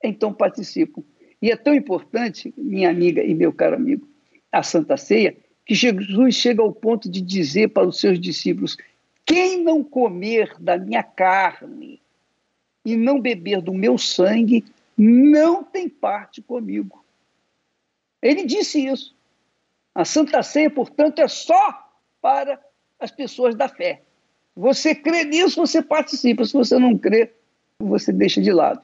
então 0.07 0.33
participam. 0.33 1.03
E 1.41 1.51
é 1.51 1.57
tão 1.57 1.75
importante, 1.75 2.55
minha 2.57 2.91
amiga 2.91 3.23
e 3.23 3.35
meu 3.35 3.53
caro 3.53 3.77
amigo, 3.77 4.09
a 4.51 4.63
Santa 4.63 4.97
Ceia, 4.97 5.37
que 5.67 5.75
Jesus 5.75 6.35
chega 6.35 6.63
ao 6.63 6.73
ponto 6.73 7.09
de 7.09 7.21
dizer 7.21 7.69
para 7.69 7.87
os 7.87 7.99
seus 7.99 8.21
discípulos: 8.21 8.77
quem 9.27 9.63
não 9.63 9.83
comer 9.83 10.55
da 10.61 10.77
minha 10.77 11.03
carne 11.03 12.01
e 12.85 12.97
não 12.97 13.21
beber 13.21 13.63
do 13.63 13.73
meu 13.73 13.97
sangue, 13.97 14.65
não 14.97 15.65
tem 15.65 15.89
parte 15.89 16.43
comigo. 16.43 17.05
Ele 18.23 18.45
disse 18.45 18.87
isso. 18.87 19.15
A 19.95 20.05
Santa 20.05 20.43
Ceia, 20.43 20.71
portanto, 20.71 21.21
é 21.21 21.29
só 21.29 21.91
para 22.21 22.61
as 22.99 23.11
pessoas 23.11 23.55
da 23.55 23.69
fé. 23.69 24.03
Você 24.57 24.95
crê 24.95 25.25
nisso, 25.25 25.61
você 25.61 25.83
participa. 25.83 26.45
Se 26.45 26.53
você 26.53 26.79
não 26.79 26.97
crê, 26.97 27.33
você 27.79 28.13
deixa 28.13 28.41
de 28.41 28.53
lado. 28.53 28.83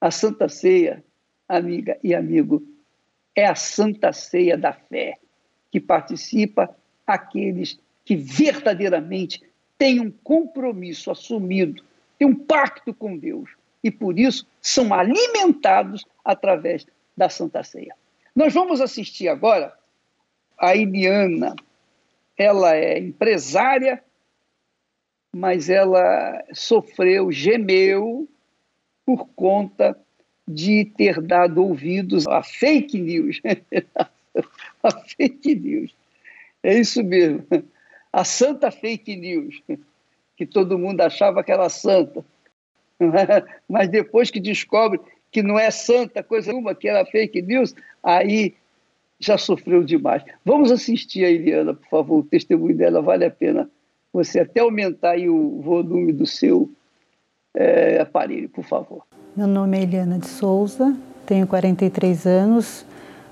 A 0.00 0.10
Santa 0.10 0.48
Ceia, 0.48 1.04
amiga 1.48 1.98
e 2.02 2.14
amigo, 2.14 2.62
é 3.36 3.46
a 3.46 3.54
Santa 3.54 4.12
Ceia 4.12 4.56
da 4.56 4.72
fé, 4.72 5.18
que 5.70 5.78
participa 5.78 6.74
aqueles 7.06 7.78
que 8.04 8.16
verdadeiramente 8.16 9.42
têm 9.76 10.00
um 10.00 10.10
compromisso 10.10 11.10
assumido, 11.10 11.84
têm 12.18 12.28
um 12.28 12.34
pacto 12.34 12.94
com 12.94 13.16
Deus 13.16 13.50
e 13.82 13.90
por 13.90 14.18
isso 14.18 14.46
são 14.60 14.92
alimentados 14.92 16.04
através 16.24 16.86
da 17.16 17.28
Santa 17.28 17.62
Ceia. 17.62 17.94
Nós 18.34 18.54
vamos 18.54 18.80
assistir 18.80 19.28
agora 19.28 19.74
a 20.58 20.74
Iliana. 20.74 21.54
Ela 22.36 22.74
é 22.74 22.98
empresária, 22.98 24.02
mas 25.32 25.68
ela 25.68 26.42
sofreu, 26.52 27.30
gemeu 27.30 28.28
por 29.04 29.28
conta 29.34 29.96
de 30.46 30.84
ter 30.84 31.20
dado 31.20 31.62
ouvidos 31.62 32.26
a 32.26 32.42
fake 32.42 32.98
news. 32.98 33.40
a 34.82 34.90
fake 34.90 35.54
news. 35.54 35.94
É 36.62 36.78
isso 36.78 37.02
mesmo 37.02 37.46
a 38.12 38.24
santa 38.24 38.70
fake 38.70 39.16
news, 39.16 39.62
que 40.36 40.46
todo 40.46 40.78
mundo 40.78 41.00
achava 41.00 41.44
que 41.44 41.52
era 41.52 41.68
santa. 41.68 42.24
Mas 43.68 43.88
depois 43.88 44.30
que 44.30 44.40
descobre 44.40 45.00
que 45.30 45.42
não 45.42 45.58
é 45.58 45.70
santa 45.70 46.22
coisa 46.22 46.50
nenhuma, 46.50 46.74
que 46.74 46.88
era 46.88 47.04
fake 47.06 47.40
news, 47.42 47.74
aí 48.02 48.54
já 49.18 49.38
sofreu 49.38 49.84
demais. 49.84 50.24
Vamos 50.44 50.70
assistir 50.72 51.24
a 51.24 51.30
Eliana, 51.30 51.74
por 51.74 51.88
favor, 51.88 52.18
o 52.18 52.24
testemunho 52.24 52.76
dela 52.76 53.00
vale 53.00 53.24
a 53.24 53.30
pena 53.30 53.70
você 54.12 54.40
até 54.40 54.60
aumentar 54.60 55.16
o 55.18 55.60
volume 55.60 56.12
do 56.12 56.26
seu 56.26 56.68
é, 57.54 58.00
aparelho, 58.00 58.48
por 58.48 58.64
favor. 58.64 59.02
Meu 59.36 59.46
nome 59.46 59.78
é 59.78 59.82
Eliana 59.82 60.18
de 60.18 60.26
Souza, 60.26 60.94
tenho 61.26 61.46
43 61.46 62.26
anos, 62.26 62.84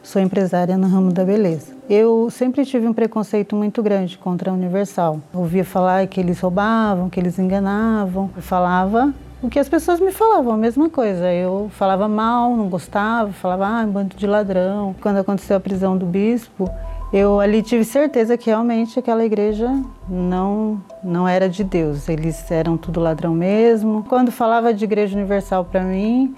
sou 0.03 0.23
empresária 0.23 0.77
no 0.77 0.87
ramo 0.87 1.13
da 1.13 1.25
beleza. 1.25 1.77
Eu 1.89 2.29
sempre 2.31 2.65
tive 2.65 2.87
um 2.87 2.93
preconceito 2.93 3.57
muito 3.57 3.83
grande 3.83 4.19
contra 4.19 4.51
a 4.51 4.55
Universal. 4.55 5.21
ouvia 5.33 5.65
falar 5.65 6.07
que 6.07 6.21
eles 6.21 6.41
roubavam, 6.41 7.09
que 7.09 7.19
eles 7.19 7.39
enganavam. 7.39 8.31
Eu 8.37 8.43
falava 8.43 9.13
o 9.43 9.49
que 9.49 9.59
as 9.59 9.69
pessoas 9.69 10.01
me 10.01 10.11
falavam, 10.11 10.53
a 10.53 10.57
mesma 10.57 10.91
coisa. 10.91 11.33
Eu 11.33 11.71
falava 11.73 12.09
mal, 12.09 12.57
não 12.57 12.69
gostava, 12.69 13.33
falava, 13.33 13.67
ah, 13.67 13.85
um 13.85 13.91
bando 13.91 14.17
de 14.17 14.27
ladrão. 14.27 14.95
Quando 15.01 15.19
aconteceu 15.19 15.57
a 15.57 15.61
prisão 15.61 15.97
do 15.97 16.05
bispo, 16.05 16.69
eu 17.13 17.41
ali 17.41 17.63
tive 17.63 17.85
certeza 17.85 18.37
que 18.37 18.51
realmente 18.51 18.99
aquela 18.99 19.25
igreja 19.25 19.69
não 20.09 20.81
não 21.03 21.27
era 21.27 21.49
de 21.49 21.65
Deus. 21.65 22.09
Eles 22.09 22.51
eram 22.51 22.77
tudo 22.77 23.01
ladrão 23.01 23.35
mesmo. 23.35 24.05
Quando 24.09 24.31
falava 24.31 24.75
de 24.75 24.85
igreja 24.85 25.17
universal 25.17 25.65
para 25.65 25.83
mim, 25.83 26.35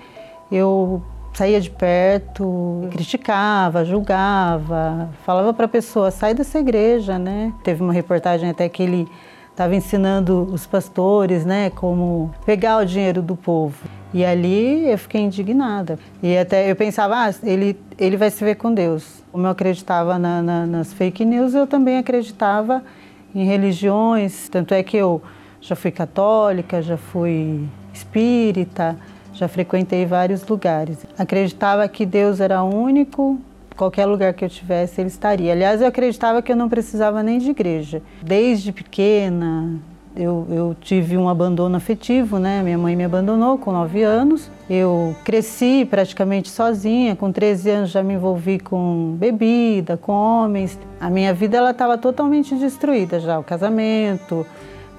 eu 0.51 1.03
saía 1.33 1.61
de 1.61 1.71
perto, 1.71 2.89
criticava, 2.91 3.85
julgava, 3.85 5.11
falava 5.25 5.53
para 5.55 5.67
a 5.67 5.69
pessoa, 5.69 6.11
sai 6.11 6.35
dessa 6.35 6.59
igreja, 6.59 7.19
né? 7.19 7.53
Teve 7.63 7.83
uma 7.83 7.93
reportagem 7.93 8.51
até 8.51 8.69
que 8.69 8.83
ele 8.83 9.09
estava 9.61 9.77
ensinando 9.77 10.49
os 10.51 10.67
pastores, 10.67 11.45
né, 11.45 11.69
como 11.69 12.31
pegar 12.47 12.79
o 12.79 12.87
dinheiro 12.87 13.21
do 13.21 13.37
povo. 13.37 13.77
E 14.13 14.25
ali 14.25 14.91
eu 14.91 14.97
fiquei 14.97 15.21
indignada. 15.21 15.99
E 16.23 16.35
até 16.35 16.71
eu 16.71 16.75
pensava, 16.75 17.27
ah, 17.27 17.35
ele, 17.43 17.79
ele 17.99 18.17
vai 18.17 18.31
se 18.31 18.43
ver 18.43 18.55
com 18.55 18.73
Deus. 18.73 19.23
Como 19.31 19.47
eu 19.47 19.51
acreditava 19.51 20.19
na, 20.19 20.41
na, 20.41 20.67
nas 20.67 20.95
fake 20.95 21.27
news, 21.27 21.53
eu 21.53 21.67
também 21.67 21.99
acreditava 21.99 22.83
em 23.35 23.45
religiões. 23.45 24.49
Tanto 24.49 24.73
é 24.73 24.83
que 24.83 24.97
eu 24.97 25.21
Já 25.61 25.77
fui 25.77 25.91
católica, 25.91 26.81
já 26.81 26.97
fui 26.97 27.69
espírita, 27.93 28.97
já 29.35 29.47
frequentei 29.47 30.07
vários 30.07 30.47
lugares. 30.47 31.05
Acreditava 31.19 31.87
que 31.87 32.07
Deus 32.07 32.41
era 32.41 32.63
único, 32.63 33.39
qualquer 33.81 34.05
lugar 34.05 34.35
que 34.35 34.45
eu 34.45 34.49
tivesse, 34.51 35.01
ele 35.01 35.09
estaria. 35.09 35.53
Aliás, 35.53 35.81
eu 35.81 35.87
acreditava 35.87 36.43
que 36.43 36.53
eu 36.53 36.57
não 36.57 36.69
precisava 36.69 37.23
nem 37.23 37.39
de 37.39 37.49
igreja. 37.49 38.03
Desde 38.21 38.73
pequena, 38.73 39.81
eu, 40.15 40.47
eu, 40.51 40.77
tive 40.79 41.17
um 41.17 41.31
abandono 41.31 41.77
afetivo, 41.77 42.39
né? 42.39 42.63
Minha 42.63 42.77
mãe 42.77 42.95
me 42.95 43.05
abandonou 43.05 43.57
com 43.57 43.73
9 43.73 44.03
anos. 44.03 44.51
Eu 44.69 45.17
cresci 45.25 45.87
praticamente 45.89 46.51
sozinha. 46.51 47.17
Com 47.17 47.33
13 47.33 47.71
anos 47.71 47.91
já 47.91 48.03
me 48.03 48.15
envolvi 48.15 48.59
com 48.59 49.17
bebida, 49.19 49.97
com 49.97 50.13
homens. 50.13 50.79
A 51.01 51.09
minha 51.09 51.33
vida 51.33 51.57
ela 51.57 51.71
estava 51.71 51.97
totalmente 51.97 52.55
destruída 52.57 53.19
já. 53.19 53.39
O 53.39 53.43
casamento, 53.43 54.47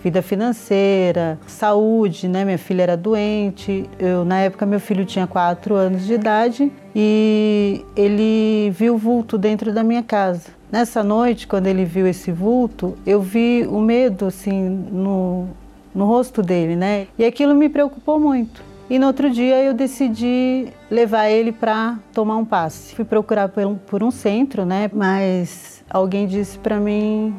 vida 0.03 0.21
financeira, 0.21 1.39
saúde, 1.47 2.27
né? 2.27 2.43
Minha 2.43 2.57
filha 2.57 2.83
era 2.83 2.97
doente. 2.97 3.89
Eu, 3.99 4.25
na 4.25 4.39
época, 4.39 4.65
meu 4.65 4.79
filho 4.79 5.05
tinha 5.05 5.27
4 5.27 5.75
anos 5.75 6.05
de 6.05 6.13
idade 6.13 6.71
e 6.95 7.85
ele 7.95 8.71
viu 8.71 8.97
vulto 8.97 9.37
dentro 9.37 9.71
da 9.71 9.83
minha 9.83 10.03
casa. 10.03 10.49
Nessa 10.71 11.03
noite, 11.03 11.47
quando 11.47 11.67
ele 11.67 11.85
viu 11.85 12.07
esse 12.07 12.31
vulto, 12.31 12.97
eu 13.05 13.21
vi 13.21 13.67
o 13.69 13.79
medo 13.79 14.25
assim 14.25 14.69
no, 14.91 15.47
no 15.93 16.05
rosto 16.05 16.41
dele, 16.41 16.75
né? 16.75 17.07
E 17.17 17.25
aquilo 17.25 17.53
me 17.53 17.69
preocupou 17.69 18.19
muito. 18.19 18.63
E 18.89 18.99
no 18.99 19.07
outro 19.07 19.29
dia 19.29 19.61
eu 19.63 19.73
decidi 19.73 20.67
levar 20.89 21.29
ele 21.29 21.51
para 21.51 21.97
tomar 22.13 22.35
um 22.35 22.43
passe. 22.43 22.93
Fui 22.95 23.05
procurar 23.05 23.47
por 23.49 23.65
um, 23.65 23.75
por 23.75 24.03
um 24.03 24.11
centro, 24.11 24.65
né? 24.65 24.89
Mas 24.93 25.81
alguém 25.89 26.27
disse 26.27 26.57
para 26.57 26.77
mim: 26.77 27.33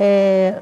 é, 0.00 0.60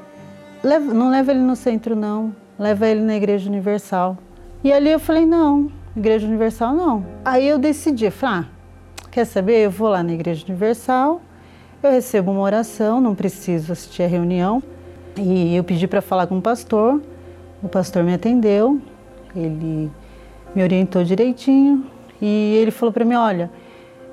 leva, 0.63 0.93
não 0.93 1.09
leva 1.09 1.31
ele 1.31 1.41
no 1.41 1.55
centro, 1.55 1.95
não. 1.95 2.35
Leva 2.57 2.87
ele 2.87 3.01
na 3.01 3.15
Igreja 3.15 3.49
Universal. 3.49 4.17
E 4.63 4.71
ali 4.71 4.91
eu 4.91 4.99
falei: 4.99 5.25
não, 5.25 5.71
Igreja 5.95 6.27
Universal 6.27 6.73
não. 6.73 7.05
Aí 7.25 7.47
eu 7.47 7.57
decidi, 7.57 8.09
falei: 8.11 8.45
ah, 8.45 8.45
quer 9.09 9.25
saber? 9.25 9.65
Eu 9.65 9.71
vou 9.71 9.89
lá 9.89 10.03
na 10.03 10.13
Igreja 10.13 10.45
Universal 10.47 11.21
eu 11.83 11.91
recebo 11.91 12.31
uma 12.31 12.41
oração, 12.41 13.01
não 13.01 13.15
preciso 13.15 13.71
assistir 13.71 14.03
a 14.03 14.07
reunião. 14.07 14.61
E 15.17 15.55
eu 15.55 15.63
pedi 15.63 15.87
para 15.87 16.01
falar 16.01 16.27
com 16.27 16.37
o 16.37 16.41
pastor. 16.41 17.01
O 17.61 17.67
pastor 17.67 18.03
me 18.03 18.13
atendeu, 18.13 18.79
ele 19.35 19.89
me 20.55 20.63
orientou 20.63 21.03
direitinho 21.03 21.85
e 22.21 22.55
ele 22.55 22.71
falou 22.71 22.91
para 22.93 23.05
mim: 23.05 23.15
Olha, 23.15 23.51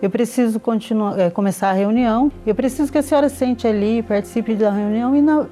eu 0.02 0.10
preciso 0.10 0.58
continuar, 0.58 1.18
é, 1.18 1.30
começar 1.30 1.70
a 1.70 1.72
reunião, 1.72 2.30
eu 2.46 2.54
preciso 2.54 2.90
que 2.90 2.98
a 2.98 3.02
senhora 3.02 3.28
sente 3.28 3.66
ali, 3.66 4.02
participe 4.02 4.54
da 4.54 4.70
reunião 4.70 5.14
e 5.16 5.22
na, 5.22 5.46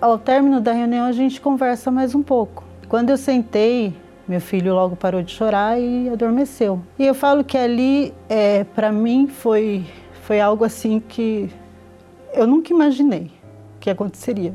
ao 0.00 0.18
término 0.18 0.60
da 0.60 0.72
reunião 0.72 1.06
a 1.06 1.12
gente 1.12 1.40
conversa 1.40 1.90
mais 1.90 2.14
um 2.14 2.22
pouco. 2.22 2.64
Quando 2.88 3.10
eu 3.10 3.16
sentei, 3.16 3.94
meu 4.28 4.40
filho 4.40 4.74
logo 4.74 4.96
parou 4.96 5.22
de 5.22 5.32
chorar 5.32 5.78
e 5.80 6.08
adormeceu. 6.08 6.80
E 6.98 7.06
eu 7.06 7.14
falo 7.14 7.44
que 7.44 7.56
ali, 7.56 8.12
é, 8.28 8.64
para 8.64 8.90
mim, 8.92 9.26
foi 9.26 9.84
foi 10.22 10.40
algo 10.40 10.64
assim 10.64 10.98
que 10.98 11.48
eu 12.34 12.46
nunca 12.46 12.72
imaginei 12.72 13.30
que 13.78 13.88
aconteceria. 13.88 14.54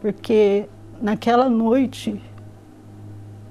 Porque 0.00 0.68
naquela 1.02 1.48
noite 1.48 2.20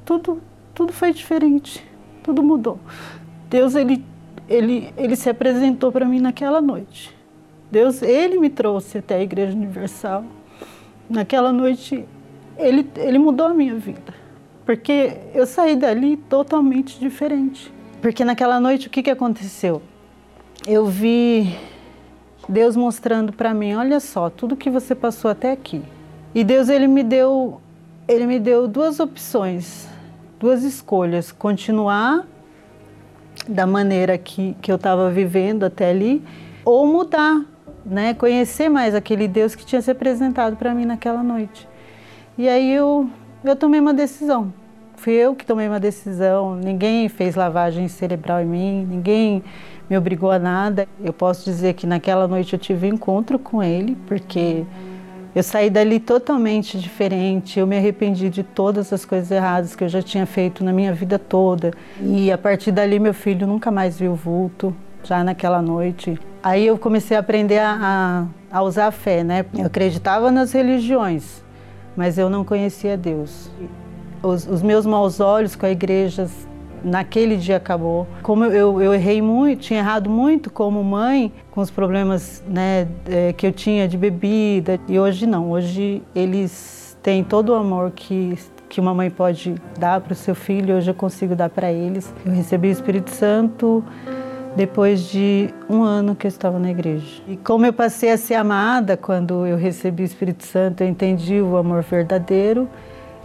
tudo 0.06 0.42
tudo 0.74 0.94
foi 0.94 1.14
diferente, 1.14 1.86
tudo 2.24 2.42
mudou. 2.42 2.80
Deus 3.50 3.76
ele 3.76 4.04
ele 4.48 4.94
ele 4.96 5.16
se 5.16 5.30
apresentou 5.30 5.92
para 5.92 6.06
mim 6.06 6.20
naquela 6.20 6.62
noite. 6.62 7.14
Deus 7.70 8.02
ele 8.02 8.40
me 8.40 8.50
trouxe 8.50 9.00
até 9.00 9.16
a 9.16 9.22
Igreja 9.22 9.54
Universal. 9.54 10.24
Naquela 11.10 11.52
noite 11.52 12.06
ele 12.58 12.90
ele 12.98 13.20
mudou 13.20 13.48
a 13.48 13.54
minha 13.54 13.76
vida. 13.76 14.14
Porque 14.66 15.18
eu 15.34 15.46
saí 15.46 15.76
dali 15.76 16.18
totalmente 16.18 17.00
diferente. 17.00 17.72
Porque 18.02 18.26
naquela 18.26 18.60
noite 18.60 18.88
o 18.88 18.90
que 18.90 19.04
que 19.04 19.12
aconteceu? 19.12 19.82
eu 20.68 20.86
vi 20.86 21.56
Deus 22.50 22.76
mostrando 22.76 23.32
para 23.32 23.54
mim, 23.54 23.76
olha 23.76 24.00
só, 24.00 24.30
tudo 24.30 24.56
que 24.56 24.70
você 24.70 24.96
passou 24.96 25.30
até 25.30 25.52
aqui. 25.52 25.82
E 26.34 26.44
Deus 26.44 26.70
ele 26.70 26.88
me 26.88 27.04
deu 27.04 27.62
ele 28.08 28.28
me 28.28 28.40
deu 28.40 28.68
duas 28.68 29.00
opções, 29.00 29.88
duas 30.40 30.64
escolhas, 30.64 31.32
continuar 31.32 32.26
da 33.48 33.66
maneira 33.66 34.16
que, 34.18 34.56
que 34.62 34.72
eu 34.72 34.76
estava 34.76 35.10
vivendo 35.10 35.64
até 35.64 35.90
ali 35.90 36.24
ou 36.64 36.86
mudar, 36.86 37.42
né, 37.86 38.14
conhecer 38.14 38.70
mais 38.70 38.96
aquele 38.96 39.28
Deus 39.28 39.54
que 39.54 39.66
tinha 39.66 39.82
se 39.82 39.92
apresentado 39.92 40.56
para 40.56 40.74
mim 40.74 40.86
naquela 40.86 41.22
noite. 41.22 41.68
E 42.38 42.50
aí 42.50 42.74
eu 42.74 43.10
eu 43.44 43.56
tomei 43.56 43.80
uma 43.80 43.94
decisão. 43.94 44.52
Fui 44.96 45.14
eu 45.14 45.36
que 45.36 45.46
tomei 45.46 45.68
uma 45.68 45.80
decisão, 45.80 46.56
ninguém 46.56 47.08
fez 47.10 47.36
lavagem 47.36 47.88
cerebral 47.88 48.42
em 48.42 48.46
mim, 48.46 48.88
ninguém 48.90 49.44
me 49.90 49.98
obrigou 49.98 50.32
a 50.32 50.40
nada. 50.40 50.88
Eu 51.04 51.14
posso 51.14 51.46
dizer 51.46 51.74
que 51.74 51.86
naquela 51.86 52.28
noite 52.28 52.54
eu 52.54 52.60
tive 52.60 52.90
um 52.90 52.96
encontro 52.96 53.38
com 53.38 53.62
ele, 53.62 53.96
porque 54.08 54.64
eu 55.36 55.44
saí 55.44 55.70
dali 55.70 56.00
totalmente 56.00 56.80
diferente. 56.80 57.60
Eu 57.60 57.68
me 57.68 57.78
arrependi 57.78 58.30
de 58.30 58.42
todas 58.42 58.92
as 58.92 59.06
coisas 59.06 59.30
erradas 59.30 59.76
que 59.76 59.84
eu 59.84 59.90
já 59.90 60.02
tinha 60.02 60.26
feito 60.26 60.64
na 60.64 60.74
minha 60.74 60.94
vida 60.94 61.20
toda. 61.20 61.72
E 62.02 62.32
a 62.32 62.38
partir 62.38 62.72
dali, 62.72 62.98
meu 62.98 63.14
filho 63.14 63.46
nunca 63.46 63.70
mais 63.70 64.00
viu 64.00 64.16
vulto, 64.16 64.76
já 65.06 65.24
naquela 65.24 65.62
noite. 65.62 66.20
Aí 66.44 66.68
eu 66.68 66.78
comecei 66.78 67.16
a 67.16 67.20
aprender 67.20 67.60
a, 67.60 68.28
a, 68.52 68.58
a 68.58 68.62
usar 68.62 68.88
a 68.88 68.92
fé, 68.92 69.24
né? 69.24 69.46
Eu 69.58 69.66
acreditava 69.66 70.32
nas 70.32 70.52
religiões, 70.52 71.44
mas 71.96 72.18
eu 72.18 72.30
não 72.30 72.44
conhecia 72.44 72.98
Deus. 72.98 73.50
Os, 74.22 74.48
os 74.48 74.62
meus 74.62 74.86
maus 74.86 75.20
olhos 75.20 75.56
com 75.56 75.66
a 75.66 75.72
igreja 75.72 76.28
naquele 76.84 77.36
dia 77.36 77.58
acabou. 77.58 78.08
Como 78.22 78.46
eu, 78.46 78.82
eu 78.82 78.94
errei 78.94 79.22
muito, 79.22 79.62
tinha 79.62 79.80
errado 79.80 80.10
muito 80.10 80.52
como 80.52 80.84
mãe, 80.84 81.32
com 81.52 81.62
os 81.62 81.72
problemas 81.72 82.44
né, 82.48 82.88
é, 83.10 83.34
que 83.34 83.48
eu 83.48 83.52
tinha 83.52 83.88
de 83.88 83.98
bebida, 83.98 84.80
e 84.88 85.00
hoje 85.00 85.26
não. 85.26 85.50
Hoje 85.52 86.04
eles 86.14 86.98
têm 87.02 87.24
todo 87.24 87.50
o 87.50 87.56
amor 87.56 87.92
que 87.92 88.38
que 88.68 88.82
uma 88.82 88.94
mãe 88.94 89.10
pode 89.10 89.56
dar 89.80 90.02
para 90.02 90.12
o 90.12 90.16
seu 90.16 90.36
filho, 90.36 90.76
hoje 90.76 90.90
eu 90.90 90.94
consigo 90.94 91.34
dar 91.34 91.50
para 91.50 91.72
eles. 91.72 92.14
Eu 92.26 92.34
recebi 92.34 92.68
o 92.68 92.72
Espírito 92.72 93.10
Santo 93.10 93.82
depois 94.56 95.02
de 95.10 95.50
um 95.70 95.84
ano 95.84 96.16
que 96.16 96.26
eu 96.26 96.30
estava 96.30 96.58
na 96.58 96.72
igreja. 96.72 97.22
E 97.28 97.36
como 97.36 97.66
eu 97.66 97.74
passei 97.74 98.12
a 98.12 98.18
ser 98.18 98.36
amada 98.36 98.96
quando 98.96 99.46
eu 99.46 99.58
recebi 99.58 100.04
o 100.04 100.06
Espírito 100.06 100.46
Santo, 100.46 100.82
eu 100.82 100.88
entendi 100.88 101.42
o 101.42 101.58
amor 101.58 101.84
verdadeiro, 101.84 102.70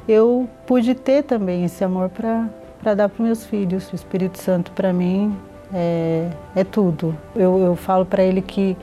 eu 0.09 0.49
pude 0.66 0.95
ter 0.95 1.22
também 1.22 1.64
esse 1.64 1.85
amor 1.85 2.09
para 2.09 2.95
dar 2.95 3.09
para 3.09 3.24
meus 3.24 3.47
filhos. 3.47 3.91
O 3.93 3.95
Espírito 3.95 4.39
Santo 4.39 4.72
para 4.72 4.93
mim 4.93 5.37
é, 5.72 6.28
é 6.57 6.64
tudo. 6.64 7.16
Eu, 7.35 7.59
eu 7.59 7.76
falo 7.76 8.05
para 8.05 8.22
ele 8.22 8.43
que 8.43 8.76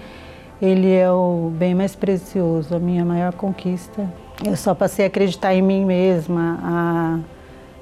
ele 0.61 0.91
é 0.91 1.11
o 1.11 1.51
bem 1.53 1.75
mais 1.75 1.95
precioso, 1.95 2.75
a 2.75 2.79
minha 2.79 3.03
maior 3.03 3.33
conquista. 3.33 4.09
Eu 4.45 4.55
só 4.55 4.73
passei 4.73 5.05
a 5.05 5.07
acreditar 5.07 5.53
em 5.53 5.61
mim 5.61 5.83
mesma, 5.83 6.59
a 6.63 7.19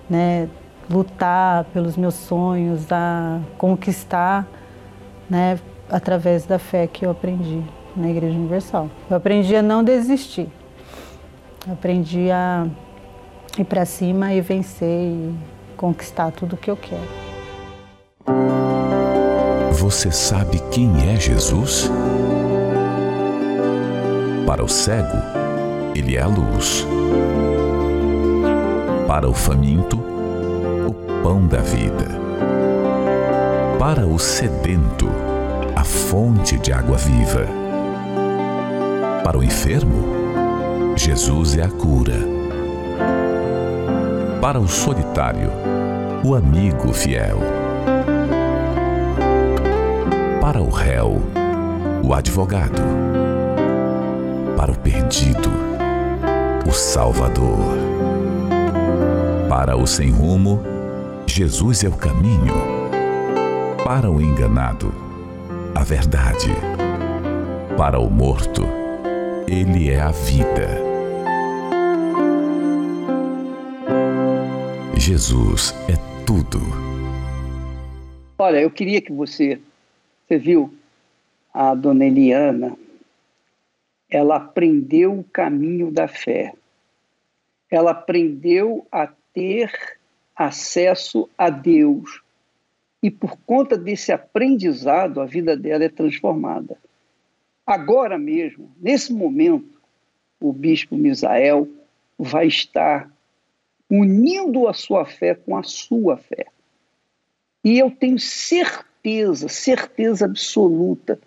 né, 0.09 0.49
lutar 0.89 1.65
pelos 1.65 1.97
meus 1.97 2.15
sonhos, 2.15 2.91
a 2.91 3.39
conquistar, 3.57 4.47
né, 5.29 5.59
através 5.89 6.45
da 6.45 6.59
fé 6.59 6.87
que 6.87 7.05
eu 7.05 7.11
aprendi 7.11 7.61
na 7.95 8.09
Igreja 8.09 8.37
Universal. 8.37 8.89
Eu 9.09 9.17
aprendi 9.17 9.55
a 9.55 9.61
não 9.61 9.83
desistir. 9.83 10.49
Eu 11.65 11.73
aprendi 11.73 12.29
a 12.31 12.67
ir 13.57 13.63
para 13.63 13.85
cima 13.85 14.33
e 14.33 14.41
vencer 14.41 14.87
e 14.87 15.33
conquistar 15.77 16.31
tudo 16.31 16.53
o 16.53 16.57
que 16.57 16.69
eu 16.69 16.77
quero. 16.77 17.25
Você 19.71 20.11
sabe 20.11 20.59
quem 20.71 20.89
é 21.09 21.15
Jesus? 21.19 21.91
Para 24.45 24.63
o 24.63 24.69
cego, 24.69 25.17
ele 25.95 26.15
é 26.15 26.21
a 26.21 26.27
luz. 26.27 26.85
Para 29.07 29.29
o 29.29 29.33
faminto, 29.33 30.14
pão 31.25 31.47
da 31.47 31.57
vida. 31.57 32.05
Para 33.79 34.05
o 34.05 34.19
sedento, 34.19 35.09
a 35.75 35.83
fonte 35.83 36.55
de 36.59 36.71
água 36.71 36.97
viva. 36.97 37.47
Para 39.23 39.35
o 39.35 39.43
enfermo, 39.43 40.93
Jesus 40.95 41.57
é 41.57 41.63
a 41.63 41.67
cura 41.67 42.35
para 44.39 44.59
o 44.59 44.67
solitário, 44.67 45.49
o 46.23 46.35
amigo 46.35 46.93
fiel. 46.93 47.39
Para 50.39 50.61
o 50.61 50.69
réu, 50.69 51.19
o 52.03 52.13
advogado. 52.13 52.83
Para 54.55 54.71
o 54.71 54.77
perdido, 54.77 55.49
o 56.69 56.71
Salvador. 56.71 57.57
Para 59.49 59.75
o 59.75 59.87
sem 59.87 60.11
rumo, 60.11 60.74
Jesus 61.27 61.83
é 61.83 61.89
o 61.89 61.97
caminho. 61.97 62.53
Para 63.83 64.09
o 64.09 64.21
enganado, 64.21 64.93
a 65.75 65.83
verdade. 65.83 66.51
Para 67.77 67.99
o 67.99 68.09
morto, 68.09 68.63
Ele 69.47 69.91
é 69.91 69.99
a 69.99 70.11
vida 70.11 70.95
Jesus 75.07 75.71
é 75.87 75.93
tudo. 76.25 76.57
Olha, 78.39 78.59
eu 78.59 78.71
queria 78.71 78.99
que 78.99 79.11
você, 79.11 79.61
você 80.27 80.39
viu 80.39 80.73
a 81.53 81.75
dona 81.75 82.05
Eliana, 82.05 82.75
ela 84.09 84.37
aprendeu 84.37 85.19
o 85.19 85.23
caminho 85.23 85.91
da 85.91 86.07
fé. 86.07 86.55
Ela 87.69 87.91
aprendeu 87.91 88.87
a 88.91 89.05
ter 89.31 89.94
acesso 90.35 91.29
a 91.37 91.49
Deus. 91.49 92.21
E 93.01 93.09
por 93.09 93.37
conta 93.45 93.77
desse 93.77 94.11
aprendizado, 94.11 95.21
a 95.21 95.25
vida 95.25 95.55
dela 95.55 95.83
é 95.83 95.89
transformada. 95.89 96.77
Agora 97.65 98.17
mesmo, 98.17 98.71
nesse 98.79 99.13
momento, 99.13 99.79
o 100.39 100.51
bispo 100.51 100.95
Misael 100.95 101.67
vai 102.17 102.47
estar 102.47 103.11
unindo 103.89 104.67
a 104.67 104.73
sua 104.73 105.05
fé 105.05 105.35
com 105.35 105.57
a 105.57 105.63
sua 105.63 106.17
fé. 106.17 106.47
E 107.63 107.79
eu 107.79 107.89
tenho 107.89 108.19
certeza, 108.19 109.47
certeza 109.47 110.25
absoluta, 110.25 111.19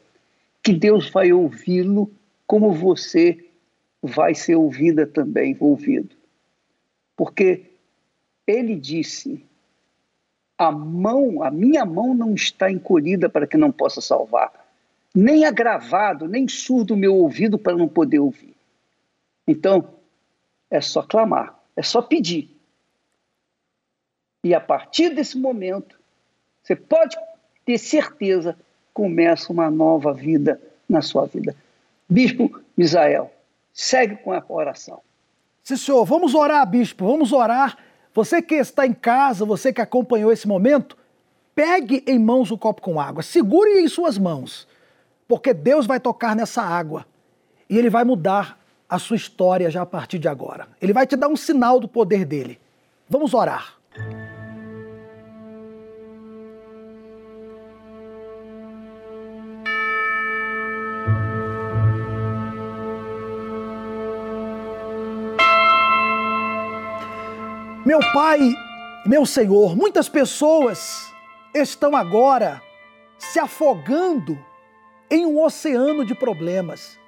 que 0.63 0.73
Deus 0.73 1.11
vai 1.11 1.33
ouvi-lo 1.33 2.11
como 2.47 2.73
você 2.73 3.45
vai 4.03 4.35
ser 4.35 4.55
ouvida 4.55 5.07
também, 5.07 5.57
ouvido. 5.59 6.15
Porque 7.17 7.65
ele 8.49 8.75
disse: 8.75 9.45
a 10.57 10.73
mão, 10.73 11.43
a 11.43 11.51
minha 11.51 11.85
mão 11.85 12.15
não 12.15 12.35
está 12.35 12.71
encolhida 12.71 13.29
para 13.29 13.47
que 13.47 13.57
não 13.57 13.71
possa 13.71 14.01
salvar, 14.01 14.53
nem 15.15 15.45
agravado, 15.45 16.27
nem 16.27 16.49
surdo 16.49 16.95
o 16.95 16.97
meu 16.97 17.15
ouvido 17.15 17.59
para 17.59 17.77
não 17.77 17.87
poder 17.87 18.19
ouvir. 18.19 18.57
Então, 19.47 19.95
é 20.71 20.81
só 20.81 21.03
clamar, 21.03 21.59
é 21.77 21.83
só 21.83 22.03
pedir. 22.03 22.55
E 24.43 24.55
a 24.55 24.61
partir 24.61 25.11
desse 25.11 25.37
momento, 25.39 25.99
você 26.63 26.75
pode 26.75 27.17
ter 27.65 27.79
certeza, 27.79 28.59
começa 28.93 29.53
uma 29.53 29.71
nova 29.71 30.13
vida 30.13 30.61
na 30.89 31.03
sua 31.03 31.27
vida. 31.27 31.55
Bispo 32.09 32.61
Misael, 32.77 33.33
segue 33.73 34.17
com 34.17 34.33
a 34.33 34.43
oração. 34.49 35.01
Sim, 35.63 35.77
senhor, 35.77 36.05
vamos 36.05 36.35
orar, 36.35 36.67
bispo, 36.67 37.07
vamos 37.07 37.33
orar. 37.33 37.77
Você 38.15 38.43
que 38.43 38.55
está 38.55 38.87
em 38.87 38.93
casa, 38.93 39.45
você 39.45 39.73
que 39.73 39.81
acompanhou 39.81 40.33
esse 40.33 40.47
momento, 40.47 40.97
pegue 41.55 42.03
em 42.07 42.19
mãos 42.19 42.51
o 42.51 42.59
copo 42.59 42.83
com 42.83 43.01
água, 43.01 43.23
segure 43.23 43.81
em 43.81 43.89
suas 43.89 44.19
mãos, 44.19 44.67
porque 45.27 45.53
Deus 45.53 45.87
vai 45.87 46.01
tocar 46.01 46.35
nessa 46.35 46.63
água 46.63 47.07
e 47.69 47.77
Ele 47.77 47.91
vai 47.91 48.05
mudar 48.05 48.59
a 48.89 48.99
sua 48.99 49.17
história 49.17 49.71
já 49.71 49.83
a 49.83 49.87
partir 49.87 50.19
de 50.19 50.29
agora. 50.29 50.69
Ele 50.81 50.93
vai 50.93 51.07
te 51.07 51.15
dar 51.15 51.29
um 51.29 51.37
sinal 51.37 51.79
do 51.79 51.87
poder 51.87 52.25
dele. 52.25 52.59
Vamos 53.09 53.35
orar. 53.35 53.78
Meu 67.89 68.01
Pai, 68.13 68.55
meu 69.07 69.25
Senhor, 69.25 69.75
muitas 69.75 70.11
pessoas 70.11 71.11
estão 71.55 71.97
agora 71.97 72.61
se 73.17 73.39
afogando 73.39 74.39
em 75.11 75.25
um 75.25 75.43
oceano 75.43 76.05
de 76.05 76.15
problemas. 76.15 77.01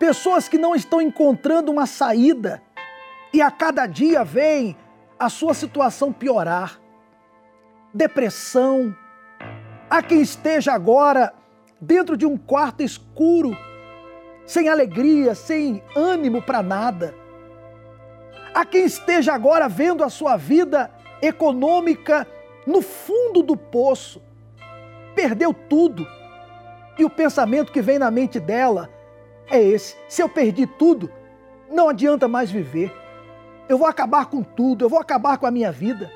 Pessoas 0.00 0.48
que 0.48 0.58
não 0.58 0.74
estão 0.74 1.00
encontrando 1.00 1.70
uma 1.70 1.86
saída 1.86 2.60
e 3.32 3.40
a 3.40 3.48
cada 3.48 3.86
dia 3.86 4.24
veem 4.24 4.76
a 5.16 5.28
sua 5.28 5.54
situação 5.54 6.12
piorar. 6.12 6.80
Depressão. 7.94 8.96
Há 9.88 10.02
quem 10.02 10.22
esteja 10.22 10.72
agora 10.72 11.32
dentro 11.80 12.16
de 12.16 12.26
um 12.26 12.36
quarto 12.36 12.82
escuro, 12.82 13.56
sem 14.44 14.68
alegria, 14.68 15.36
sem 15.36 15.84
ânimo 15.94 16.42
para 16.42 16.64
nada. 16.64 17.25
Há 18.56 18.64
quem 18.64 18.86
esteja 18.86 19.34
agora 19.34 19.68
vendo 19.68 20.02
a 20.02 20.08
sua 20.08 20.38
vida 20.38 20.90
econômica 21.20 22.26
no 22.66 22.80
fundo 22.80 23.42
do 23.42 23.54
poço. 23.54 24.22
Perdeu 25.14 25.52
tudo. 25.52 26.06
E 26.98 27.04
o 27.04 27.10
pensamento 27.10 27.70
que 27.70 27.82
vem 27.82 27.98
na 27.98 28.10
mente 28.10 28.40
dela 28.40 28.88
é 29.50 29.62
esse: 29.62 29.94
se 30.08 30.22
eu 30.22 30.28
perdi 30.30 30.66
tudo, 30.66 31.12
não 31.70 31.90
adianta 31.90 32.26
mais 32.26 32.50
viver. 32.50 32.90
Eu 33.68 33.76
vou 33.76 33.86
acabar 33.86 34.24
com 34.24 34.42
tudo, 34.42 34.86
eu 34.86 34.88
vou 34.88 35.00
acabar 35.00 35.36
com 35.36 35.44
a 35.44 35.50
minha 35.50 35.70
vida. 35.70 36.10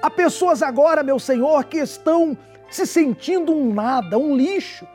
Há 0.00 0.08
pessoas 0.08 0.62
agora, 0.62 1.02
meu 1.02 1.18
Senhor, 1.18 1.62
que 1.64 1.76
estão 1.76 2.34
se 2.70 2.86
sentindo 2.86 3.52
um 3.52 3.70
nada, 3.74 4.16
um 4.16 4.34
lixo, 4.34 4.88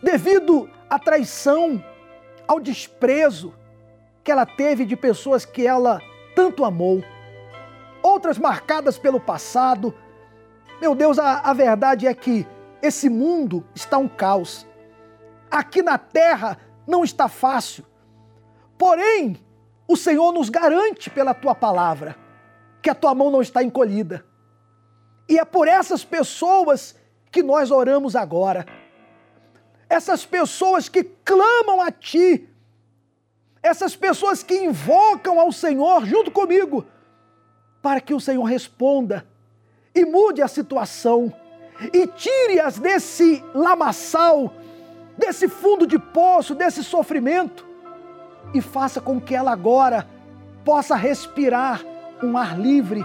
devido 0.00 0.70
à 0.88 1.00
traição, 1.00 1.82
ao 2.46 2.60
desprezo 2.60 3.52
que 4.28 4.32
ela 4.32 4.44
teve 4.44 4.84
de 4.84 4.94
pessoas 4.94 5.46
que 5.46 5.66
ela 5.66 6.02
tanto 6.34 6.62
amou. 6.62 7.02
Outras 8.02 8.36
marcadas 8.36 8.98
pelo 8.98 9.18
passado. 9.18 9.94
Meu 10.82 10.94
Deus, 10.94 11.18
a, 11.18 11.38
a 11.38 11.54
verdade 11.54 12.06
é 12.06 12.12
que 12.12 12.46
esse 12.82 13.08
mundo 13.08 13.64
está 13.74 13.96
um 13.96 14.06
caos. 14.06 14.66
Aqui 15.50 15.80
na 15.80 15.96
terra 15.96 16.58
não 16.86 17.04
está 17.04 17.26
fácil. 17.26 17.86
Porém, 18.76 19.42
o 19.88 19.96
Senhor 19.96 20.30
nos 20.30 20.50
garante 20.50 21.08
pela 21.08 21.32
tua 21.32 21.54
palavra 21.54 22.14
que 22.82 22.90
a 22.90 22.94
tua 22.94 23.14
mão 23.14 23.30
não 23.30 23.40
está 23.40 23.62
encolhida. 23.62 24.26
E 25.26 25.38
é 25.38 25.44
por 25.46 25.66
essas 25.66 26.04
pessoas 26.04 26.94
que 27.32 27.42
nós 27.42 27.70
oramos 27.70 28.14
agora. 28.14 28.66
Essas 29.88 30.26
pessoas 30.26 30.86
que 30.86 31.02
clamam 31.02 31.80
a 31.80 31.90
ti, 31.90 32.46
essas 33.62 33.96
pessoas 33.96 34.42
que 34.42 34.54
invocam 34.54 35.38
ao 35.40 35.52
Senhor 35.52 36.04
junto 36.06 36.30
comigo, 36.30 36.86
para 37.82 38.00
que 38.00 38.14
o 38.14 38.20
Senhor 38.20 38.44
responda 38.44 39.26
e 39.94 40.04
mude 40.04 40.42
a 40.42 40.48
situação 40.48 41.32
e 41.92 42.06
tire-as 42.06 42.78
desse 42.78 43.42
lamaçal 43.54 44.52
desse 45.18 45.48
fundo 45.48 45.84
de 45.86 45.98
poço, 45.98 46.54
desse 46.54 46.84
sofrimento, 46.84 47.66
e 48.54 48.60
faça 48.60 49.00
com 49.00 49.20
que 49.20 49.34
ela 49.34 49.50
agora 49.50 50.06
possa 50.64 50.94
respirar 50.94 51.82
um 52.22 52.38
ar 52.38 52.58
livre, 52.58 53.04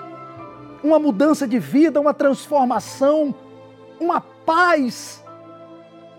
uma 0.84 0.99
mudança 0.99 1.47
de 1.47 1.58
vida, 1.58 1.99
uma 1.99 2.14
transformação, 2.14 3.34
uma 3.99 4.22
paz. 4.22 5.24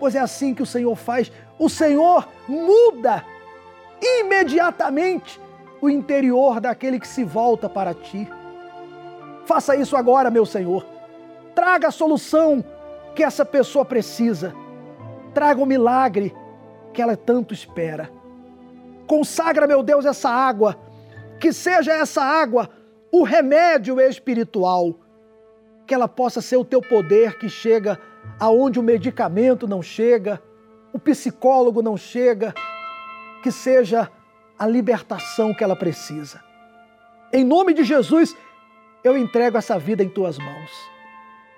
Pois 0.00 0.14
é 0.14 0.18
assim 0.18 0.52
que 0.52 0.62
o 0.62 0.66
Senhor 0.66 0.94
faz. 0.96 1.30
O 1.58 1.68
Senhor 1.68 2.28
muda 2.48 3.24
imediatamente 4.04 5.40
o 5.80 5.90
interior 5.90 6.60
daquele 6.60 6.98
que 6.98 7.08
se 7.08 7.24
volta 7.24 7.68
para 7.68 7.94
ti. 7.94 8.28
Faça 9.44 9.76
isso 9.76 9.96
agora, 9.96 10.30
meu 10.30 10.46
Senhor. 10.46 10.84
Traga 11.54 11.88
a 11.88 11.92
solução 11.92 12.64
que 13.14 13.22
essa 13.22 13.44
pessoa 13.44 13.84
precisa 13.84 14.54
traga 15.34 15.60
o 15.60 15.66
milagre 15.66 16.34
que 16.92 17.02
ela 17.02 17.16
tanto 17.16 17.52
espera. 17.52 18.08
Consagra, 19.06 19.66
meu 19.66 19.82
Deus, 19.82 20.06
essa 20.06 20.30
água, 20.30 20.78
que 21.40 21.52
seja 21.52 21.92
essa 21.92 22.22
água 22.22 22.70
o 23.12 23.24
remédio 23.24 24.00
espiritual, 24.00 24.94
que 25.86 25.92
ela 25.92 26.08
possa 26.08 26.40
ser 26.40 26.56
o 26.56 26.64
teu 26.64 26.80
poder 26.80 27.36
que 27.38 27.48
chega 27.48 28.00
aonde 28.40 28.78
o 28.78 28.82
medicamento 28.82 29.68
não 29.68 29.82
chega, 29.82 30.40
o 30.92 30.98
psicólogo 30.98 31.82
não 31.82 31.96
chega, 31.96 32.54
que 33.44 33.52
seja 33.52 34.10
a 34.58 34.66
libertação 34.66 35.54
que 35.54 35.62
ela 35.62 35.76
precisa. 35.76 36.42
Em 37.32 37.44
nome 37.44 37.74
de 37.74 37.84
Jesus, 37.84 38.36
eu 39.04 39.16
entrego 39.16 39.56
essa 39.56 39.78
vida 39.78 40.02
em 40.02 40.08
tuas 40.08 40.36
mãos. 40.36 40.70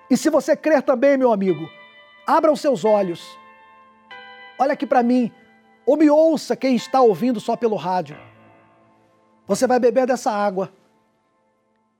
E 0.07 0.15
se 0.15 0.29
você 0.29 0.55
crer 0.55 0.83
também, 0.83 1.17
meu 1.17 1.31
amigo, 1.31 1.67
abra 2.27 2.51
os 2.51 2.61
seus 2.61 2.85
olhos 2.85 3.35
olha 4.57 4.73
aqui 4.73 4.85
para 4.85 5.03
mim, 5.03 5.31
ou 5.85 5.95
me 5.95 6.09
ouça 6.09 6.55
quem 6.55 6.75
está 6.75 7.01
ouvindo 7.01 7.39
só 7.39 7.55
pelo 7.55 7.75
rádio. 7.75 8.17
Você 9.45 9.67
vai 9.67 9.79
beber 9.79 10.07
dessa 10.07 10.31
água 10.31 10.71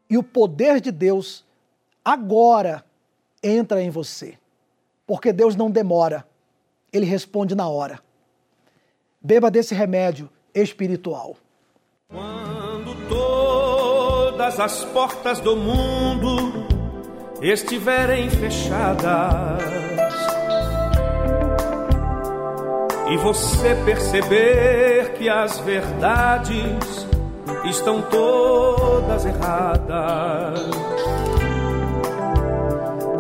e 0.10 0.18
o 0.18 0.24
poder 0.24 0.82
de 0.82 0.92
Deus 0.92 1.46
agora 2.04 2.84
entra 3.42 3.82
em 3.82 3.90
você. 3.90 4.38
Porque 5.06 5.32
Deus 5.32 5.56
não 5.56 5.72
demora, 5.72 6.28
ele 6.92 7.06
responde 7.06 7.56
na 7.56 7.70
hora. 7.70 8.02
Beba 9.28 9.52
desse 9.52 9.76
remédio 9.76 10.30
espiritual. 10.56 11.36
Quando 12.08 12.96
todas 13.10 14.58
as 14.58 14.86
portas 14.86 15.42
do 15.42 15.54
mundo 15.54 16.66
estiverem 17.42 18.30
fechadas, 18.30 19.62
e 23.10 23.18
você 23.18 23.76
perceber 23.84 25.12
que 25.18 25.28
as 25.28 25.60
verdades 25.60 27.06
estão 27.70 28.02
todas 28.04 29.26
erradas. 29.26 30.70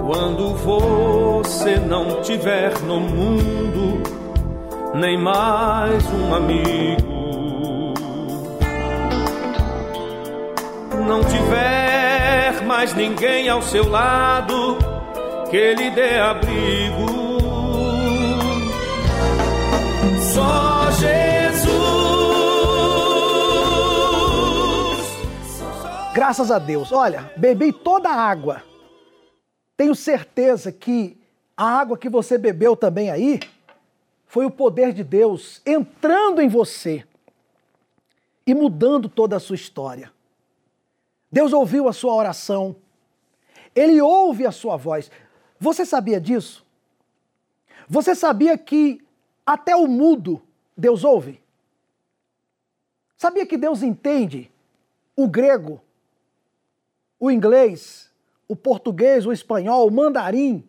Quando 0.06 0.56
você 0.56 1.76
não 1.76 2.22
tiver 2.22 2.80
no 2.84 2.98
mundo 2.98 4.17
nem 4.94 5.18
mais 5.18 6.04
um 6.12 6.34
amigo, 6.34 7.94
não 11.08 11.24
tiver 11.24 12.64
mais 12.66 12.94
ninguém 12.94 13.50
ao 13.50 13.62
seu 13.62 13.90
lado 13.90 14.78
que 15.50 15.74
lhe 15.76 15.90
dê 15.92 16.18
abrigo. 16.18 17.08
Só 20.34 20.92
Jesus. 20.92 21.78
Graças 26.14 26.52
a 26.52 26.60
Deus. 26.60 26.92
Olha, 26.92 27.32
bebi 27.38 27.72
toda 27.72 28.10
a 28.10 28.16
água. 28.16 28.64
Tenho 29.76 29.96
certeza 29.96 30.72
que 30.72 31.18
a 31.56 31.80
água 31.80 31.98
que 31.98 32.10
você 32.10 32.38
bebeu 32.38 32.76
também 32.76 33.10
aí 33.10 33.40
foi 34.38 34.46
o 34.46 34.52
poder 34.52 34.94
de 34.94 35.04
Deus 35.04 35.64
entrando 35.66 36.44
em 36.44 36.48
você 36.48 37.04
e 38.46 38.54
mudando 38.54 39.10
toda 39.10 39.36
a 39.36 39.40
sua 39.40 39.56
história. 39.56 40.14
Deus 41.32 41.54
ouviu 41.54 41.90
a 41.90 41.92
sua 41.92 42.14
oração. 42.14 42.76
Ele 43.74 44.00
ouve 44.00 44.46
a 44.46 44.52
sua 44.52 44.78
voz. 44.78 45.10
Você 45.60 45.84
sabia 45.88 46.22
disso? 46.22 46.64
Você 47.90 48.14
sabia 48.14 48.56
que 48.60 49.04
até 49.44 49.76
o 49.76 49.88
mudo 49.88 50.40
Deus 50.78 51.04
ouve? 51.04 51.42
Sabia 53.18 53.44
que 53.44 53.58
Deus 53.58 53.82
entende 53.82 54.52
o 55.16 55.28
grego, 55.28 55.82
o 57.20 57.32
inglês, 57.32 58.14
o 58.48 58.56
português, 58.56 59.26
o 59.26 59.34
espanhol, 59.34 59.88
o 59.88 59.92
mandarim, 59.92 60.64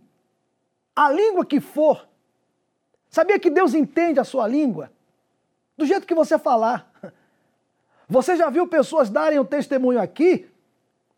a 0.97 1.11
língua 1.13 1.45
que 1.45 1.61
for? 1.61 2.08
Sabia 3.11 3.39
que 3.39 3.51
Deus 3.51 3.75
entende 3.75 4.21
a 4.21 4.25
sua 4.25 4.47
língua? 4.47 4.91
Do 5.77 5.87
jeito 5.87 6.07
que 6.07 6.15
você 6.15 6.39
falar. 6.39 6.91
Você 8.09 8.37
já 8.37 8.49
viu 8.49 8.67
pessoas 8.67 9.11
darem 9.11 9.39
o 9.39 9.43
um 9.43 9.45
testemunho 9.45 10.01
aqui? 10.01 10.49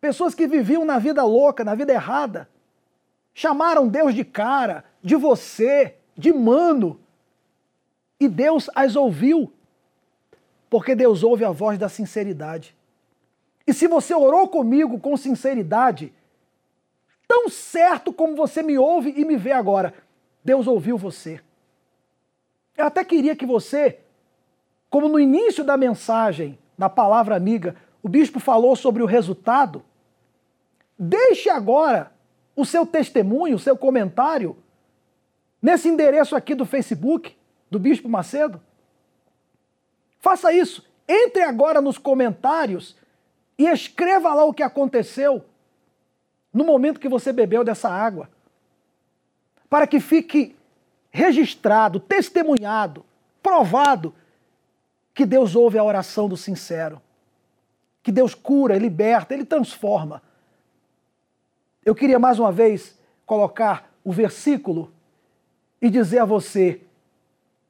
Pessoas 0.01 0.35
que 0.35 0.47
viviam 0.47 0.85
na 0.85 0.99
vida 0.99 1.23
louca, 1.23 1.63
na 1.63 1.75
vida 1.75 1.93
errada 1.93 2.49
Chamaram 3.35 3.89
Deus 3.89 4.15
de 4.15 4.25
cara, 4.25 4.85
de 5.03 5.17
você, 5.17 5.97
de 6.17 6.33
mano. 6.33 7.01
E 8.19 8.29
Deus 8.29 8.69
as 8.75 8.97
ouviu. 8.97 9.53
Porque 10.69 10.95
Deus 10.95 11.23
ouve 11.23 11.45
a 11.45 11.51
voz 11.51 11.79
da 11.79 11.89
sinceridade. 11.89 12.77
E 13.67 13.73
se 13.73 13.87
você 13.87 14.15
orou 14.15 14.49
comigo 14.49 14.99
com 14.99 15.17
sinceridade, 15.17 16.13
tão 17.27 17.49
certo 17.49 18.13
como 18.13 18.37
você 18.37 18.63
me 18.63 18.79
ouve 18.79 19.15
e 19.17 19.25
me 19.25 19.37
vê 19.37 19.53
agora, 19.53 19.95
Deus 20.45 20.67
ouviu 20.67 20.99
você. 20.99 21.41
Eu 22.77 22.87
até 22.87 23.05
queria 23.05 23.37
que 23.37 23.47
você, 23.47 23.99
como 24.89 25.09
no 25.09 25.21
início 25.21 25.63
da 25.63 25.77
mensagem, 25.77 26.59
na 26.77 26.89
palavra 26.89 27.37
amiga, 27.37 27.77
o 28.03 28.09
bispo 28.09 28.41
falou 28.41 28.75
sobre 28.75 29.03
o 29.03 29.07
resultado, 29.07 29.83
deixe 30.99 31.51
agora 31.51 32.13
o 32.57 32.65
seu 32.65 32.87
testemunho, 32.87 33.57
o 33.57 33.61
seu 33.61 33.77
comentário, 33.77 34.57
nesse 35.61 35.89
endereço 35.89 36.35
aqui 36.35 36.55
do 36.55 36.65
Facebook, 36.65 37.37
do 37.71 37.79
Bispo 37.79 38.09
Macedo. 38.09 38.61
Faça 40.19 40.53
isso. 40.53 40.87
Entre 41.09 41.43
agora 41.43 41.81
nos 41.81 41.99
comentários 41.99 42.97
e 43.59 43.67
escreva 43.67 44.33
lá 44.35 44.45
o 44.45 44.55
que 44.55 44.63
aconteceu 44.63 45.45
no 46.53 46.65
momento 46.65 47.01
que 47.01 47.09
você 47.09 47.33
bebeu 47.33 47.65
dessa 47.65 47.89
água. 47.89 48.29
Para 49.69 49.87
que 49.87 50.01
fique 50.01 50.57
registrado, 51.11 51.99
testemunhado, 51.99 53.05
provado 53.43 54.15
que 55.15 55.27
Deus 55.27 55.55
ouve 55.55 55.79
a 55.79 55.85
oração 55.85 56.29
do 56.29 56.37
sincero. 56.37 57.01
Que 58.03 58.13
Deus 58.13 58.35
cura, 58.35 58.79
liberta, 58.79 59.35
Ele 59.35 59.45
transforma. 59.45 60.23
Eu 61.85 61.95
queria 61.95 62.19
mais 62.19 62.39
uma 62.39 62.53
vez 62.53 62.99
colocar 63.27 63.91
o 64.05 64.13
versículo 64.13 64.93
e 65.81 65.89
dizer 65.91 66.19
a 66.21 66.25
você: 66.25 66.81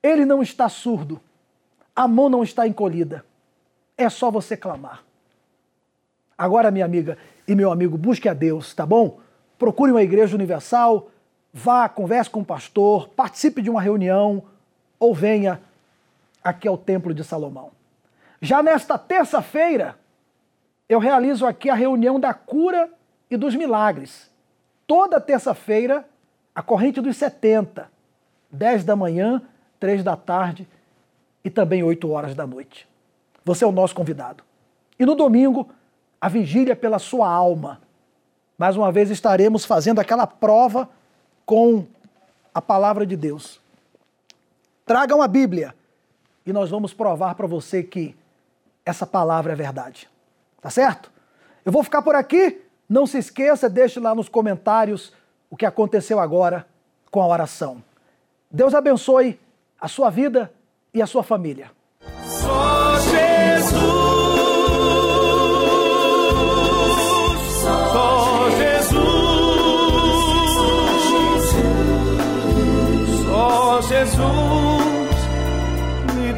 ele 0.02 0.24
não 0.24 0.42
está 0.42 0.68
surdo, 0.68 1.20
a 1.94 2.08
mão 2.08 2.28
não 2.28 2.42
está 2.42 2.66
encolhida, 2.66 3.24
é 3.96 4.08
só 4.08 4.30
você 4.30 4.56
clamar. 4.56 5.04
Agora, 6.36 6.70
minha 6.70 6.84
amiga 6.84 7.18
e 7.46 7.54
meu 7.54 7.70
amigo, 7.70 7.98
busque 7.98 8.28
a 8.28 8.34
Deus, 8.34 8.74
tá 8.74 8.86
bom? 8.86 9.20
Procure 9.58 9.92
uma 9.92 10.02
igreja 10.02 10.34
universal, 10.34 11.10
vá, 11.52 11.88
converse 11.88 12.30
com 12.30 12.40
o 12.40 12.44
pastor, 12.44 13.08
participe 13.08 13.62
de 13.62 13.70
uma 13.70 13.80
reunião 13.80 14.42
ou 14.98 15.14
venha 15.14 15.60
aqui 16.42 16.68
ao 16.68 16.78
Templo 16.78 17.12
de 17.12 17.24
Salomão. 17.24 17.70
Já 18.40 18.62
nesta 18.62 18.96
terça-feira, 18.96 19.96
eu 20.88 20.98
realizo 20.98 21.46
aqui 21.46 21.68
a 21.68 21.74
reunião 21.74 22.18
da 22.18 22.32
cura 22.32 22.90
e 23.30 23.36
dos 23.36 23.54
milagres. 23.54 24.30
Toda 24.86 25.20
terça-feira, 25.20 26.04
a 26.54 26.62
corrente 26.62 27.00
dos 27.00 27.16
70, 27.16 27.90
10 28.50 28.84
da 28.84 28.96
manhã, 28.96 29.42
3 29.78 30.02
da 30.02 30.16
tarde 30.16 30.66
e 31.44 31.50
também 31.50 31.82
8 31.82 32.10
horas 32.10 32.34
da 32.34 32.46
noite. 32.46 32.88
Você 33.44 33.64
é 33.64 33.66
o 33.66 33.72
nosso 33.72 33.94
convidado. 33.94 34.42
E 34.98 35.06
no 35.06 35.14
domingo, 35.14 35.68
a 36.20 36.28
vigília 36.28 36.76
pela 36.76 36.98
sua 36.98 37.28
alma. 37.28 37.80
Mais 38.58 38.76
uma 38.76 38.92
vez 38.92 39.10
estaremos 39.10 39.64
fazendo 39.64 40.00
aquela 40.00 40.26
prova 40.26 40.88
com 41.44 41.86
a 42.54 42.62
palavra 42.62 43.06
de 43.06 43.16
Deus. 43.16 43.60
Tragam 44.84 45.22
a 45.22 45.28
Bíblia 45.28 45.74
e 46.44 46.52
nós 46.52 46.70
vamos 46.70 46.92
provar 46.92 47.34
para 47.34 47.46
você 47.46 47.82
que 47.82 48.16
essa 48.84 49.06
palavra 49.06 49.52
é 49.52 49.56
verdade. 49.56 50.08
Tá 50.60 50.70
certo? 50.70 51.10
Eu 51.64 51.72
vou 51.72 51.82
ficar 51.82 52.02
por 52.02 52.14
aqui. 52.14 52.60
Não 52.88 53.06
se 53.06 53.18
esqueça, 53.18 53.68
deixe 53.68 54.00
lá 54.00 54.14
nos 54.14 54.28
comentários 54.28 55.12
o 55.48 55.56
que 55.56 55.64
aconteceu 55.64 56.18
agora 56.18 56.66
com 57.10 57.22
a 57.22 57.26
oração. 57.26 57.82
Deus 58.50 58.74
abençoe 58.74 59.38
a 59.80 59.86
sua 59.86 60.10
vida 60.10 60.52
e 60.92 61.00
a 61.00 61.06
sua 61.06 61.22
família. 61.22 61.70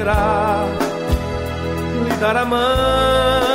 poderá 0.00 0.64
lhe 2.04 2.16
dar 2.16 2.36
a 2.36 2.44
mão 2.44 3.49